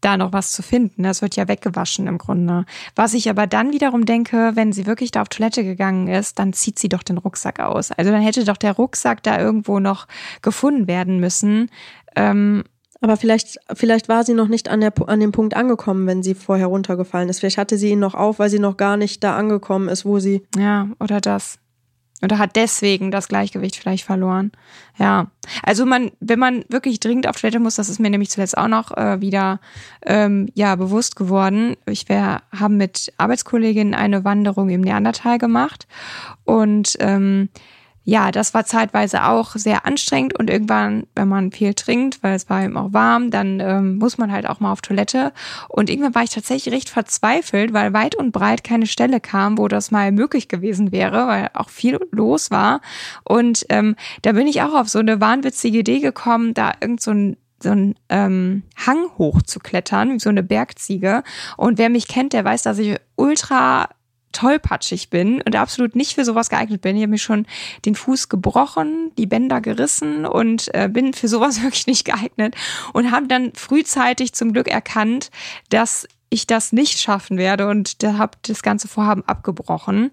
da 0.00 0.16
noch 0.16 0.32
was 0.32 0.52
zu 0.52 0.62
finden. 0.62 1.02
Das 1.02 1.22
wird 1.22 1.36
ja 1.36 1.48
weggewaschen 1.48 2.06
im 2.06 2.18
Grunde. 2.18 2.64
Was 2.94 3.14
ich 3.14 3.28
aber 3.28 3.46
dann 3.46 3.72
wiederum 3.72 4.04
denke, 4.06 4.52
wenn 4.54 4.72
sie 4.72 4.86
wirklich 4.86 5.10
da 5.10 5.22
auf 5.22 5.28
Toilette 5.28 5.64
gegangen 5.64 6.08
ist, 6.08 6.38
dann 6.38 6.52
zieht 6.52 6.78
sie 6.78 6.88
doch 6.88 7.02
den 7.02 7.18
Rucksack 7.18 7.60
aus. 7.60 7.92
Also 7.92 8.10
dann 8.10 8.22
hätte 8.22 8.44
doch 8.44 8.56
der 8.56 8.72
Rucksack 8.72 9.22
da 9.22 9.38
irgendwo 9.38 9.80
noch 9.80 10.06
gefunden 10.42 10.86
werden 10.86 11.20
müssen. 11.20 11.70
Ähm, 12.16 12.64
aber 13.00 13.16
vielleicht, 13.16 13.58
vielleicht 13.74 14.08
war 14.08 14.24
sie 14.24 14.34
noch 14.34 14.48
nicht 14.48 14.68
an, 14.68 14.80
der, 14.80 14.92
an 15.06 15.20
dem 15.20 15.32
Punkt 15.32 15.54
angekommen, 15.54 16.06
wenn 16.06 16.22
sie 16.22 16.34
vorher 16.34 16.66
runtergefallen 16.66 17.28
ist. 17.28 17.38
Vielleicht 17.40 17.58
hatte 17.58 17.78
sie 17.78 17.90
ihn 17.90 18.00
noch 18.00 18.14
auf, 18.14 18.38
weil 18.38 18.50
sie 18.50 18.58
noch 18.58 18.76
gar 18.76 18.96
nicht 18.96 19.22
da 19.22 19.36
angekommen 19.36 19.88
ist, 19.88 20.04
wo 20.04 20.18
sie. 20.18 20.42
Ja, 20.56 20.88
oder 20.98 21.20
das. 21.20 21.58
Oder 22.22 22.38
hat 22.38 22.56
deswegen 22.56 23.10
das 23.10 23.28
Gleichgewicht 23.28 23.76
vielleicht 23.76 24.04
verloren. 24.04 24.50
Ja. 24.98 25.28
Also 25.62 25.86
man, 25.86 26.10
wenn 26.18 26.38
man 26.38 26.64
wirklich 26.68 26.98
dringend 26.98 27.28
auf 27.28 27.40
Toilette 27.40 27.60
muss, 27.60 27.76
das 27.76 27.88
ist 27.88 28.00
mir 28.00 28.10
nämlich 28.10 28.30
zuletzt 28.30 28.58
auch 28.58 28.66
noch 28.66 28.96
äh, 28.96 29.20
wieder 29.20 29.60
ähm, 30.04 30.48
ja 30.54 30.74
bewusst 30.74 31.14
geworden. 31.14 31.76
Ich 31.86 32.08
wär, 32.08 32.42
haben 32.58 32.76
mit 32.76 33.12
Arbeitskolleginnen 33.18 33.94
eine 33.94 34.24
Wanderung 34.24 34.68
im 34.68 34.80
Neandertal 34.80 35.38
gemacht 35.38 35.86
und 36.44 36.96
ähm, 36.98 37.50
ja, 38.08 38.30
das 38.30 38.54
war 38.54 38.64
zeitweise 38.64 39.24
auch 39.24 39.54
sehr 39.56 39.84
anstrengend 39.84 40.38
und 40.38 40.48
irgendwann, 40.48 41.06
wenn 41.14 41.28
man 41.28 41.52
viel 41.52 41.74
trinkt, 41.74 42.22
weil 42.22 42.36
es 42.36 42.48
war 42.48 42.64
eben 42.64 42.78
auch 42.78 42.94
warm, 42.94 43.30
dann 43.30 43.60
ähm, 43.60 43.98
muss 43.98 44.16
man 44.16 44.32
halt 44.32 44.48
auch 44.48 44.60
mal 44.60 44.72
auf 44.72 44.80
Toilette. 44.80 45.30
Und 45.68 45.90
irgendwann 45.90 46.14
war 46.14 46.22
ich 46.22 46.30
tatsächlich 46.30 46.74
recht 46.74 46.88
verzweifelt, 46.88 47.74
weil 47.74 47.92
weit 47.92 48.14
und 48.14 48.32
breit 48.32 48.64
keine 48.64 48.86
Stelle 48.86 49.20
kam, 49.20 49.58
wo 49.58 49.68
das 49.68 49.90
mal 49.90 50.10
möglich 50.10 50.48
gewesen 50.48 50.90
wäre, 50.90 51.26
weil 51.26 51.50
auch 51.52 51.68
viel 51.68 51.98
los 52.10 52.50
war. 52.50 52.80
Und 53.24 53.66
ähm, 53.68 53.94
da 54.22 54.32
bin 54.32 54.46
ich 54.46 54.62
auch 54.62 54.72
auf 54.72 54.88
so 54.88 55.00
eine 55.00 55.20
wahnwitzige 55.20 55.80
Idee 55.80 56.00
gekommen, 56.00 56.54
da 56.54 56.72
irgend 56.80 57.02
so 57.02 57.10
ein 57.10 57.36
so 57.62 57.70
ein 57.70 57.96
ähm, 58.08 58.62
Hang 58.86 59.08
hoch 59.18 59.42
zu 59.42 59.58
klettern, 59.58 60.14
wie 60.14 60.20
so 60.20 60.30
eine 60.30 60.44
Bergziege. 60.44 61.24
Und 61.56 61.76
wer 61.76 61.90
mich 61.90 62.08
kennt, 62.08 62.32
der 62.32 62.44
weiß, 62.44 62.62
dass 62.62 62.78
ich 62.78 62.96
ultra 63.16 63.88
tollpatschig 64.32 65.10
bin 65.10 65.40
und 65.42 65.56
absolut 65.56 65.96
nicht 65.96 66.14
für 66.14 66.24
sowas 66.24 66.50
geeignet 66.50 66.80
bin. 66.80 66.96
Ich 66.96 67.02
habe 67.02 67.10
mir 67.10 67.18
schon 67.18 67.46
den 67.84 67.94
Fuß 67.94 68.28
gebrochen, 68.28 69.10
die 69.16 69.26
Bänder 69.26 69.60
gerissen 69.60 70.26
und 70.26 70.72
äh, 70.74 70.88
bin 70.88 71.12
für 71.12 71.28
sowas 71.28 71.62
wirklich 71.62 71.86
nicht 71.86 72.04
geeignet 72.04 72.54
und 72.92 73.10
habe 73.10 73.26
dann 73.26 73.52
frühzeitig 73.54 74.32
zum 74.32 74.52
Glück 74.52 74.68
erkannt, 74.68 75.30
dass 75.70 76.06
ich 76.30 76.46
das 76.46 76.72
nicht 76.72 77.00
schaffen 77.00 77.38
werde 77.38 77.68
und 77.68 78.02
da 78.02 78.18
habe 78.18 78.36
das 78.42 78.62
ganze 78.62 78.88
Vorhaben 78.88 79.24
abgebrochen. 79.24 80.10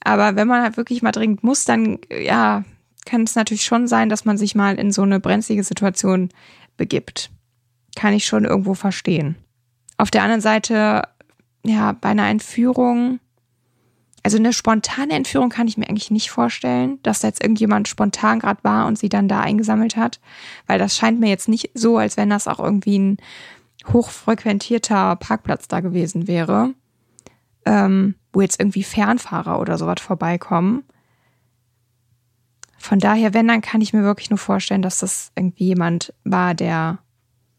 Aber 0.00 0.36
wenn 0.36 0.46
man 0.46 0.62
halt 0.62 0.76
wirklich 0.76 1.02
mal 1.02 1.12
dringend 1.12 1.42
muss, 1.42 1.64
dann 1.64 1.98
ja, 2.10 2.64
kann 3.04 3.22
es 3.22 3.34
natürlich 3.34 3.64
schon 3.64 3.88
sein, 3.88 4.08
dass 4.08 4.24
man 4.24 4.38
sich 4.38 4.54
mal 4.54 4.78
in 4.78 4.92
so 4.92 5.02
eine 5.02 5.18
brenzlige 5.18 5.64
Situation 5.64 6.28
begibt. 6.76 7.30
Kann 7.96 8.12
ich 8.12 8.26
schon 8.26 8.44
irgendwo 8.44 8.74
verstehen. 8.74 9.36
Auf 9.96 10.10
der 10.12 10.22
anderen 10.22 10.40
Seite, 10.40 11.02
ja, 11.64 11.92
bei 11.92 12.10
einer 12.10 12.28
Entführung 12.28 13.18
also 14.28 14.36
eine 14.36 14.52
spontane 14.52 15.14
Entführung 15.14 15.48
kann 15.48 15.68
ich 15.68 15.78
mir 15.78 15.88
eigentlich 15.88 16.10
nicht 16.10 16.30
vorstellen, 16.30 16.98
dass 17.02 17.20
da 17.20 17.28
jetzt 17.28 17.42
irgendjemand 17.42 17.88
spontan 17.88 18.40
gerade 18.40 18.62
war 18.62 18.86
und 18.86 18.98
sie 18.98 19.08
dann 19.08 19.26
da 19.26 19.40
eingesammelt 19.40 19.96
hat, 19.96 20.20
weil 20.66 20.78
das 20.78 20.94
scheint 20.94 21.18
mir 21.18 21.30
jetzt 21.30 21.48
nicht 21.48 21.70
so, 21.72 21.96
als 21.96 22.18
wenn 22.18 22.28
das 22.28 22.46
auch 22.46 22.58
irgendwie 22.58 22.98
ein 22.98 23.16
hochfrequentierter 23.90 25.16
Parkplatz 25.16 25.66
da 25.66 25.80
gewesen 25.80 26.28
wäre, 26.28 26.74
ähm, 27.64 28.16
wo 28.30 28.42
jetzt 28.42 28.60
irgendwie 28.60 28.82
Fernfahrer 28.82 29.60
oder 29.60 29.78
sowas 29.78 30.02
vorbeikommen. 30.02 30.84
Von 32.76 32.98
daher, 32.98 33.32
wenn, 33.32 33.48
dann 33.48 33.62
kann 33.62 33.80
ich 33.80 33.94
mir 33.94 34.02
wirklich 34.02 34.28
nur 34.28 34.38
vorstellen, 34.38 34.82
dass 34.82 34.98
das 34.98 35.32
irgendwie 35.36 35.68
jemand 35.68 36.12
war, 36.24 36.52
der 36.52 36.98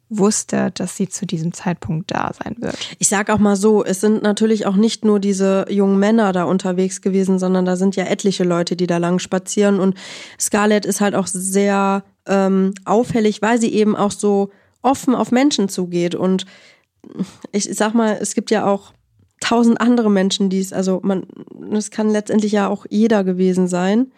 wusste, 0.09 0.71
dass 0.73 0.97
sie 0.97 1.07
zu 1.07 1.25
diesem 1.25 1.53
Zeitpunkt 1.53 2.11
da 2.11 2.31
sein 2.43 2.55
wird. 2.59 2.77
Ich 2.97 3.07
sag 3.07 3.29
auch 3.29 3.37
mal 3.37 3.55
so, 3.55 3.85
es 3.85 4.01
sind 4.01 4.23
natürlich 4.23 4.65
auch 4.65 4.75
nicht 4.75 5.05
nur 5.05 5.19
diese 5.19 5.65
jungen 5.69 5.99
Männer 5.99 6.33
da 6.33 6.43
unterwegs 6.43 7.01
gewesen, 7.01 7.37
sondern 7.37 7.65
da 7.65 7.75
sind 7.75 7.95
ja 7.95 8.05
etliche 8.05 8.43
Leute, 8.43 8.75
die 8.75 8.87
da 8.87 8.97
lang 8.97 9.19
spazieren 9.19 9.79
und 9.79 9.95
Scarlett 10.39 10.85
ist 10.85 10.99
halt 10.99 11.13
auch 11.13 11.27
sehr 11.27 12.03
ähm, 12.25 12.73
auffällig, 12.85 13.41
weil 13.41 13.59
sie 13.59 13.71
eben 13.73 13.95
auch 13.95 14.11
so 14.11 14.49
offen 14.81 15.13
auf 15.13 15.31
Menschen 15.31 15.69
zugeht 15.69 16.15
und 16.15 16.45
ich 17.51 17.65
sag 17.75 17.93
mal, 17.93 18.17
es 18.19 18.33
gibt 18.33 18.51
ja 18.51 18.65
auch 18.65 18.93
tausend 19.39 19.79
andere 19.79 20.09
Menschen, 20.09 20.49
die 20.49 20.59
es, 20.59 20.73
also 20.73 20.99
man, 21.03 21.25
es 21.71 21.91
kann 21.91 22.09
letztendlich 22.09 22.51
ja 22.51 22.67
auch 22.67 22.85
jeder 22.89 23.23
gewesen 23.23 23.67
sein. 23.67 24.11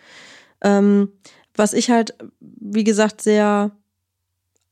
Ähm, 0.62 1.10
was 1.56 1.74
ich 1.74 1.92
halt, 1.92 2.16
wie 2.40 2.84
gesagt, 2.84 3.22
sehr 3.22 3.72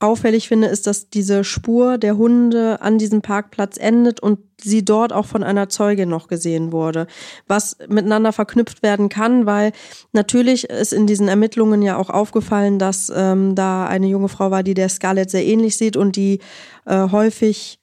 auffällig 0.00 0.48
finde, 0.48 0.66
ist, 0.68 0.86
dass 0.86 1.10
diese 1.10 1.44
Spur 1.44 1.98
der 1.98 2.16
Hunde 2.16 2.80
an 2.80 2.98
diesem 2.98 3.20
Parkplatz 3.20 3.76
endet 3.76 4.20
und 4.20 4.38
sie 4.60 4.84
dort 4.84 5.12
auch 5.12 5.26
von 5.26 5.42
einer 5.42 5.68
Zeugin 5.68 6.08
noch 6.08 6.26
gesehen 6.26 6.72
wurde, 6.72 7.06
was 7.46 7.76
miteinander 7.88 8.32
verknüpft 8.32 8.82
werden 8.82 9.10
kann, 9.10 9.46
weil 9.46 9.72
natürlich 10.12 10.64
ist 10.64 10.92
in 10.92 11.06
diesen 11.06 11.28
Ermittlungen 11.28 11.82
ja 11.82 11.96
auch 11.96 12.10
aufgefallen, 12.10 12.78
dass 12.78 13.12
ähm, 13.14 13.54
da 13.54 13.86
eine 13.86 14.06
junge 14.06 14.28
Frau 14.28 14.50
war, 14.50 14.62
die 14.62 14.74
der 14.74 14.88
Scarlett 14.88 15.30
sehr 15.30 15.44
ähnlich 15.44 15.76
sieht 15.76 15.96
und 15.96 16.16
die 16.16 16.40
äh, 16.86 17.10
häufig 17.10 17.78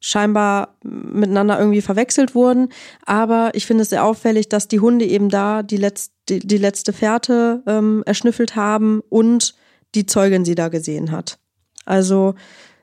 scheinbar 0.00 0.76
miteinander 0.82 1.58
irgendwie 1.60 1.80
verwechselt 1.80 2.34
wurden. 2.34 2.70
Aber 3.06 3.50
ich 3.54 3.66
finde 3.66 3.82
es 3.82 3.90
sehr 3.90 4.04
auffällig, 4.04 4.48
dass 4.48 4.66
die 4.66 4.80
Hunde 4.80 5.04
eben 5.04 5.28
da 5.28 5.62
die 5.62 5.76
letzte, 5.76 6.12
die, 6.28 6.38
die 6.40 6.58
letzte 6.58 6.92
Fährte 6.92 7.62
ähm, 7.66 8.02
erschnüffelt 8.04 8.56
haben 8.56 9.00
und 9.08 9.54
die 9.94 10.06
Zeugin 10.06 10.44
sie 10.44 10.56
da 10.56 10.68
gesehen 10.68 11.12
hat. 11.12 11.38
Also 11.84 12.34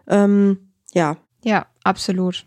ähm, 0.08 0.72
ja. 0.94 1.18
Ja, 1.44 1.68
absolut. 1.84 2.46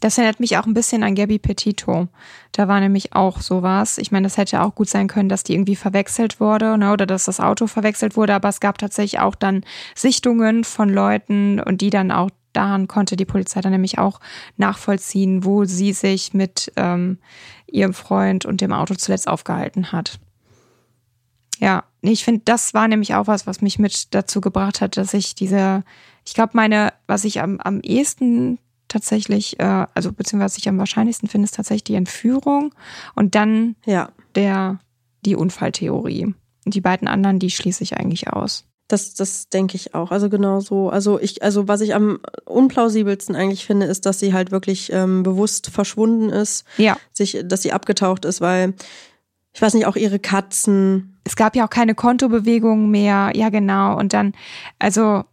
Das 0.00 0.16
erinnert 0.16 0.40
mich 0.40 0.56
auch 0.56 0.64
ein 0.64 0.74
bisschen 0.74 1.02
an 1.02 1.14
Gabby 1.14 1.38
Petito. 1.38 2.08
Da 2.52 2.68
war 2.68 2.80
nämlich 2.80 3.12
auch 3.12 3.40
sowas. 3.40 3.98
Ich 3.98 4.10
meine, 4.10 4.24
das 4.24 4.38
hätte 4.38 4.62
auch 4.62 4.74
gut 4.74 4.88
sein 4.88 5.08
können, 5.08 5.28
dass 5.28 5.44
die 5.44 5.52
irgendwie 5.52 5.76
verwechselt 5.76 6.40
wurde 6.40 6.78
ne, 6.78 6.92
oder 6.92 7.04
dass 7.04 7.26
das 7.26 7.38
Auto 7.38 7.66
verwechselt 7.66 8.16
wurde, 8.16 8.34
aber 8.34 8.48
es 8.48 8.60
gab 8.60 8.78
tatsächlich 8.78 9.20
auch 9.20 9.34
dann 9.34 9.62
Sichtungen 9.94 10.64
von 10.64 10.88
Leuten 10.88 11.60
und 11.60 11.82
die 11.82 11.90
dann 11.90 12.10
auch 12.10 12.30
daran 12.54 12.88
konnte 12.88 13.14
die 13.14 13.26
Polizei 13.26 13.60
dann 13.60 13.72
nämlich 13.72 13.98
auch 13.98 14.20
nachvollziehen, 14.56 15.44
wo 15.44 15.66
sie 15.66 15.92
sich 15.92 16.34
mit 16.34 16.72
ähm, 16.76 17.18
ihrem 17.70 17.92
Freund 17.92 18.46
und 18.46 18.62
dem 18.62 18.72
Auto 18.72 18.94
zuletzt 18.94 19.28
aufgehalten 19.28 19.92
hat. 19.92 20.18
Ja, 21.60 21.84
ich 22.00 22.24
finde, 22.24 22.40
das 22.44 22.74
war 22.74 22.88
nämlich 22.88 23.14
auch 23.14 23.26
was, 23.26 23.46
was 23.46 23.60
mich 23.60 23.78
mit 23.78 24.14
dazu 24.14 24.40
gebracht 24.40 24.80
hat, 24.80 24.96
dass 24.96 25.12
ich 25.12 25.34
diese, 25.34 25.84
ich 26.26 26.34
glaube, 26.34 26.52
meine, 26.54 26.92
was 27.06 27.24
ich 27.24 27.40
am, 27.40 27.60
am 27.60 27.80
ehesten 27.82 28.58
tatsächlich, 28.88 29.60
äh, 29.60 29.86
also 29.94 30.10
beziehungsweise 30.12 30.54
was 30.54 30.58
ich 30.58 30.68
am 30.68 30.78
wahrscheinlichsten 30.78 31.28
finde, 31.28 31.44
ist 31.44 31.54
tatsächlich 31.54 31.84
die 31.84 31.94
Entführung 31.94 32.74
und 33.14 33.34
dann 33.34 33.76
ja. 33.84 34.10
der, 34.34 34.80
die 35.24 35.36
Unfalltheorie. 35.36 36.34
Und 36.64 36.74
die 36.74 36.80
beiden 36.80 37.08
anderen, 37.08 37.38
die 37.38 37.50
schließe 37.50 37.82
ich 37.82 37.96
eigentlich 37.96 38.28
aus. 38.28 38.64
Das, 38.88 39.14
das 39.14 39.48
denke 39.48 39.76
ich 39.76 39.94
auch. 39.94 40.10
Also 40.10 40.28
genau 40.28 40.60
so. 40.60 40.88
Also 40.90 41.20
ich, 41.20 41.42
also 41.42 41.68
was 41.68 41.80
ich 41.80 41.94
am 41.94 42.20
unplausibelsten 42.44 43.36
eigentlich 43.36 43.64
finde, 43.64 43.86
ist, 43.86 44.04
dass 44.04 44.18
sie 44.18 44.32
halt 44.32 44.50
wirklich 44.50 44.92
ähm, 44.92 45.22
bewusst 45.22 45.70
verschwunden 45.70 46.28
ist. 46.28 46.64
Ja. 46.76 46.96
Sich, 47.12 47.40
dass 47.44 47.62
sie 47.62 47.72
abgetaucht 47.72 48.24
ist, 48.24 48.40
weil 48.40 48.74
ich 49.52 49.62
weiß 49.62 49.74
nicht, 49.74 49.86
auch 49.86 49.96
ihre 49.96 50.18
Katzen. 50.18 51.09
Es 51.24 51.36
gab 51.36 51.56
ja 51.56 51.64
auch 51.64 51.70
keine 51.70 51.94
Kontobewegungen 51.94 52.90
mehr. 52.90 53.32
Ja, 53.34 53.48
genau. 53.50 53.98
Und 53.98 54.12
dann, 54.12 54.32
also 54.78 55.24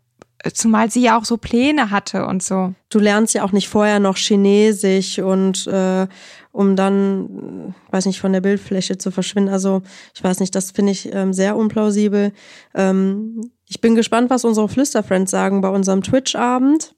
zumal 0.53 0.91
sie 0.91 1.01
ja 1.01 1.17
auch 1.17 1.25
so 1.25 1.38
Pläne 1.38 1.91
hatte 1.91 2.25
und 2.25 2.43
so. 2.43 2.73
Du 2.89 2.99
lernst 2.99 3.33
ja 3.33 3.43
auch 3.43 3.51
nicht 3.51 3.69
vorher 3.69 3.99
noch 3.99 4.17
Chinesisch 4.17 5.19
und 5.19 5.67
äh, 5.67 6.07
um 6.51 6.75
dann, 6.75 7.75
weiß 7.91 8.05
nicht, 8.05 8.19
von 8.19 8.33
der 8.33 8.41
Bildfläche 8.41 8.97
zu 8.97 9.11
verschwinden. 9.11 9.49
Also 9.51 9.81
ich 10.13 10.23
weiß 10.23 10.39
nicht, 10.39 10.55
das 10.55 10.71
finde 10.71 10.91
ich 10.91 11.13
ähm, 11.13 11.33
sehr 11.33 11.55
unplausibel. 11.55 12.33
Ähm, 12.73 13.51
ich 13.67 13.81
bin 13.81 13.95
gespannt, 13.95 14.29
was 14.29 14.45
unsere 14.45 14.69
Flüsterfriends 14.69 15.31
sagen 15.31 15.61
bei 15.61 15.69
unserem 15.69 16.01
Twitch-Abend. 16.01 16.95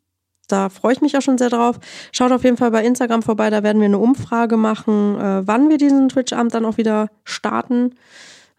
Da 0.48 0.70
freue 0.70 0.94
ich 0.94 1.02
mich 1.02 1.16
auch 1.18 1.22
schon 1.22 1.38
sehr 1.38 1.50
drauf. 1.50 1.80
Schaut 2.12 2.32
auf 2.32 2.44
jeden 2.44 2.58
Fall 2.58 2.72
bei 2.72 2.84
Instagram 2.84 3.22
vorbei, 3.22 3.50
da 3.50 3.64
werden 3.64 3.80
wir 3.80 3.86
eine 3.86 4.00
Umfrage 4.00 4.58
machen, 4.58 5.20
äh, 5.20 5.48
wann 5.48 5.70
wir 5.70 5.78
diesen 5.78 6.10
Twitch-Abend 6.10 6.54
dann 6.54 6.66
auch 6.66 6.78
wieder 6.78 7.10
starten. 7.24 7.96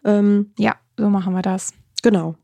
Ähm, 0.03 0.53
ja, 0.57 0.75
so 0.97 1.09
machen 1.09 1.33
wir 1.33 1.41
das. 1.41 1.73
Genau. 2.01 2.35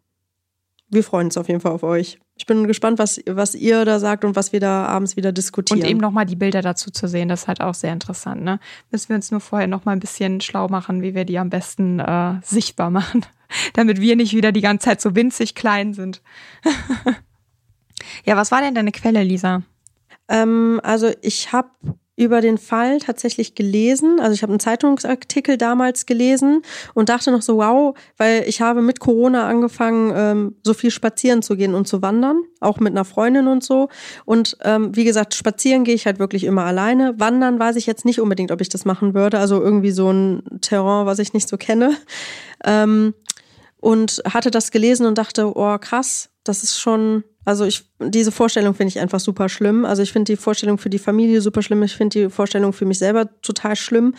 Wir 0.90 1.04
freuen 1.04 1.28
uns 1.28 1.38
auf 1.38 1.50
jeden 1.50 1.60
Fall 1.60 1.74
auf 1.74 1.84
euch. 1.84 2.18
Ich 2.38 2.46
bin 2.46 2.68
gespannt, 2.68 3.00
was, 3.00 3.20
was 3.28 3.56
ihr 3.56 3.84
da 3.84 4.00
sagt 4.00 4.24
und 4.24 4.36
was 4.36 4.54
wir 4.54 4.60
da 4.60 4.86
abends 4.86 5.18
wieder 5.18 5.32
diskutieren. 5.32 5.82
Und 5.82 5.88
eben 5.88 6.00
nochmal 6.00 6.26
die 6.26 6.36
Bilder 6.36 6.62
dazu 6.62 6.92
zu 6.92 7.08
sehen, 7.08 7.30
das 7.30 7.42
ist 7.42 7.48
halt 7.48 7.62
auch 7.62 7.74
sehr 7.74 7.92
interessant. 7.92 8.44
Ne? 8.44 8.60
Müssen 8.92 9.10
wir 9.10 9.16
uns 9.16 9.32
nur 9.32 9.42
vorher 9.42 9.68
nochmal 9.68 9.96
ein 9.96 10.00
bisschen 10.00 10.40
schlau 10.40 10.68
machen, 10.68 11.02
wie 11.02 11.16
wir 11.16 11.26
die 11.26 11.40
am 11.40 11.50
besten 11.50 12.00
äh, 12.00 12.36
sichtbar 12.44 12.92
machen, 12.92 13.26
damit 13.74 14.00
wir 14.00 14.16
nicht 14.16 14.34
wieder 14.34 14.52
die 14.52 14.62
ganze 14.62 14.86
Zeit 14.86 15.02
so 15.02 15.16
winzig 15.16 15.56
klein 15.56 15.94
sind. 15.94 16.22
ja, 18.26 18.38
was 18.38 18.52
war 18.52 18.62
denn 18.62 18.76
deine 18.76 18.92
Quelle, 18.92 19.24
Lisa? 19.24 19.64
Ähm, 20.30 20.80
also 20.84 21.12
ich 21.22 21.52
habe 21.52 21.70
über 22.18 22.42
den 22.42 22.58
Fall 22.58 22.98
tatsächlich 22.98 23.54
gelesen. 23.54 24.20
Also 24.20 24.34
ich 24.34 24.42
habe 24.42 24.52
einen 24.52 24.60
Zeitungsartikel 24.60 25.56
damals 25.56 26.08
gelesen 26.08 26.64
und 26.96 27.10
dachte 27.10 27.32
noch 27.32 27.44
so, 27.44 27.58
wow, 27.58 27.96
weil 28.18 28.44
ich 28.48 28.60
habe 28.60 28.82
mit 28.82 29.00
Corona 29.00 29.48
angefangen, 29.48 30.12
ähm, 30.16 30.56
so 30.64 30.74
viel 30.74 30.90
spazieren 30.90 31.44
zu 31.44 31.56
gehen 31.56 31.76
und 31.76 31.88
zu 31.88 32.02
wandern, 32.02 32.42
auch 32.60 32.80
mit 32.80 32.92
einer 32.92 33.06
Freundin 33.06 33.48
und 33.48 33.64
so. 33.64 33.90
Und 34.26 34.58
ähm, 34.64 34.96
wie 34.96 35.04
gesagt, 35.04 35.36
spazieren 35.36 35.84
gehe 35.84 35.94
ich 35.94 36.08
halt 36.08 36.18
wirklich 36.18 36.44
immer 36.44 36.64
alleine. 36.64 37.14
Wandern 37.20 37.60
weiß 37.60 37.76
ich 37.76 37.86
jetzt 37.86 38.04
nicht 38.04 38.20
unbedingt, 38.20 38.52
ob 38.52 38.62
ich 38.62 38.70
das 38.70 38.84
machen 38.84 39.14
würde. 39.14 39.38
Also 39.38 39.62
irgendwie 39.62 39.92
so 39.92 40.12
ein 40.12 40.42
Terrain, 40.62 41.06
was 41.06 41.20
ich 41.20 41.34
nicht 41.34 41.48
so 41.48 41.58
kenne. 41.58 41.96
Ähm, 42.66 43.14
und 43.80 44.24
hatte 44.26 44.50
das 44.50 44.72
gelesen 44.72 45.06
und 45.06 45.20
dachte, 45.20 45.56
oh 45.56 45.78
krass, 45.78 46.32
das 46.48 46.64
ist 46.64 46.80
schon 46.80 47.24
also 47.48 47.64
ich, 47.64 47.86
diese 48.00 48.34
Vorstellung 48.34 48.74
finde 48.74 48.90
ich 48.90 49.00
einfach 49.00 49.22
super 49.22 49.48
schlimm. 49.48 49.86
Also 49.86 50.04
ich 50.04 50.12
finde 50.12 50.34
die 50.34 50.36
Vorstellung 50.36 50.78
für 50.78 50.90
die 50.90 51.00
Familie 51.00 51.40
super 51.40 51.62
schlimm. 51.62 51.82
Ich 51.82 51.96
finde 51.96 52.20
die 52.20 52.30
Vorstellung 52.30 52.74
für 52.74 52.84
mich 52.84 53.00
selber 53.00 53.30
total 53.42 53.78
schlimm. 53.78 54.16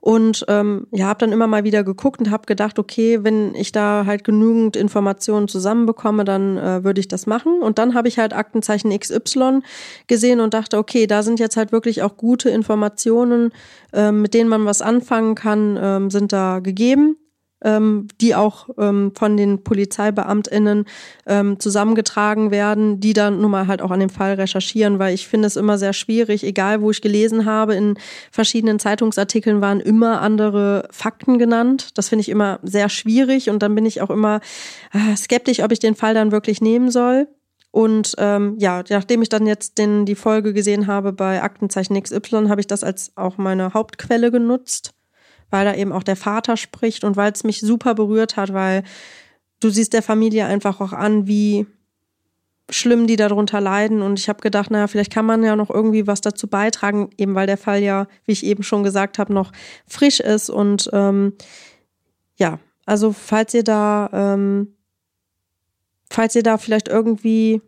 Und 0.00 0.44
ähm, 0.48 0.88
ja, 0.90 1.06
habe 1.06 1.20
dann 1.20 1.30
immer 1.30 1.46
mal 1.46 1.62
wieder 1.62 1.84
geguckt 1.84 2.18
und 2.18 2.32
habe 2.32 2.46
gedacht, 2.46 2.80
okay, 2.80 3.22
wenn 3.22 3.54
ich 3.54 3.70
da 3.70 4.02
halt 4.04 4.24
genügend 4.24 4.74
Informationen 4.74 5.46
zusammenbekomme, 5.46 6.24
dann 6.24 6.56
äh, 6.56 6.82
würde 6.82 6.98
ich 6.98 7.06
das 7.06 7.26
machen. 7.26 7.62
Und 7.62 7.78
dann 7.78 7.94
habe 7.94 8.08
ich 8.08 8.18
halt 8.18 8.32
Aktenzeichen 8.32 8.90
XY 8.98 9.60
gesehen 10.08 10.40
und 10.40 10.52
dachte, 10.52 10.78
okay, 10.78 11.06
da 11.06 11.22
sind 11.22 11.38
jetzt 11.38 11.56
halt 11.56 11.70
wirklich 11.70 12.02
auch 12.02 12.16
gute 12.16 12.50
Informationen, 12.50 13.52
äh, 13.92 14.10
mit 14.10 14.34
denen 14.34 14.50
man 14.50 14.64
was 14.64 14.82
anfangen 14.82 15.36
kann, 15.36 15.76
äh, 15.76 16.10
sind 16.10 16.32
da 16.32 16.58
gegeben 16.58 17.16
ähm, 17.66 18.06
die 18.20 18.36
auch 18.36 18.68
ähm, 18.78 19.12
von 19.14 19.36
den 19.36 19.64
PolizeibeamtInnen 19.64 20.84
ähm, 21.26 21.58
zusammengetragen 21.58 22.52
werden, 22.52 23.00
die 23.00 23.12
dann 23.12 23.40
nun 23.40 23.50
mal 23.50 23.66
halt 23.66 23.82
auch 23.82 23.90
an 23.90 23.98
dem 23.98 24.08
Fall 24.08 24.34
recherchieren, 24.34 25.00
weil 25.00 25.12
ich 25.12 25.26
finde 25.26 25.48
es 25.48 25.56
immer 25.56 25.76
sehr 25.76 25.92
schwierig, 25.92 26.44
egal 26.44 26.80
wo 26.80 26.92
ich 26.92 27.02
gelesen 27.02 27.44
habe, 27.44 27.74
in 27.74 27.98
verschiedenen 28.30 28.78
Zeitungsartikeln 28.78 29.60
waren 29.60 29.80
immer 29.80 30.20
andere 30.20 30.88
Fakten 30.92 31.38
genannt. 31.38 31.98
Das 31.98 32.08
finde 32.08 32.20
ich 32.20 32.28
immer 32.28 32.60
sehr 32.62 32.88
schwierig 32.88 33.50
und 33.50 33.62
dann 33.62 33.74
bin 33.74 33.84
ich 33.84 34.00
auch 34.00 34.10
immer 34.10 34.40
äh, 34.92 35.16
skeptisch, 35.16 35.60
ob 35.60 35.72
ich 35.72 35.80
den 35.80 35.96
Fall 35.96 36.14
dann 36.14 36.30
wirklich 36.30 36.60
nehmen 36.60 36.92
soll. 36.92 37.26
Und 37.72 38.14
ähm, 38.18 38.54
ja, 38.58 38.84
nachdem 38.88 39.20
ich 39.20 39.28
dann 39.28 39.46
jetzt 39.46 39.76
den, 39.76 40.06
die 40.06 40.14
Folge 40.14 40.54
gesehen 40.54 40.86
habe 40.86 41.12
bei 41.12 41.42
Aktenzeichen 41.42 42.00
XY, 42.00 42.48
habe 42.48 42.60
ich 42.60 42.68
das 42.68 42.84
als 42.84 43.12
auch 43.16 43.36
meine 43.36 43.74
Hauptquelle 43.74 44.30
genutzt 44.30 44.95
weil 45.50 45.64
da 45.64 45.74
eben 45.74 45.92
auch 45.92 46.02
der 46.02 46.16
Vater 46.16 46.56
spricht 46.56 47.04
und 47.04 47.16
weil 47.16 47.32
es 47.32 47.44
mich 47.44 47.60
super 47.60 47.94
berührt 47.94 48.36
hat, 48.36 48.52
weil 48.52 48.82
du 49.60 49.70
siehst 49.70 49.92
der 49.92 50.02
Familie 50.02 50.46
einfach 50.46 50.80
auch 50.80 50.92
an, 50.92 51.26
wie 51.26 51.66
schlimm 52.68 53.06
die 53.06 53.16
darunter 53.16 53.60
leiden. 53.60 54.02
Und 54.02 54.18
ich 54.18 54.28
habe 54.28 54.40
gedacht, 54.40 54.70
naja, 54.70 54.86
vielleicht 54.86 55.12
kann 55.12 55.26
man 55.26 55.44
ja 55.44 55.56
noch 55.56 55.70
irgendwie 55.70 56.06
was 56.06 56.20
dazu 56.20 56.48
beitragen, 56.48 57.10
eben 57.16 57.34
weil 57.34 57.46
der 57.46 57.58
Fall 57.58 57.82
ja, 57.82 58.06
wie 58.24 58.32
ich 58.32 58.44
eben 58.44 58.62
schon 58.62 58.82
gesagt 58.82 59.18
habe, 59.18 59.32
noch 59.32 59.52
frisch 59.86 60.20
ist. 60.20 60.50
Und 60.50 60.90
ähm, 60.92 61.34
ja, 62.36 62.58
also 62.84 63.12
falls 63.12 63.54
ihr 63.54 63.64
da, 63.64 64.10
ähm, 64.12 64.74
falls 66.10 66.34
ihr 66.34 66.42
da 66.42 66.58
vielleicht 66.58 66.88
irgendwie 66.88 67.62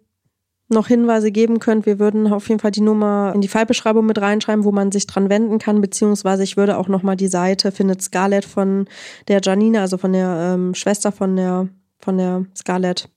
noch 0.69 0.89
Hinweise 0.89 1.33
geben 1.33 1.59
könnt, 1.61 1.87
wir 1.87 1.99
würden 1.99 2.31
auf 2.33 2.49
jeden 2.49 2.61
Fall 2.61 2.71
die 2.71 2.81
Nummer 2.81 3.33
in 3.35 3.41
die 3.41 3.49
Fallbeschreibung 3.49 4.05
mit 4.05 4.21
reinschreiben, 4.21 4.65
wo 4.65 4.73
man 4.73 4.93
sich 4.93 5.07
dran 5.07 5.31
wenden 5.31 5.59
kann, 5.59 5.81
beziehungsweise 5.81 6.43
ich 6.43 6.57
würde 6.57 6.77
auch 6.77 6.89
nochmal 6.89 7.17
die 7.17 7.29
Seite 7.29 7.73
findet 7.73 8.03
Scarlett 8.03 8.45
von 8.45 8.87
der 9.29 9.41
Janina, 9.43 9.81
also 9.81 9.97
von 9.97 10.13
der 10.13 10.55
ähm, 10.55 10.75
Schwester 10.75 11.13
von 11.13 11.37
der 11.37 11.69
von 11.99 12.19
der 12.19 12.45
Scarlett 12.55 13.11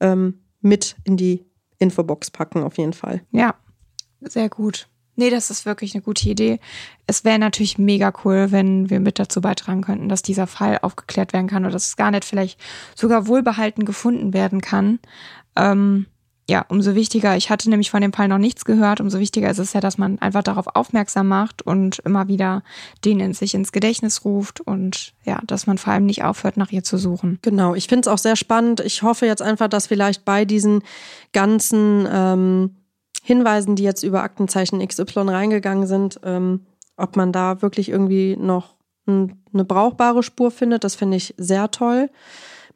ähm, 0.00 0.42
mit 0.60 0.96
in 1.04 1.16
die 1.16 1.44
Infobox 1.78 2.30
packen, 2.30 2.62
auf 2.62 2.78
jeden 2.78 2.92
Fall. 2.92 3.22
Ja, 3.32 3.54
sehr 4.20 4.48
gut. 4.48 4.88
Nee, 5.14 5.28
das 5.28 5.50
ist 5.50 5.66
wirklich 5.66 5.94
eine 5.94 6.02
gute 6.02 6.28
Idee. 6.28 6.58
Es 7.06 7.24
wäre 7.24 7.38
natürlich 7.38 7.76
mega 7.76 8.12
cool, 8.24 8.50
wenn 8.50 8.88
wir 8.88 8.98
mit 8.98 9.18
dazu 9.18 9.42
beitragen 9.42 9.82
könnten, 9.82 10.08
dass 10.08 10.22
dieser 10.22 10.46
Fall 10.46 10.78
aufgeklärt 10.80 11.34
werden 11.34 11.48
kann 11.48 11.64
oder 11.64 11.72
dass 11.72 11.90
Scarlett 11.90 12.24
vielleicht 12.24 12.58
sogar 12.94 13.26
wohlbehalten 13.26 13.84
gefunden 13.84 14.32
werden 14.32 14.62
kann. 14.62 15.00
Ähm, 15.54 16.06
ja, 16.48 16.64
umso 16.68 16.94
wichtiger, 16.94 17.36
ich 17.36 17.50
hatte 17.50 17.70
nämlich 17.70 17.90
von 17.90 18.02
dem 18.02 18.12
Fall 18.12 18.26
noch 18.26 18.38
nichts 18.38 18.64
gehört, 18.64 19.00
umso 19.00 19.20
wichtiger 19.20 19.48
ist 19.48 19.58
es 19.58 19.72
ja, 19.74 19.80
dass 19.80 19.96
man 19.96 20.18
einfach 20.18 20.42
darauf 20.42 20.66
aufmerksam 20.74 21.28
macht 21.28 21.62
und 21.62 22.00
immer 22.00 22.26
wieder 22.26 22.62
den 23.04 23.20
in 23.20 23.32
sich 23.32 23.54
ins 23.54 23.70
Gedächtnis 23.70 24.24
ruft 24.24 24.60
und 24.60 25.14
ja, 25.24 25.40
dass 25.46 25.66
man 25.66 25.78
vor 25.78 25.92
allem 25.92 26.06
nicht 26.06 26.24
aufhört, 26.24 26.56
nach 26.56 26.72
ihr 26.72 26.82
zu 26.82 26.98
suchen. 26.98 27.38
Genau, 27.42 27.74
ich 27.74 27.86
finde 27.86 28.02
es 28.02 28.08
auch 28.08 28.18
sehr 28.18 28.34
spannend. 28.36 28.80
Ich 28.80 29.02
hoffe 29.02 29.26
jetzt 29.26 29.42
einfach, 29.42 29.68
dass 29.68 29.86
vielleicht 29.86 30.24
bei 30.24 30.44
diesen 30.44 30.82
ganzen 31.32 32.08
ähm, 32.10 32.76
Hinweisen, 33.22 33.76
die 33.76 33.84
jetzt 33.84 34.02
über 34.02 34.22
Aktenzeichen 34.22 34.86
XY 34.86 35.20
reingegangen 35.28 35.86
sind, 35.86 36.20
ähm, 36.24 36.66
ob 36.96 37.14
man 37.16 37.30
da 37.32 37.62
wirklich 37.62 37.88
irgendwie 37.88 38.36
noch 38.36 38.74
eine 39.06 39.64
brauchbare 39.64 40.22
Spur 40.22 40.50
findet. 40.50 40.84
Das 40.84 40.96
finde 40.96 41.16
ich 41.16 41.34
sehr 41.36 41.70
toll. 41.70 42.10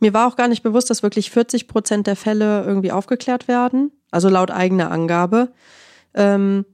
Mir 0.00 0.12
war 0.12 0.28
auch 0.28 0.36
gar 0.36 0.48
nicht 0.48 0.62
bewusst, 0.62 0.90
dass 0.90 1.02
wirklich 1.02 1.30
40 1.30 1.68
Prozent 1.68 2.06
der 2.06 2.16
Fälle 2.16 2.64
irgendwie 2.64 2.92
aufgeklärt 2.92 3.48
werden. 3.48 3.92
Also 4.10 4.28
laut 4.28 4.50
eigener 4.50 4.90
Angabe. 4.90 5.52
Ähm, 6.14 6.64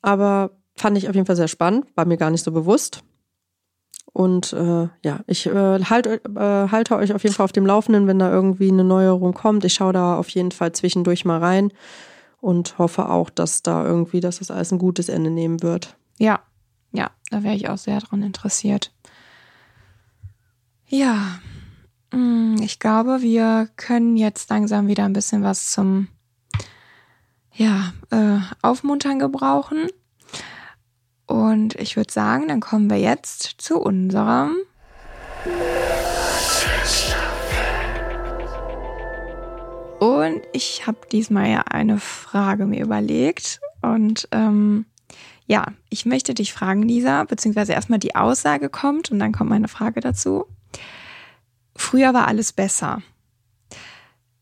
aber 0.00 0.50
fand 0.76 0.98
ich 0.98 1.08
auf 1.08 1.14
jeden 1.14 1.26
Fall 1.26 1.36
sehr 1.36 1.48
spannend, 1.48 1.86
war 1.94 2.04
mir 2.04 2.16
gar 2.16 2.30
nicht 2.30 2.44
so 2.44 2.52
bewusst. 2.52 3.02
Und 4.12 4.52
äh, 4.52 4.88
ja, 5.02 5.20
ich 5.26 5.46
äh, 5.46 5.84
halt, 5.84 6.06
äh, 6.06 6.18
halte 6.36 6.96
euch 6.96 7.14
auf 7.14 7.22
jeden 7.22 7.34
Fall 7.34 7.44
auf 7.44 7.52
dem 7.52 7.66
Laufenden, 7.66 8.06
wenn 8.06 8.18
da 8.18 8.30
irgendwie 8.30 8.70
eine 8.70 8.84
Neuerung 8.84 9.32
kommt. 9.32 9.64
Ich 9.64 9.74
schaue 9.74 9.92
da 9.92 10.18
auf 10.18 10.28
jeden 10.30 10.52
Fall 10.52 10.72
zwischendurch 10.72 11.24
mal 11.24 11.38
rein 11.38 11.72
und 12.40 12.76
hoffe 12.78 13.08
auch, 13.08 13.30
dass 13.30 13.62
da 13.62 13.86
irgendwie, 13.86 14.20
dass 14.20 14.40
das 14.40 14.50
alles 14.50 14.72
ein 14.72 14.78
gutes 14.78 15.08
Ende 15.08 15.30
nehmen 15.30 15.62
wird. 15.62 15.96
Ja, 16.18 16.40
ja, 16.92 17.10
da 17.30 17.42
wäre 17.42 17.54
ich 17.54 17.70
auch 17.70 17.78
sehr 17.78 18.00
dran 18.00 18.22
interessiert. 18.22 18.92
Ja, 20.88 21.38
ich 22.60 22.78
glaube, 22.78 23.22
wir 23.22 23.68
können 23.76 24.16
jetzt 24.16 24.50
langsam 24.50 24.86
wieder 24.86 25.04
ein 25.04 25.12
bisschen 25.12 25.42
was 25.42 25.70
zum 25.70 26.08
ja, 27.54 27.92
äh, 28.10 28.38
Aufmuntern 28.62 29.18
gebrauchen. 29.18 29.88
Und 31.26 31.74
ich 31.76 31.96
würde 31.96 32.12
sagen, 32.12 32.48
dann 32.48 32.60
kommen 32.60 32.90
wir 32.90 32.98
jetzt 32.98 33.54
zu 33.58 33.78
unserem 33.78 34.56
Und 39.98 40.42
ich 40.52 40.86
habe 40.86 40.98
diesmal 41.12 41.48
ja 41.48 41.60
eine 41.60 41.98
Frage 41.98 42.66
mir 42.66 42.82
überlegt. 42.82 43.60
Und 43.82 44.28
ähm, 44.32 44.84
ja, 45.46 45.66
ich 45.90 46.06
möchte 46.06 46.34
dich 46.34 46.52
fragen, 46.52 46.82
Lisa, 46.82 47.24
beziehungsweise 47.24 47.72
erstmal 47.72 47.98
die 47.98 48.16
Aussage 48.16 48.68
kommt 48.68 49.10
und 49.10 49.18
dann 49.20 49.32
kommt 49.32 49.50
meine 49.50 49.68
Frage 49.68 50.00
dazu. 50.00 50.46
Früher 51.74 52.14
war 52.14 52.28
alles 52.28 52.52
besser. 52.52 53.02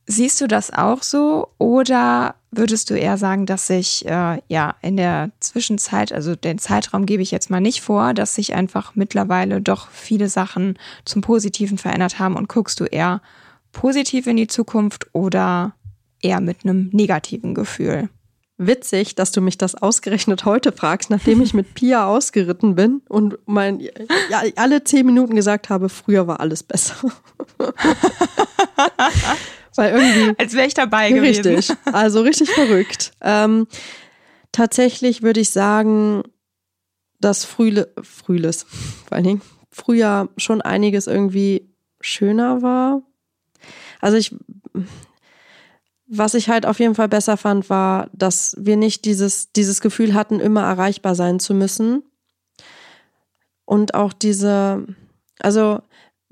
Siehst 0.06 0.40
du 0.40 0.48
das 0.48 0.72
auch 0.72 1.02
so 1.02 1.48
oder 1.58 2.34
würdest 2.50 2.90
du 2.90 2.94
eher 2.94 3.16
sagen, 3.16 3.46
dass 3.46 3.68
sich 3.68 4.04
äh, 4.06 4.40
ja 4.48 4.74
in 4.82 4.96
der 4.96 5.30
Zwischenzeit, 5.38 6.12
also 6.12 6.34
den 6.34 6.58
Zeitraum 6.58 7.06
gebe 7.06 7.22
ich 7.22 7.30
jetzt 7.30 7.48
mal 7.48 7.60
nicht 7.60 7.80
vor, 7.80 8.12
dass 8.12 8.34
sich 8.34 8.54
einfach 8.54 8.96
mittlerweile 8.96 9.60
doch 9.60 9.88
viele 9.90 10.28
Sachen 10.28 10.78
zum 11.04 11.22
Positiven 11.22 11.78
verändert 11.78 12.18
haben 12.18 12.36
und 12.36 12.48
guckst 12.48 12.80
du 12.80 12.84
eher 12.84 13.22
positiv 13.70 14.26
in 14.26 14.36
die 14.36 14.48
Zukunft 14.48 15.06
oder 15.12 15.74
eher 16.20 16.40
mit 16.40 16.64
einem 16.64 16.90
negativen 16.92 17.54
Gefühl? 17.54 18.08
Witzig, 18.60 19.14
dass 19.14 19.32
du 19.32 19.40
mich 19.40 19.56
das 19.58 19.74
ausgerechnet 19.74 20.44
heute 20.44 20.70
fragst, 20.70 21.10
nachdem 21.10 21.40
ich 21.40 21.54
mit 21.54 21.74
Pia 21.74 22.06
ausgeritten 22.06 22.74
bin 22.74 23.02
und 23.08 23.38
mein, 23.46 23.80
ja, 23.80 23.90
alle 24.56 24.84
zehn 24.84 25.06
Minuten 25.06 25.34
gesagt 25.34 25.70
habe, 25.70 25.88
früher 25.88 26.26
war 26.26 26.40
alles 26.40 26.62
besser. 26.62 26.94
Weil 29.76 29.92
irgendwie. 29.94 30.34
Als 30.38 30.54
wäre 30.54 30.66
ich 30.66 30.74
dabei 30.74 31.10
gewesen. 31.10 31.54
Richtig. 31.54 31.76
Also 31.92 32.20
richtig 32.22 32.50
verrückt. 32.50 33.12
Ähm, 33.22 33.66
tatsächlich 34.52 35.22
würde 35.22 35.40
ich 35.40 35.50
sagen, 35.50 36.22
dass 37.20 37.44
Frühle, 37.44 37.92
Frühles, 38.02 38.66
vor 39.06 39.16
allen 39.16 39.24
Dingen, 39.24 39.42
früher 39.70 40.28
schon 40.36 40.60
einiges 40.60 41.06
irgendwie 41.06 41.72
schöner 42.00 42.62
war. 42.62 43.02
Also 44.00 44.16
ich, 44.16 44.34
was 46.12 46.34
ich 46.34 46.48
halt 46.48 46.66
auf 46.66 46.80
jeden 46.80 46.96
Fall 46.96 47.08
besser 47.08 47.36
fand, 47.36 47.70
war, 47.70 48.10
dass 48.12 48.56
wir 48.58 48.76
nicht 48.76 49.04
dieses, 49.04 49.52
dieses 49.52 49.80
Gefühl 49.80 50.12
hatten, 50.12 50.40
immer 50.40 50.62
erreichbar 50.62 51.14
sein 51.14 51.38
zu 51.38 51.54
müssen. 51.54 52.02
Und 53.64 53.94
auch 53.94 54.12
diese, 54.12 54.84
also 55.38 55.80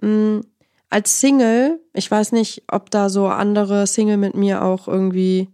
mh, 0.03 0.09
mm, 0.09 0.41
als 0.91 1.21
Single, 1.21 1.81
ich 1.93 2.11
weiß 2.11 2.33
nicht, 2.33 2.65
ob 2.73 2.91
da 2.91 3.09
so 3.11 3.27
andere 3.27 3.87
Single 3.87 4.17
mit 4.17 4.35
mir 4.35 4.65
auch 4.65 4.89
irgendwie 4.89 5.49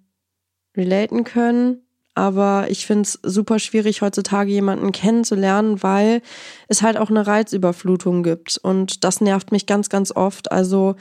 relaten 0.77 1.25
können, 1.25 1.83
aber 2.15 2.67
ich 2.71 2.87
finde 2.87 3.03
es 3.03 3.19
super 3.23 3.59
schwierig, 3.59 4.01
heutzutage 4.01 4.53
jemanden 4.53 4.93
kennenzulernen, 4.93 5.83
weil 5.83 6.23
es 6.69 6.83
halt 6.83 6.97
auch 6.97 7.11
eine 7.11 7.27
Reizüberflutung 7.27 8.23
gibt. 8.23 8.59
Und 8.63 9.03
das 9.03 9.21
nervt 9.21 9.51
mich 9.51 9.67
ganz, 9.67 9.89
ganz 9.89 10.13
oft. 10.13 10.53
Also 10.53 10.95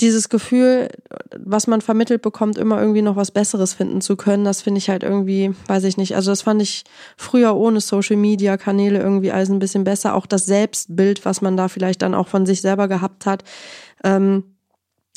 dieses 0.00 0.28
Gefühl, 0.28 0.88
was 1.36 1.66
man 1.66 1.80
vermittelt 1.80 2.22
bekommt, 2.22 2.58
immer 2.58 2.80
irgendwie 2.80 3.02
noch 3.02 3.16
was 3.16 3.30
Besseres 3.30 3.74
finden 3.74 4.00
zu 4.00 4.16
können, 4.16 4.44
das 4.44 4.62
finde 4.62 4.78
ich 4.78 4.88
halt 4.88 5.02
irgendwie, 5.02 5.54
weiß 5.66 5.84
ich 5.84 5.96
nicht. 5.96 6.16
Also 6.16 6.30
das 6.30 6.42
fand 6.42 6.62
ich 6.62 6.84
früher 7.16 7.54
ohne 7.54 7.80
Social 7.80 8.16
Media 8.16 8.56
Kanäle 8.56 9.00
irgendwie 9.00 9.32
alles 9.32 9.50
ein 9.50 9.58
bisschen 9.58 9.84
besser. 9.84 10.14
Auch 10.14 10.26
das 10.26 10.46
Selbstbild, 10.46 11.24
was 11.24 11.40
man 11.42 11.56
da 11.56 11.68
vielleicht 11.68 12.02
dann 12.02 12.14
auch 12.14 12.28
von 12.28 12.46
sich 12.46 12.62
selber 12.62 12.88
gehabt 12.88 13.26
hat, 13.26 13.44
ähm, 14.02 14.44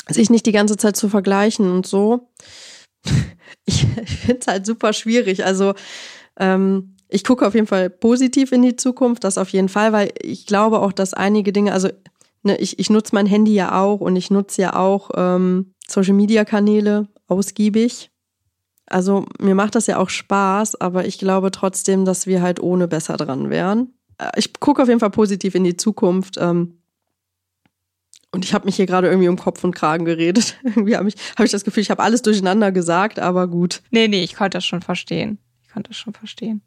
sich 0.09 0.29
nicht 0.29 0.45
die 0.45 0.51
ganze 0.51 0.77
Zeit 0.77 0.95
zu 0.95 1.09
vergleichen 1.09 1.71
und 1.71 1.87
so. 1.87 2.29
ich 3.65 3.87
ich 4.03 4.17
finde 4.17 4.39
es 4.41 4.47
halt 4.47 4.65
super 4.65 4.93
schwierig. 4.93 5.45
Also 5.45 5.73
ähm, 6.37 6.95
ich 7.07 7.23
gucke 7.23 7.45
auf 7.47 7.55
jeden 7.55 7.67
Fall 7.67 7.89
positiv 7.89 8.51
in 8.51 8.61
die 8.61 8.75
Zukunft, 8.75 9.23
das 9.23 9.37
auf 9.37 9.49
jeden 9.49 9.69
Fall, 9.69 9.93
weil 9.93 10.11
ich 10.21 10.45
glaube 10.47 10.79
auch, 10.79 10.91
dass 10.91 11.13
einige 11.13 11.53
Dinge, 11.53 11.71
also 11.71 11.89
ne, 12.45 12.57
ich, 12.57 12.79
ich 12.79 12.89
nutze 12.89 13.13
mein 13.13 13.25
Handy 13.25 13.53
ja 13.53 13.81
auch 13.81 13.99
und 13.99 14.15
ich 14.15 14.31
nutze 14.31 14.61
ja 14.61 14.75
auch 14.75 15.11
ähm, 15.15 15.73
Social-Media-Kanäle 15.87 17.07
ausgiebig. 17.27 18.11
Also 18.85 19.25
mir 19.39 19.55
macht 19.55 19.75
das 19.75 19.87
ja 19.87 19.97
auch 19.97 20.09
Spaß, 20.09 20.79
aber 20.79 21.05
ich 21.05 21.17
glaube 21.17 21.51
trotzdem, 21.51 22.05
dass 22.05 22.27
wir 22.27 22.41
halt 22.41 22.59
ohne 22.59 22.87
besser 22.87 23.17
dran 23.17 23.49
wären. 23.49 23.93
Äh, 24.17 24.31
ich 24.37 24.53
gucke 24.59 24.81
auf 24.81 24.87
jeden 24.87 24.99
Fall 24.99 25.09
positiv 25.09 25.55
in 25.55 25.63
die 25.63 25.75
Zukunft. 25.75 26.37
Ähm, 26.37 26.81
und 28.31 28.45
ich 28.45 28.53
habe 28.53 28.65
mich 28.65 28.75
hier 28.75 28.85
gerade 28.85 29.07
irgendwie 29.07 29.29
um 29.29 29.37
Kopf 29.37 29.63
und 29.63 29.73
Kragen 29.73 30.05
geredet. 30.05 30.57
irgendwie 30.63 30.97
habe 30.97 31.07
ich, 31.07 31.15
hab 31.37 31.45
ich 31.45 31.51
das 31.51 31.63
Gefühl, 31.63 31.81
ich 31.81 31.89
habe 31.89 32.03
alles 32.03 32.21
durcheinander 32.21 32.71
gesagt, 32.71 33.19
aber 33.19 33.47
gut. 33.47 33.81
Nee, 33.91 34.07
nee, 34.07 34.23
ich 34.23 34.35
konnte 34.35 34.57
das 34.57 34.65
schon 34.65 34.81
verstehen. 34.81 35.39
Ich 35.63 35.71
konnte 35.73 35.89
das 35.89 35.97
schon 35.97 36.13
verstehen. 36.13 36.61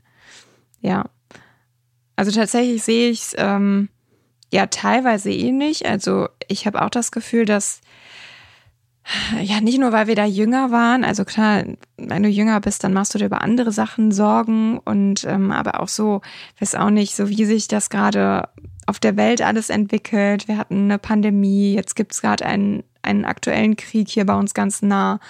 Ja. 0.81 1.05
Also 2.17 2.33
tatsächlich 2.33 2.83
sehe 2.83 3.11
ich 3.11 3.21
es 3.21 3.35
ähm, 3.39 3.91
ja 4.53 4.67
teilweise 4.67 5.31
ähnlich. 5.31 5.87
Also 5.87 6.29
ich 6.49 6.67
habe 6.67 6.83
auch 6.83 6.91
das 6.91 7.11
Gefühl, 7.11 7.45
dass 7.45 7.81
ja, 9.41 9.61
nicht 9.61 9.79
nur, 9.79 9.93
weil 9.93 10.07
wir 10.07 10.17
da 10.17 10.27
jünger 10.27 10.71
waren, 10.71 11.03
also 11.03 11.25
klar, 11.25 11.65
wenn 11.97 12.23
du 12.23 12.29
jünger 12.29 12.61
bist, 12.61 12.85
dann 12.85 12.93
machst 12.93 13.15
du 13.15 13.19
dir 13.19 13.27
über 13.27 13.41
andere 13.41 13.73
Sachen 13.73 14.13
Sorgen 14.13 14.79
und 14.79 15.25
ähm, 15.25 15.51
aber 15.51 15.81
auch 15.81 15.89
so, 15.89 16.21
weiß 16.61 16.75
auch 16.75 16.91
nicht, 16.91 17.17
so 17.17 17.29
wie 17.31 17.45
sich 17.47 17.69
das 17.69 17.89
gerade 17.89 18.49
auf 18.87 18.99
der 18.99 19.17
Welt 19.17 19.41
alles 19.41 19.71
entwickelt. 19.71 20.47
Wir 20.47 20.59
hatten 20.59 20.85
eine 20.85 20.99
Pandemie, 20.99 21.75
jetzt 21.75 21.97
gibt's 21.97 22.21
gerade 22.21 22.45
einen, 22.45 22.85
einen 23.03 23.25
aktuellen 23.25 23.77
Krieg 23.77 24.11
hier 24.11 24.27
bei 24.27 24.35
uns 24.35 24.53
ganz 24.53 24.83
nah 24.83 25.21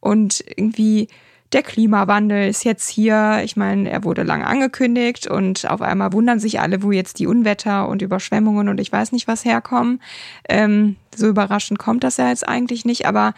und 0.00 0.42
irgendwie 0.56 1.08
der 1.52 1.62
Klimawandel 1.62 2.48
ist 2.48 2.64
jetzt 2.64 2.88
hier. 2.88 3.40
Ich 3.44 3.56
meine, 3.56 3.90
er 3.90 4.04
wurde 4.04 4.22
lange 4.22 4.46
angekündigt 4.46 5.26
und 5.26 5.70
auf 5.70 5.80
einmal 5.80 6.12
wundern 6.12 6.40
sich 6.40 6.60
alle, 6.60 6.82
wo 6.82 6.90
jetzt 6.92 7.18
die 7.18 7.26
Unwetter 7.26 7.88
und 7.88 8.02
Überschwemmungen 8.02 8.68
und 8.68 8.80
ich 8.80 8.90
weiß 8.90 9.12
nicht 9.12 9.28
was 9.28 9.44
herkommen. 9.44 10.00
Ähm, 10.48 10.96
so 11.14 11.28
überraschend 11.28 11.78
kommt 11.78 12.04
das 12.04 12.16
ja 12.16 12.28
jetzt 12.28 12.46
eigentlich 12.48 12.84
nicht, 12.84 13.06
aber 13.06 13.34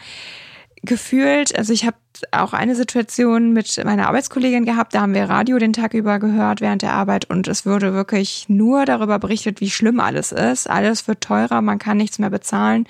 gefühlt, 0.83 1.57
also 1.57 1.73
ich 1.73 1.85
habe 1.85 1.97
auch 2.31 2.53
eine 2.53 2.75
Situation 2.75 3.53
mit 3.53 3.81
meiner 3.83 4.07
Arbeitskollegin 4.07 4.65
gehabt, 4.65 4.93
da 4.93 5.01
haben 5.01 5.13
wir 5.13 5.29
Radio 5.29 5.57
den 5.57 5.73
Tag 5.73 5.93
über 5.93 6.19
gehört 6.19 6.61
während 6.61 6.81
der 6.81 6.93
Arbeit 6.93 7.29
und 7.29 7.47
es 7.47 7.65
wurde 7.65 7.93
wirklich 7.93 8.45
nur 8.49 8.85
darüber 8.85 9.19
berichtet, 9.19 9.61
wie 9.61 9.69
schlimm 9.69 9.99
alles 9.99 10.31
ist. 10.31 10.69
Alles 10.69 11.07
wird 11.07 11.21
teurer, 11.21 11.61
man 11.61 11.79
kann 11.79 11.97
nichts 11.97 12.19
mehr 12.19 12.29
bezahlen. 12.29 12.87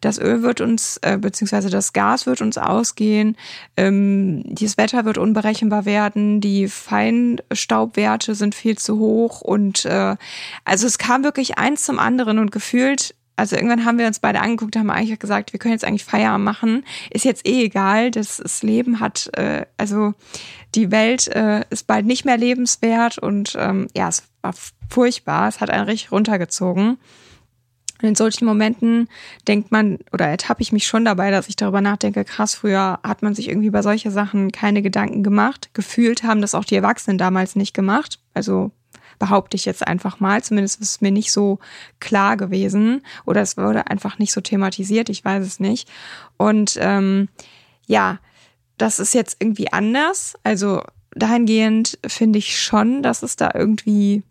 Das 0.00 0.18
Öl 0.18 0.42
wird 0.42 0.60
uns, 0.60 0.98
äh, 1.02 1.18
beziehungsweise 1.18 1.70
das 1.70 1.92
Gas 1.92 2.26
wird 2.26 2.40
uns 2.40 2.58
ausgehen, 2.58 3.36
ähm, 3.76 4.42
das 4.46 4.76
Wetter 4.78 5.04
wird 5.04 5.18
unberechenbar 5.18 5.84
werden, 5.84 6.40
die 6.40 6.68
Feinstaubwerte 6.68 8.34
sind 8.34 8.54
viel 8.54 8.78
zu 8.78 8.98
hoch 8.98 9.40
und 9.40 9.84
äh, 9.84 10.16
also 10.64 10.86
es 10.86 10.98
kam 10.98 11.24
wirklich 11.24 11.58
eins 11.58 11.84
zum 11.84 11.98
anderen 11.98 12.38
und 12.38 12.52
gefühlt 12.52 13.14
also 13.36 13.56
irgendwann 13.56 13.84
haben 13.84 13.98
wir 13.98 14.06
uns 14.06 14.20
beide 14.20 14.40
angeguckt, 14.40 14.76
haben 14.76 14.90
eigentlich 14.90 15.18
gesagt, 15.18 15.52
wir 15.52 15.60
können 15.60 15.72
jetzt 15.72 15.84
eigentlich 15.84 16.04
Feierabend 16.04 16.44
machen. 16.44 16.84
Ist 17.10 17.24
jetzt 17.24 17.46
eh 17.46 17.64
egal, 17.64 18.10
das, 18.10 18.36
das 18.36 18.62
Leben 18.62 19.00
hat, 19.00 19.30
äh, 19.36 19.66
also 19.76 20.14
die 20.74 20.90
Welt 20.90 21.28
äh, 21.28 21.64
ist 21.70 21.86
bald 21.86 22.06
nicht 22.06 22.24
mehr 22.24 22.36
lebenswert 22.36 23.18
und 23.18 23.56
ähm, 23.58 23.88
ja, 23.96 24.08
es 24.08 24.22
war 24.42 24.54
furchtbar, 24.88 25.48
es 25.48 25.60
hat 25.60 25.70
einen 25.70 25.84
richtig 25.86 26.12
runtergezogen. 26.12 26.98
Und 28.02 28.08
in 28.08 28.14
solchen 28.16 28.46
Momenten 28.46 29.08
denkt 29.46 29.70
man 29.70 29.98
oder 30.12 30.26
ertappe 30.26 30.62
ich 30.62 30.72
mich 30.72 30.86
schon 30.86 31.04
dabei, 31.04 31.30
dass 31.30 31.48
ich 31.48 31.56
darüber 31.56 31.80
nachdenke, 31.80 32.24
krass, 32.24 32.54
früher 32.54 32.98
hat 33.04 33.22
man 33.22 33.34
sich 33.34 33.48
irgendwie 33.48 33.70
bei 33.70 33.82
solche 33.82 34.10
Sachen 34.10 34.50
keine 34.50 34.82
Gedanken 34.82 35.22
gemacht. 35.22 35.70
Gefühlt 35.72 36.24
haben 36.24 36.40
das 36.40 36.54
auch 36.54 36.64
die 36.64 36.74
Erwachsenen 36.74 37.16
damals 37.16 37.54
nicht 37.54 37.74
gemacht. 37.74 38.18
Also 38.34 38.72
behaupte 39.18 39.56
ich 39.56 39.64
jetzt 39.64 39.86
einfach 39.86 40.20
mal. 40.20 40.42
Zumindest 40.42 40.80
ist 40.80 40.88
es 40.88 41.00
mir 41.00 41.12
nicht 41.12 41.32
so 41.32 41.58
klar 42.00 42.36
gewesen 42.36 43.02
oder 43.24 43.40
es 43.40 43.56
wurde 43.56 43.86
einfach 43.88 44.18
nicht 44.18 44.32
so 44.32 44.40
thematisiert. 44.40 45.08
Ich 45.08 45.24
weiß 45.24 45.46
es 45.46 45.60
nicht. 45.60 45.88
Und 46.36 46.78
ähm, 46.80 47.28
ja, 47.86 48.18
das 48.78 48.98
ist 48.98 49.14
jetzt 49.14 49.36
irgendwie 49.40 49.72
anders. 49.72 50.34
Also 50.42 50.82
dahingehend 51.14 51.98
finde 52.06 52.38
ich 52.38 52.60
schon, 52.60 53.02
dass 53.02 53.22
es 53.22 53.36
da 53.36 53.50
irgendwie 53.54 54.22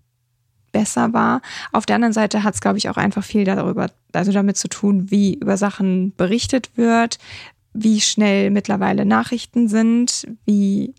besser 0.72 1.14
war. 1.14 1.42
Auf 1.72 1.86
der 1.86 1.96
anderen 1.96 2.14
Seite 2.14 2.44
hat 2.44 2.54
es, 2.54 2.62
glaube 2.62 2.78
ich, 2.78 2.90
auch 2.90 2.98
einfach 2.98 3.24
viel 3.24 3.44
darüber, 3.44 3.90
also 4.14 4.32
damit 4.32 4.58
zu 4.58 4.68
tun, 4.68 5.12
wie 5.12 5.36
über 5.36 5.58
Sachen 5.58 6.14
berichtet 6.16 6.72
wird, 6.76 7.18
wie 7.74 8.02
schnell 8.02 8.52
mittlerweile 8.52 9.06
Nachrichten 9.06 9.68
sind, 9.68 10.28
wie 10.46 10.94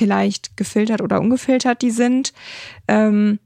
vielleicht 0.00 0.56
gefiltert 0.56 1.02
oder 1.02 1.20
ungefiltert 1.20 1.82
die 1.82 1.90
sind. 1.90 2.32
Ähm, 2.88 3.38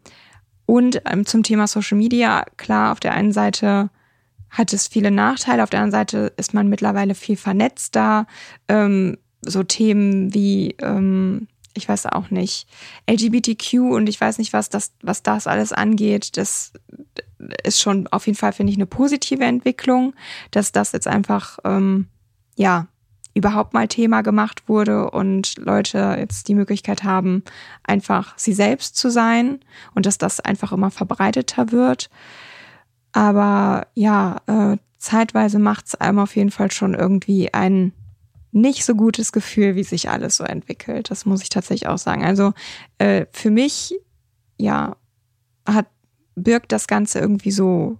und 0.66 1.02
ähm, 1.05 1.26
zum 1.26 1.42
Thema 1.42 1.66
Social 1.66 1.98
Media, 1.98 2.44
klar, 2.57 2.92
auf 2.92 3.00
der 3.00 3.12
einen 3.12 3.32
Seite 3.32 3.90
hat 4.50 4.72
es 4.72 4.86
viele 4.86 5.11
Nachteile, 5.11 5.64
auf 5.64 5.70
der 5.70 5.80
anderen 5.80 5.90
Seite 5.90 6.32
ist 6.36 6.55
man 6.55 6.68
mittlerweile 6.68 7.16
viel 7.16 7.36
vernetzter. 7.36 8.28
Ähm, 8.68 9.18
so 9.42 9.64
Themen 9.64 10.32
wie 10.32 10.76
ähm, 10.80 11.48
ich 11.76 11.88
weiß 11.88 12.07
auch 12.07 12.30
nicht, 12.30 12.68
LGBTQ 13.11 13.74
und 13.80 14.09
ich 14.09 14.20
weiß 14.20 14.38
nicht, 14.38 14.52
was 14.52 14.68
das, 14.68 14.92
was 15.02 15.24
das 15.24 15.48
alles 15.48 15.72
angeht, 15.72 16.36
das 16.36 16.72
ist 17.64 17.80
schon 17.80 18.07
auf 18.07 18.28
jeden 18.28 18.38
Fall, 18.38 18.52
finde 18.52 18.70
ich, 18.70 18.78
eine 18.78 18.86
positive 18.86 19.42
Entwicklung, 19.42 20.14
dass 20.52 20.70
das 20.70 20.92
jetzt 20.92 21.09
einfach, 21.09 21.59
ähm, 21.64 22.07
ja, 22.55 22.86
überhaupt 23.35 23.74
mal 23.74 23.89
Thema 23.89 24.22
gemacht 24.22 24.68
wurde 24.68 25.11
und 25.11 25.57
Leute 25.59 26.16
jetzt 26.18 26.49
die 26.49 26.55
Möglichkeit 26.55 27.03
haben, 27.03 27.43
einfach 27.82 28.35
sie 28.39 28.53
selbst 28.53 28.97
zu 28.97 29.11
sein 29.11 29.61
und 29.95 30.07
dass 30.07 30.18
das 30.18 30.41
einfach 30.41 30.72
immer 30.72 30.91
verbreiteter 30.91 31.72
wird. 31.72 32.11
Aber 33.12 33.87
ja, 33.95 34.41
äh, 34.47 34.76
zeitweise 34.99 35.59
macht 35.59 35.87
es 35.87 35.95
einem 35.97 36.20
auf 36.20 36.37
jeden 36.37 36.51
Fall 36.51 36.70
schon 36.70 36.95
irgendwie 36.95 37.53
einen 37.53 37.93
nicht 38.53 38.85
so 38.85 38.95
gutes 38.95 39.32
Gefühl, 39.32 39.74
wie 39.74 39.82
sich 39.82 40.09
alles 40.09 40.37
so 40.37 40.45
entwickelt. 40.45 41.11
Das 41.11 41.26
muss 41.26 41.43
ich 41.43 41.49
tatsächlich 41.49 41.89
auch 41.89 41.99
sagen. 41.99 42.24
Also 42.24 42.53
äh, 42.99 43.26
für 43.32 43.51
mich, 43.51 43.95
ja, 44.57 44.97
hat 45.66 45.87
birgt 46.37 46.72
das 46.72 46.87
Ganze 46.87 47.18
irgendwie 47.18 47.51
so 47.51 47.99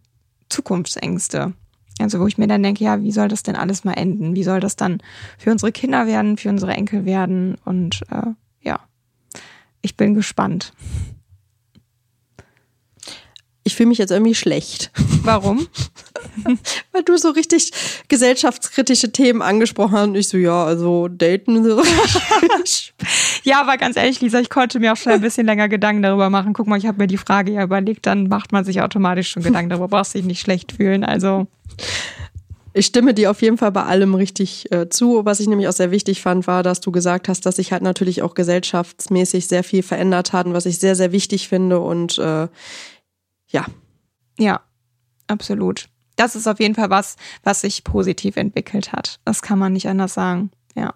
Zukunftsängste. 0.49 1.55
Also 2.01 2.21
wo 2.21 2.27
ich 2.27 2.39
mir 2.39 2.47
dann 2.47 2.63
denke, 2.63 2.85
ja, 2.85 3.03
wie 3.03 3.13
soll 3.13 3.29
das 3.29 3.43
denn 3.43 3.57
alles 3.57 3.85
mal 3.85 3.93
enden? 3.93 4.35
Wie 4.35 4.43
soll 4.43 4.61
das 4.61 4.77
dann 4.77 5.01
für 5.39 5.53
unsere 5.53 5.73
Kinder 5.73 6.07
werden, 6.07 6.37
für 6.37 6.49
unsere 6.49 6.73
Enkel 6.73 7.05
werden? 7.05 7.57
Und 7.65 8.03
äh, 8.11 8.33
ja, 8.63 8.81
ich 9.81 9.97
bin 9.97 10.15
gespannt. 10.15 10.73
Ich 13.67 13.77
fühle 13.77 13.89
mich 13.89 13.99
jetzt 13.99 14.11
irgendwie 14.11 14.35
schlecht. 14.35 14.91
Warum? 15.23 15.67
Weil 16.93 17.03
du 17.03 17.17
so 17.17 17.31
richtig 17.31 17.71
gesellschaftskritische 18.09 19.11
Themen 19.11 19.41
angesprochen 19.41 19.93
hast 19.93 20.09
und 20.09 20.15
ich 20.17 20.29
so, 20.29 20.37
ja, 20.37 20.65
also 20.65 21.09
daten. 21.09 21.65
So. 21.65 21.83
ja, 23.45 23.63
aber 23.63 23.79
ganz 23.79 23.97
ehrlich, 23.97 24.21
Lisa, 24.21 24.41
ich 24.41 24.51
konnte 24.51 24.81
mir 24.81 24.93
auch 24.93 24.97
schon 24.97 25.13
ein 25.13 25.23
bisschen 25.23 25.47
länger 25.47 25.71
Gedanken 25.71 26.03
darüber 26.03 26.29
machen. 26.29 26.53
Guck 26.53 26.67
mal, 26.67 26.77
ich 26.77 26.87
habe 26.87 26.99
mir 26.99 27.07
die 27.07 27.17
Frage 27.17 27.53
ja 27.53 27.63
überlegt, 27.63 28.05
dann 28.05 28.29
macht 28.29 28.53
man 28.53 28.65
sich 28.65 28.83
automatisch 28.83 29.31
schon 29.31 29.43
Gedanken 29.43 29.71
darüber, 29.71 29.89
brauchst 29.89 30.15
dich 30.15 30.25
nicht 30.25 30.41
schlecht 30.41 30.73
fühlen. 30.73 31.03
Also. 31.03 31.47
Ich 32.77 32.87
stimme 32.87 33.15
dir 33.15 33.31
auf 33.31 33.41
jeden 33.41 33.57
Fall 33.57 33.71
bei 33.71 33.85
allem 33.85 34.17
richtig 34.17 34.71
äh, 34.73 34.89
zu. 34.89 35.25
Was 35.25 35.39
ich 35.39 35.47
nämlich 35.47 35.69
auch 35.69 35.73
sehr 35.73 35.93
wichtig 35.93 36.21
fand, 36.21 36.49
war, 36.49 36.65
dass 36.65 36.81
du 36.81 36.91
gesagt 36.91 37.29
hast, 37.29 37.47
dass 37.47 37.57
sich 37.57 37.71
halt 37.71 37.83
natürlich 37.83 38.23
auch 38.23 38.35
gesellschaftsmäßig 38.35 39.47
sehr 39.47 39.63
viel 39.63 39.85
verändert 39.85 40.33
hat 40.33 40.47
und 40.47 40.55
was 40.55 40.67
ich 40.67 40.81
sehr, 40.81 40.97
sehr 40.97 41.13
wichtig 41.13 41.49
finde 41.49 41.79
und 41.79 42.19
äh, 42.19 42.49
ja. 43.49 43.67
Ja, 44.39 44.61
absolut. 45.29 45.87
Das 46.17 46.35
ist 46.35 46.49
auf 46.49 46.59
jeden 46.59 46.75
Fall 46.75 46.91
was, 46.91 47.15
was 47.45 47.61
sich 47.61 47.85
positiv 47.85 48.37
entwickelt 48.37 48.93
hat. 48.93 49.21
Das 49.25 49.41
kann 49.41 49.61
man 49.61 49.73
nicht 49.73 49.89
anders 49.89 50.15
sagen. 50.15 50.51
Ja. 50.75 50.95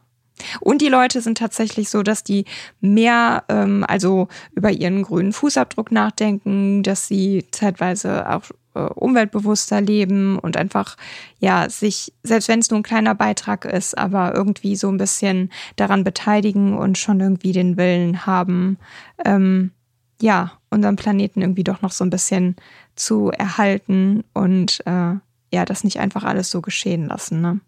Und 0.61 0.83
die 0.83 0.89
Leute 0.89 1.21
sind 1.21 1.39
tatsächlich 1.39 1.91
so, 1.91 2.03
dass 2.03 2.25
die 2.25 2.45
mehr, 2.81 3.45
ähm, 3.49 3.85
also 3.87 4.27
über 4.53 4.71
ihren 4.71 5.03
grünen 5.03 5.33
Fußabdruck 5.33 5.93
nachdenken, 5.93 6.83
dass 6.83 7.07
sie 7.07 7.47
zeitweise 7.53 8.29
auch 8.29 8.45
äh, 8.79 8.93
umweltbewusster 8.95 9.81
leben 9.81 10.39
und 10.39 10.57
einfach, 10.57 10.97
ja, 11.41 11.69
sich, 11.69 12.13
selbst 12.23 12.49
wenn 12.49 12.61
es 12.61 12.71
nur 12.71 12.81
ein 12.81 12.85
kleiner 12.85 13.15
Beitrag 13.15 13.65
ist, 13.65 13.99
aber 13.99 14.35
irgendwie 14.35 14.77
so 14.77 14.89
ein 14.89 14.99
bisschen 14.99 15.51
daran 15.77 16.05
beteiligen 16.05 16.77
und 16.77 16.97
schon 16.97 17.21
irgendwie 17.21 17.53
den 17.53 17.77
Willen 17.77 18.27
haben, 18.27 18.79
ähm, 19.25 19.73
ja, 20.21 20.53
unseren 20.71 20.97
Planeten 20.97 21.41
irgendwie 21.41 21.65
doch 21.65 21.83
noch 21.83 21.93
so 21.93 22.05
ein 22.05 22.11
bisschen 22.11 22.57
zu 22.95 23.31
erhalten 23.31 24.25
und 24.35 24.81
äh, 24.87 25.15
ja, 25.53 25.65
das 25.65 25.85
nicht 25.85 26.01
einfach 26.01 26.25
alles 26.25 26.51
so 26.51 26.61
geschehen 26.61 27.07
lassen. 27.07 27.41
Ne? 27.41 27.61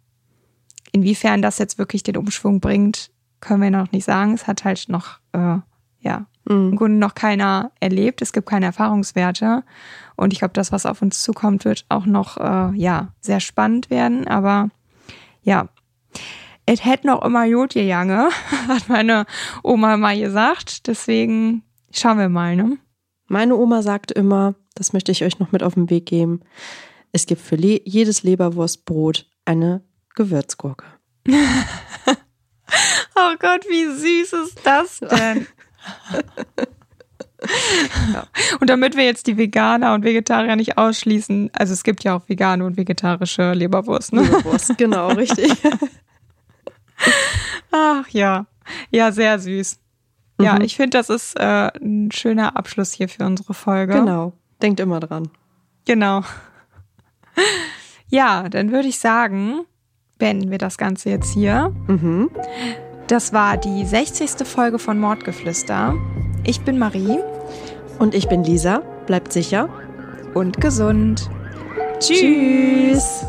Inwiefern 0.92 1.42
das 1.42 1.58
jetzt 1.58 1.78
wirklich 1.78 2.02
den 2.02 2.16
Umschwung 2.16 2.60
bringt, 2.60 3.10
können 3.40 3.62
wir 3.62 3.70
noch 3.70 3.90
nicht 3.92 4.04
sagen. 4.04 4.34
Es 4.34 4.46
hat 4.46 4.64
halt 4.64 4.88
noch, 4.88 5.18
äh, 5.32 5.58
ja, 6.00 6.26
mhm. 6.44 6.70
im 6.70 6.76
Grunde 6.76 6.98
noch 6.98 7.14
keiner 7.14 7.72
erlebt. 7.80 8.22
Es 8.22 8.32
gibt 8.32 8.48
keine 8.48 8.66
Erfahrungswerte. 8.66 9.62
Und 10.16 10.32
ich 10.32 10.40
glaube, 10.40 10.54
das, 10.54 10.72
was 10.72 10.86
auf 10.86 11.02
uns 11.02 11.22
zukommt, 11.22 11.64
wird 11.64 11.86
auch 11.88 12.06
noch, 12.06 12.36
äh, 12.36 12.76
ja, 12.76 13.14
sehr 13.20 13.40
spannend 13.40 13.90
werden. 13.90 14.26
Aber 14.26 14.68
ja, 15.42 15.68
es 16.66 16.84
hätte 16.84 17.06
noch 17.06 17.22
immer 17.24 17.44
Jod 17.44 17.74
gegangen, 17.74 18.28
hat 18.68 18.88
meine 18.88 19.26
Oma 19.62 19.96
mal 19.96 20.18
gesagt. 20.18 20.86
Deswegen 20.86 21.62
Schauen 21.92 22.18
wir 22.18 22.28
mal, 22.28 22.54
ne? 22.56 22.78
Meine 23.26 23.56
Oma 23.56 23.82
sagt 23.82 24.12
immer, 24.12 24.54
das 24.74 24.92
möchte 24.92 25.10
ich 25.12 25.24
euch 25.24 25.38
noch 25.38 25.52
mit 25.52 25.62
auf 25.62 25.74
den 25.74 25.90
Weg 25.90 26.06
geben, 26.06 26.40
es 27.12 27.26
gibt 27.26 27.40
für 27.40 27.56
le 27.56 27.80
jedes 27.84 28.22
Leberwurstbrot 28.22 29.28
eine 29.44 29.82
Gewürzgurke. 30.14 30.84
oh 31.28 31.34
Gott, 33.40 33.64
wie 33.68 33.86
süß 33.86 34.32
ist 34.44 34.60
das 34.64 35.00
denn? 35.00 35.46
ja. 38.12 38.24
Und 38.60 38.68
damit 38.68 38.96
wir 38.96 39.04
jetzt 39.04 39.26
die 39.26 39.36
Veganer 39.36 39.94
und 39.94 40.04
Vegetarier 40.04 40.56
nicht 40.56 40.76
ausschließen, 40.78 41.50
also 41.52 41.72
es 41.72 41.82
gibt 41.82 42.04
ja 42.04 42.16
auch 42.16 42.28
vegane 42.28 42.64
und 42.64 42.76
vegetarische 42.76 43.52
Leberwurst, 43.52 44.12
ne? 44.12 44.22
Leberwurst, 44.22 44.76
genau, 44.76 45.08
richtig. 45.12 45.52
Ach 47.70 48.06
ja, 48.08 48.46
ja, 48.90 49.12
sehr 49.12 49.38
süß. 49.38 49.78
Ja, 50.40 50.54
mhm. 50.54 50.62
ich 50.62 50.76
finde, 50.76 50.98
das 50.98 51.10
ist 51.10 51.38
äh, 51.38 51.70
ein 51.78 52.10
schöner 52.12 52.56
Abschluss 52.56 52.92
hier 52.92 53.08
für 53.08 53.24
unsere 53.24 53.54
Folge. 53.54 53.94
Genau. 53.94 54.32
Denkt 54.62 54.80
immer 54.80 55.00
dran. 55.00 55.28
Genau. 55.86 56.22
Ja, 58.08 58.48
dann 58.48 58.72
würde 58.72 58.88
ich 58.88 58.98
sagen, 58.98 59.60
beenden 60.18 60.50
wir 60.50 60.58
das 60.58 60.78
Ganze 60.78 61.10
jetzt 61.10 61.32
hier. 61.32 61.74
Mhm. 61.86 62.30
Das 63.10 63.32
war 63.32 63.56
die 63.56 63.84
60. 63.84 64.46
Folge 64.46 64.78
von 64.78 65.00
Mordgeflüster. 65.00 65.96
Ich 66.44 66.60
bin 66.60 66.78
Marie. 66.78 67.18
Und 67.98 68.14
ich 68.14 68.28
bin 68.28 68.44
Lisa. 68.44 68.82
Bleibt 69.06 69.32
sicher. 69.32 69.68
Und 70.32 70.60
gesund. 70.60 71.28
Tschüss. 71.98 72.20
Tschüss. 72.20 73.26